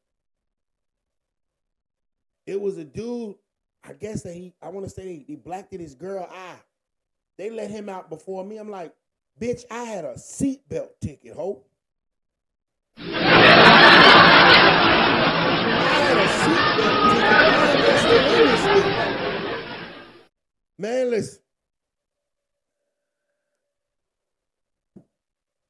It 2.45 2.61
was 2.61 2.77
a 2.77 2.85
dude, 2.85 3.35
I 3.83 3.93
guess 3.93 4.23
that 4.23 4.33
he, 4.33 4.53
I 4.61 4.69
want 4.69 4.85
to 4.85 4.89
say 4.89 5.25
he 5.27 5.35
blacked 5.35 5.73
in 5.73 5.81
his 5.81 5.95
girl 5.95 6.25
eye. 6.31 6.59
They 7.37 7.49
let 7.49 7.69
him 7.69 7.89
out 7.89 8.09
before 8.09 8.45
me. 8.45 8.57
I'm 8.57 8.69
like, 8.69 8.93
bitch, 9.41 9.63
I 9.69 9.83
had 9.83 10.05
a 10.05 10.13
seatbelt 10.13 10.91
ticket, 11.01 11.35
hope. 11.35 11.67
Man, 20.77 21.09
listen. 21.09 21.39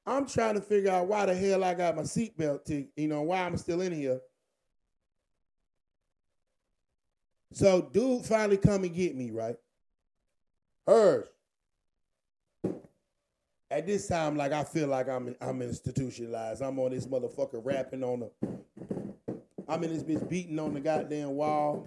I'm 0.08 0.28
trying 0.28 0.56
to 0.56 0.62
figure 0.62 0.92
out 0.92 1.08
why 1.08 1.26
the 1.26 1.34
hell 1.34 1.64
I 1.64 1.74
got 1.74 1.96
my 1.96 2.04
seatbelt 2.04 2.66
to, 2.66 2.86
you 2.96 3.08
know, 3.08 3.24
why 3.24 3.40
I'm 3.40 3.58
still 3.58 3.82
in 3.82 3.92
here. 3.92 4.22
So 7.54 7.90
dude 7.92 8.26
finally 8.26 8.58
come 8.58 8.84
and 8.84 8.94
get 8.94 9.16
me, 9.16 9.32
right? 9.32 9.56
Hers. 10.86 11.28
At 13.76 13.86
this 13.86 14.08
time, 14.08 14.38
like 14.38 14.54
I 14.54 14.64
feel 14.64 14.88
like 14.88 15.10
I'm 15.10 15.36
I'm 15.42 15.62
institutionalized. 15.62 16.62
I'm 16.62 16.80
on 16.80 16.92
this 16.92 17.08
motherfucker 17.08 17.60
rapping 17.62 18.06
on 18.06 18.22
the 18.22 18.32
I'm 19.68 19.84
in 19.84 19.94
this 19.94 20.02
bitch 20.02 20.30
beating 20.30 20.58
on 20.60 20.74
the 20.74 20.80
goddamn 20.80 21.32
wall, 21.32 21.86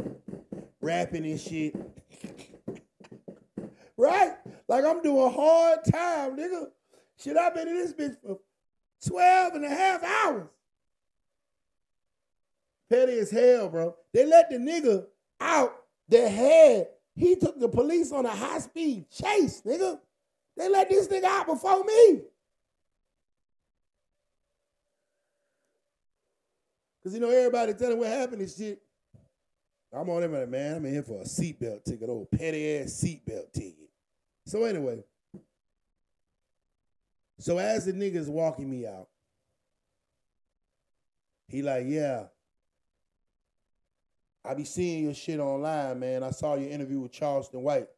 rapping 0.82 1.24
and 1.24 1.40
shit. 1.40 1.74
right? 3.96 4.34
Like 4.68 4.84
I'm 4.84 5.00
doing 5.00 5.32
hard 5.32 5.78
time, 5.90 6.36
nigga. 6.36 6.66
Shit, 7.18 7.38
I've 7.38 7.54
been 7.54 7.68
in 7.68 7.76
this 7.76 7.94
bitch 7.94 8.20
for 8.20 8.38
12 9.06 9.54
and 9.54 9.64
a 9.64 9.70
half 9.70 10.04
hours. 10.04 10.48
Petty 12.90 13.18
as 13.18 13.30
hell, 13.30 13.70
bro. 13.70 13.96
They 14.12 14.26
let 14.26 14.50
the 14.50 14.58
nigga 14.58 15.06
out 15.40 15.74
that 16.10 16.28
had, 16.28 16.88
he 17.14 17.34
took 17.36 17.58
the 17.58 17.68
police 17.70 18.12
on 18.12 18.26
a 18.26 18.36
high 18.36 18.58
speed 18.58 19.06
chase, 19.10 19.62
nigga. 19.64 20.00
They 20.58 20.68
let 20.68 20.88
this 20.88 21.06
nigga 21.06 21.24
out 21.24 21.46
before 21.46 21.84
me. 21.84 22.22
Cause 27.02 27.14
you 27.14 27.20
know 27.20 27.30
everybody 27.30 27.74
telling 27.74 27.96
what 27.96 28.08
happened 28.08 28.42
and 28.42 28.50
shit. 28.50 28.82
I'm 29.92 30.10
on 30.10 30.20
there, 30.20 30.46
man. 30.46 30.76
I'm 30.76 30.84
in 30.84 30.92
here 30.92 31.02
for 31.04 31.20
a 31.20 31.24
seatbelt 31.24 31.84
ticket, 31.84 32.10
old 32.10 32.30
petty 32.30 32.78
ass 32.78 33.02
seatbelt 33.02 33.52
ticket. 33.52 33.88
So 34.44 34.64
anyway, 34.64 35.04
so 37.38 37.58
as 37.58 37.86
the 37.86 37.92
nigga's 37.92 38.28
walking 38.28 38.68
me 38.68 38.84
out, 38.84 39.08
he 41.46 41.62
like, 41.62 41.84
yeah. 41.86 42.24
I 44.44 44.54
be 44.54 44.64
seeing 44.64 45.04
your 45.04 45.14
shit 45.14 45.40
online, 45.40 46.00
man. 46.00 46.22
I 46.22 46.30
saw 46.30 46.56
your 46.56 46.70
interview 46.70 47.00
with 47.00 47.12
Charleston 47.12 47.62
White. 47.62 47.88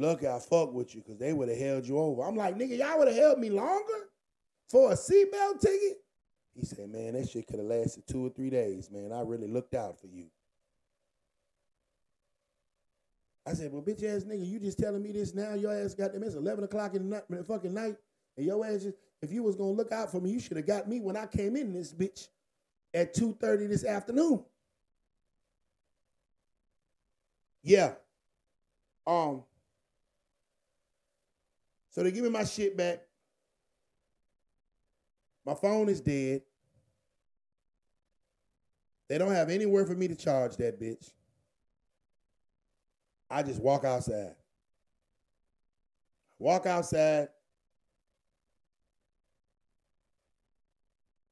Lucky 0.00 0.26
I 0.26 0.38
fuck 0.38 0.72
with 0.72 0.94
you 0.94 1.02
because 1.02 1.18
they 1.18 1.34
would 1.34 1.50
have 1.50 1.58
held 1.58 1.86
you 1.86 1.98
over. 1.98 2.22
I'm 2.22 2.34
like, 2.34 2.56
nigga, 2.56 2.78
y'all 2.78 2.98
would 2.98 3.08
have 3.08 3.16
held 3.16 3.38
me 3.38 3.50
longer 3.50 4.08
for 4.66 4.92
a 4.92 4.94
seatbelt 4.94 5.60
ticket? 5.60 5.98
He 6.58 6.64
said, 6.64 6.90
man, 6.90 7.12
that 7.12 7.28
shit 7.28 7.46
could 7.46 7.58
have 7.58 7.68
lasted 7.68 8.06
two 8.06 8.26
or 8.26 8.30
three 8.30 8.48
days, 8.48 8.90
man. 8.90 9.12
I 9.12 9.20
really 9.20 9.46
looked 9.46 9.74
out 9.74 10.00
for 10.00 10.06
you. 10.06 10.26
I 13.46 13.52
said, 13.52 13.72
well, 13.72 13.82
bitch 13.82 14.02
ass 14.04 14.24
nigga, 14.24 14.46
you 14.46 14.58
just 14.58 14.78
telling 14.78 15.02
me 15.02 15.12
this 15.12 15.34
now? 15.34 15.52
Your 15.54 15.72
ass 15.72 15.94
got 15.94 16.14
them. 16.14 16.22
It's 16.22 16.34
11 16.34 16.64
o'clock 16.64 16.94
in 16.94 17.10
the, 17.10 17.44
fucking 17.46 17.74
night. 17.74 17.96
And 18.38 18.46
your 18.46 18.64
ass 18.64 18.84
just, 18.84 18.96
if 19.20 19.30
you 19.30 19.42
was 19.42 19.54
gonna 19.54 19.72
look 19.72 19.92
out 19.92 20.10
for 20.10 20.20
me, 20.20 20.30
you 20.30 20.40
should 20.40 20.56
have 20.56 20.66
got 20.66 20.88
me 20.88 21.00
when 21.00 21.16
I 21.16 21.26
came 21.26 21.56
in 21.56 21.74
this 21.74 21.92
bitch 21.92 22.28
at 22.94 23.14
2.30 23.14 23.68
this 23.68 23.84
afternoon. 23.84 24.44
Yeah. 27.62 27.92
Um. 29.06 29.42
So 31.90 32.02
they 32.02 32.12
give 32.12 32.24
me 32.24 32.30
my 32.30 32.44
shit 32.44 32.76
back. 32.76 33.00
My 35.44 35.54
phone 35.54 35.88
is 35.88 36.00
dead. 36.00 36.42
They 39.08 39.18
don't 39.18 39.32
have 39.32 39.50
anywhere 39.50 39.84
for 39.84 39.94
me 39.94 40.06
to 40.06 40.14
charge 40.14 40.56
that 40.58 40.80
bitch. 40.80 41.10
I 43.28 43.42
just 43.42 43.60
walk 43.60 43.84
outside. 43.84 44.34
Walk 46.38 46.66
outside. 46.66 47.28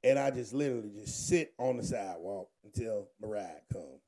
And 0.02 0.18
I 0.18 0.30
just 0.30 0.52
literally 0.52 0.90
just 0.90 1.28
sit 1.28 1.54
on 1.58 1.76
the 1.76 1.84
sidewalk 1.84 2.48
until 2.64 3.08
my 3.20 3.28
ride 3.28 3.62
comes. 3.72 4.00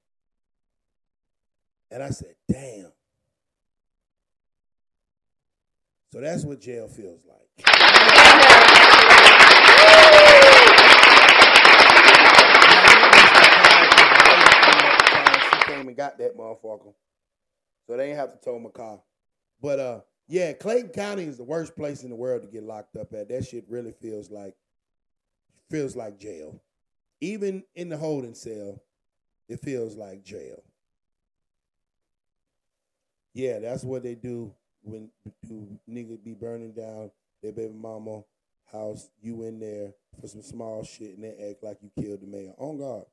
And 1.90 2.03
I 2.03 2.11
said, 2.11 2.34
damn. 2.48 2.92
So 6.12 6.20
that's 6.20 6.44
what 6.44 6.61
jail 6.61 6.88
feels 6.88 7.24
like. 7.24 7.38
She 15.52 15.72
came 15.72 15.86
and 15.86 15.96
got 15.96 16.18
that 16.18 16.36
motherfucker. 16.36 16.92
So 17.86 17.96
they 17.96 18.08
ain't 18.08 18.18
have 18.18 18.32
to 18.32 18.44
tow 18.44 18.58
my 18.58 18.70
car. 18.70 19.00
But 19.62 19.78
uh 19.78 20.00
yeah, 20.26 20.52
Clayton 20.52 20.90
County 20.90 21.24
is 21.24 21.36
the 21.36 21.44
worst 21.44 21.76
place 21.76 22.02
in 22.02 22.11
the 22.11 22.16
world 22.16 22.42
to 22.42 22.48
get 22.48 22.64
locked 22.64 22.96
up 22.96 23.12
at. 23.12 23.28
That 23.28 23.44
shit 23.44 23.64
really 23.68 23.92
feels 23.92 24.30
like 24.30 24.56
feels 25.70 25.94
like 25.94 26.18
jail. 26.18 26.61
Even 27.20 27.62
in 27.76 27.88
the 27.88 27.96
holding 27.96 28.34
cell, 28.34 28.82
it 29.48 29.61
feels 29.61 29.96
like 29.96 30.24
jail. 30.24 30.62
Yeah, 33.32 33.61
that's 33.61 33.84
what 33.84 34.02
they 34.02 34.16
do 34.16 34.54
when 34.83 35.11
do 35.47 35.78
niggas 35.89 36.22
be 36.24 36.35
burning 36.35 36.72
down 36.72 37.11
their 37.43 37.53
baby 37.53 37.74
mama 37.74 38.22
house. 38.70 39.11
You 39.22 39.43
in 39.43 39.61
there 39.61 39.93
for 40.20 40.26
some 40.26 40.43
small 40.43 40.85
shit 40.85 41.16
and 41.16 41.24
they 41.24 41.51
act 41.51 41.62
like 41.62 41.78
you 41.83 41.91
killed 42.03 42.20
the 42.22 42.26
mayor. 42.26 42.53
On 42.59 42.78
God. 42.78 43.05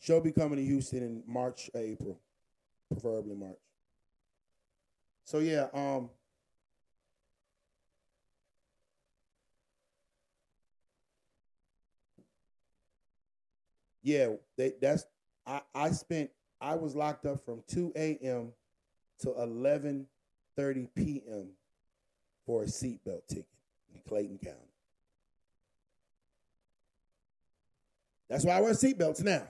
Show 0.00 0.20
be 0.20 0.32
coming 0.32 0.58
to 0.58 0.64
Houston 0.64 1.02
in 1.02 1.22
March 1.26 1.70
or 1.74 1.80
April, 1.80 2.20
preferably 2.90 3.34
March. 3.34 3.56
So 5.24 5.38
yeah, 5.38 5.68
um, 5.72 6.10
yeah, 14.02 14.28
they, 14.58 14.74
that's 14.80 15.06
I, 15.46 15.62
I 15.74 15.90
spent 15.92 16.30
I 16.60 16.74
was 16.74 16.94
locked 16.94 17.24
up 17.24 17.44
from 17.44 17.62
2 17.68 17.92
a.m. 17.96 18.52
to 19.20 19.30
11:30 20.58 20.88
p.m. 20.94 21.48
for 22.46 22.62
a 22.62 22.66
seatbelt 22.66 23.26
ticket 23.28 23.46
in 23.94 24.00
Clayton 24.08 24.38
County. 24.38 24.58
That's 28.28 28.44
why 28.44 28.58
I 28.58 28.60
wear 28.60 28.72
seatbelts 28.72 29.22
now. 29.22 29.42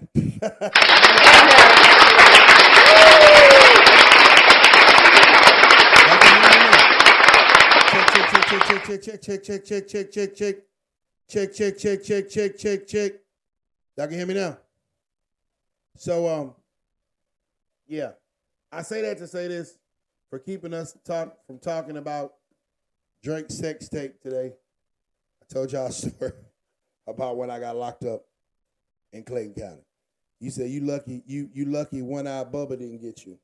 check, 7.90 8.06
check, 8.12 8.30
check, 8.46 9.02
check, 9.02 9.22
check, 9.22 9.22
check, 9.22 9.64
check, 9.64 9.88
check, 9.88 9.88
check, 9.88 10.10
check, 10.10 10.12
check, 10.12 10.34
check, 10.34 11.54
check, 11.54 11.54
check, 11.54 11.78
check, 11.78 12.02
check, 12.04 12.28
check, 12.28 12.58
check, 12.58 12.86
check. 12.86 13.12
Y'all 13.96 14.06
can 14.08 14.16
hear 14.16 14.26
me 14.26 14.34
now. 14.34 14.58
So 15.96 16.28
um, 16.28 16.54
yeah, 17.86 18.12
I 18.72 18.82
say 18.82 19.02
that 19.02 19.18
to 19.18 19.28
say 19.28 19.46
this 19.48 19.78
for 20.34 20.40
keeping 20.40 20.74
us 20.74 20.98
talk 21.04 21.36
from 21.46 21.60
talking 21.60 21.96
about 21.96 22.32
Drake's 23.22 23.56
sex 23.56 23.88
tape 23.88 24.20
today. 24.20 24.50
I 25.40 25.44
told 25.54 25.70
y'all 25.70 25.86
a 25.90 25.92
story 25.92 26.32
about 27.06 27.36
when 27.36 27.52
I 27.52 27.60
got 27.60 27.76
locked 27.76 28.04
up 28.04 28.24
in 29.12 29.22
Clayton 29.22 29.54
County. 29.54 29.84
You 30.40 30.50
said 30.50 30.70
you 30.70 30.80
lucky 30.80 31.22
you 31.24 31.48
you 31.52 31.66
lucky 31.66 32.02
one 32.02 32.26
eye 32.26 32.42
Bubba 32.42 32.70
didn't 32.70 33.00
get 33.00 33.24
you. 33.24 33.38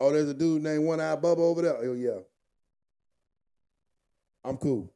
Oh, 0.00 0.10
there's 0.10 0.28
a 0.28 0.34
dude 0.34 0.64
named 0.64 0.84
One 0.84 1.00
Eye 1.00 1.14
Bubba 1.14 1.38
over 1.38 1.62
there. 1.62 1.76
Oh 1.76 1.92
yeah. 1.92 2.18
I'm 4.44 4.56
cool. 4.56 4.92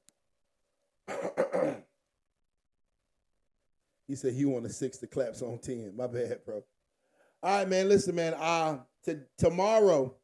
he 4.08 4.16
said 4.16 4.34
he 4.34 4.46
wanted 4.46 4.72
six 4.72 4.98
to 4.98 5.06
claps 5.06 5.42
on 5.42 5.60
ten. 5.60 5.92
My 5.96 6.08
bad, 6.08 6.44
bro. 6.44 6.64
All 7.40 7.58
right, 7.58 7.68
man. 7.68 7.88
Listen, 7.88 8.16
man. 8.16 8.34
Uh, 8.34 8.78
to, 9.04 9.20
tomorrow, 9.38 10.16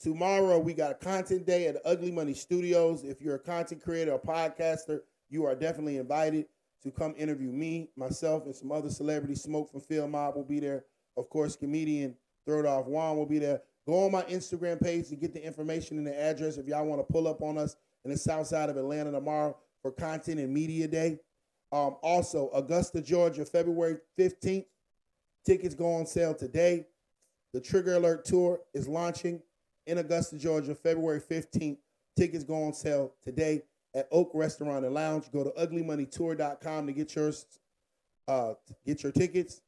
tomorrow 0.00 0.58
we 0.58 0.74
got 0.74 0.90
a 0.90 0.94
content 0.94 1.46
day 1.46 1.66
at 1.66 1.76
Ugly 1.84 2.12
Money 2.12 2.34
Studios. 2.34 3.04
If 3.04 3.20
you're 3.20 3.36
a 3.36 3.40
content 3.40 3.82
creator 3.82 4.12
or 4.12 4.20
podcaster, 4.20 5.00
you 5.28 5.44
are 5.44 5.54
definitely 5.54 5.98
invited 5.98 6.46
to 6.82 6.90
come 6.90 7.14
interview 7.16 7.50
me, 7.50 7.90
myself, 7.96 8.44
and 8.44 8.54
some 8.54 8.70
other 8.70 8.90
celebrities. 8.90 9.42
Smoke 9.42 9.70
from 9.70 9.80
Phil 9.80 10.06
Mob 10.06 10.36
will 10.36 10.44
be 10.44 10.60
there. 10.60 10.84
Of 11.16 11.28
course, 11.30 11.56
comedian 11.56 12.14
Throw 12.46 12.60
It 12.60 12.66
Off 12.66 12.86
Juan 12.86 13.16
will 13.16 13.26
be 13.26 13.38
there. 13.38 13.62
Go 13.86 14.04
on 14.04 14.12
my 14.12 14.22
Instagram 14.22 14.80
page 14.82 15.08
to 15.08 15.16
get 15.16 15.32
the 15.32 15.44
information 15.44 15.98
and 15.98 16.06
the 16.06 16.18
address 16.18 16.56
if 16.56 16.66
y'all 16.66 16.84
want 16.84 17.00
to 17.00 17.12
pull 17.12 17.26
up 17.28 17.42
on 17.42 17.58
us 17.58 17.76
in 18.04 18.10
the 18.10 18.16
south 18.16 18.46
side 18.46 18.68
of 18.68 18.76
Atlanta 18.76 19.12
tomorrow 19.12 19.56
for 19.82 19.90
Content 19.90 20.40
and 20.40 20.52
Media 20.52 20.86
Day. 20.88 21.18
Um, 21.72 21.96
also, 22.02 22.50
Augusta, 22.50 23.00
Georgia, 23.00 23.44
February 23.44 23.98
15th. 24.18 24.66
Tickets 25.44 25.74
go 25.74 25.94
on 25.94 26.06
sale 26.06 26.34
today. 26.34 26.86
The 27.52 27.60
Trigger 27.60 27.94
Alert 27.94 28.24
Tour 28.24 28.60
is 28.74 28.88
launching 28.88 29.40
in 29.86 29.98
Augusta, 29.98 30.36
Georgia, 30.38 30.74
February 30.74 31.20
15th. 31.20 31.78
Tickets 32.16 32.44
go 32.44 32.64
on 32.64 32.72
sale 32.72 33.12
today 33.22 33.62
at 33.94 34.08
Oak 34.10 34.30
Restaurant 34.34 34.84
and 34.84 34.94
Lounge. 34.94 35.30
Go 35.32 35.44
to 35.44 35.50
uglymoneytour.com 35.50 36.86
to 36.86 36.92
get 36.92 37.14
yours, 37.14 37.46
uh, 38.28 38.54
get 38.84 39.02
your 39.02 39.12
tickets. 39.12 39.60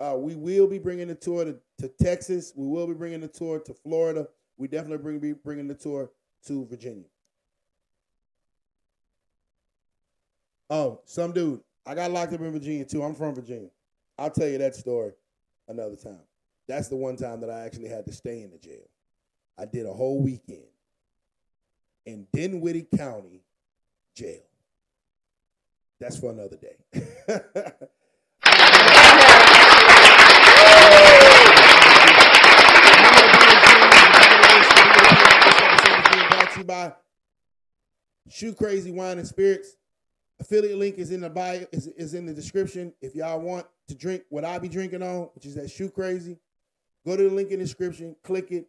Uh, 0.00 0.16
we 0.18 0.34
will 0.34 0.66
be 0.66 0.78
bringing 0.78 1.08
the 1.08 1.14
tour 1.14 1.44
to, 1.44 1.56
to 1.78 1.88
Texas. 1.88 2.52
We 2.54 2.66
will 2.66 2.86
be 2.86 2.94
bringing 2.94 3.20
the 3.20 3.28
tour 3.28 3.60
to 3.60 3.74
Florida. 3.74 4.28
We 4.56 4.68
definitely 4.68 4.98
bring 4.98 5.18
be 5.18 5.32
bringing 5.32 5.68
the 5.68 5.74
tour 5.74 6.10
to 6.46 6.66
Virginia. 6.66 7.04
Oh, 10.70 11.00
some 11.04 11.32
dude. 11.32 11.60
I 11.86 11.94
got 11.94 12.10
locked 12.10 12.32
up 12.32 12.40
in 12.40 12.52
Virginia 12.52 12.84
too. 12.84 13.02
I'm 13.02 13.14
from 13.14 13.34
Virginia. 13.34 13.68
I'll 14.18 14.30
tell 14.30 14.48
you 14.48 14.58
that 14.58 14.74
story 14.74 15.12
another 15.68 15.96
time. 15.96 16.20
That's 16.66 16.88
the 16.88 16.96
one 16.96 17.16
time 17.16 17.40
that 17.40 17.50
I 17.50 17.60
actually 17.60 17.88
had 17.88 18.06
to 18.06 18.12
stay 18.12 18.42
in 18.42 18.50
the 18.50 18.58
jail. 18.58 18.88
I 19.58 19.66
did 19.66 19.86
a 19.86 19.92
whole 19.92 20.22
weekend 20.22 20.64
in 22.06 22.26
Dinwiddie 22.32 22.88
County 22.96 23.42
Jail. 24.14 24.42
That's 26.00 26.18
for 26.18 26.30
another 26.30 26.56
day. 26.56 26.76
by 36.66 36.92
Shoe 38.28 38.54
Crazy 38.54 38.90
Wine 38.90 39.18
and 39.18 39.26
Spirits. 39.26 39.76
Affiliate 40.40 40.78
link 40.78 40.98
is 40.98 41.10
in 41.10 41.20
the 41.20 41.30
bio, 41.30 41.64
is, 41.72 41.86
is 41.86 42.14
in 42.14 42.26
the 42.26 42.34
description. 42.34 42.92
If 43.00 43.14
y'all 43.14 43.40
want 43.40 43.66
to 43.88 43.94
drink 43.94 44.24
what 44.30 44.44
I 44.44 44.58
be 44.58 44.68
drinking 44.68 45.02
on, 45.02 45.28
which 45.34 45.46
is 45.46 45.54
that 45.54 45.70
shoe 45.70 45.88
crazy, 45.88 46.38
go 47.06 47.16
to 47.16 47.22
the 47.22 47.34
link 47.34 47.50
in 47.50 47.60
the 47.60 47.64
description, 47.64 48.16
click 48.22 48.50
it. 48.50 48.66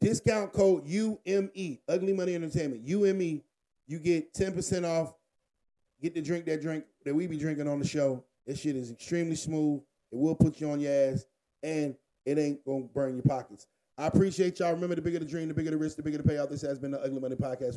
Discount 0.00 0.52
code 0.52 0.86
UME, 0.86 1.78
Ugly 1.88 2.12
Money 2.12 2.34
Entertainment, 2.34 2.86
UME. 2.86 3.42
You 3.86 3.98
get 3.98 4.32
10% 4.34 4.84
off. 4.84 5.14
Get 6.00 6.14
to 6.14 6.22
drink 6.22 6.44
that 6.46 6.62
drink 6.62 6.84
that 7.04 7.14
we 7.14 7.26
be 7.26 7.36
drinking 7.36 7.68
on 7.68 7.80
the 7.80 7.86
show. 7.86 8.22
This 8.46 8.60
shit 8.60 8.76
is 8.76 8.90
extremely 8.90 9.34
smooth. 9.34 9.80
It 10.12 10.16
will 10.16 10.36
put 10.36 10.60
you 10.60 10.70
on 10.70 10.80
your 10.80 10.92
ass, 10.92 11.26
and 11.62 11.96
it 12.24 12.38
ain't 12.38 12.64
gonna 12.64 12.84
burn 12.84 13.14
your 13.14 13.24
pockets. 13.24 13.66
I 13.96 14.06
appreciate 14.06 14.60
y'all. 14.60 14.72
Remember, 14.72 14.94
the 14.94 15.02
bigger 15.02 15.18
the 15.18 15.24
dream, 15.24 15.48
the 15.48 15.54
bigger 15.54 15.70
the 15.70 15.76
risk, 15.76 15.96
the 15.96 16.02
bigger 16.04 16.18
the 16.18 16.22
payout. 16.22 16.48
This 16.48 16.62
has 16.62 16.78
been 16.78 16.92
the 16.92 17.02
Ugly 17.02 17.18
Money 17.18 17.34
Podcast. 17.34 17.76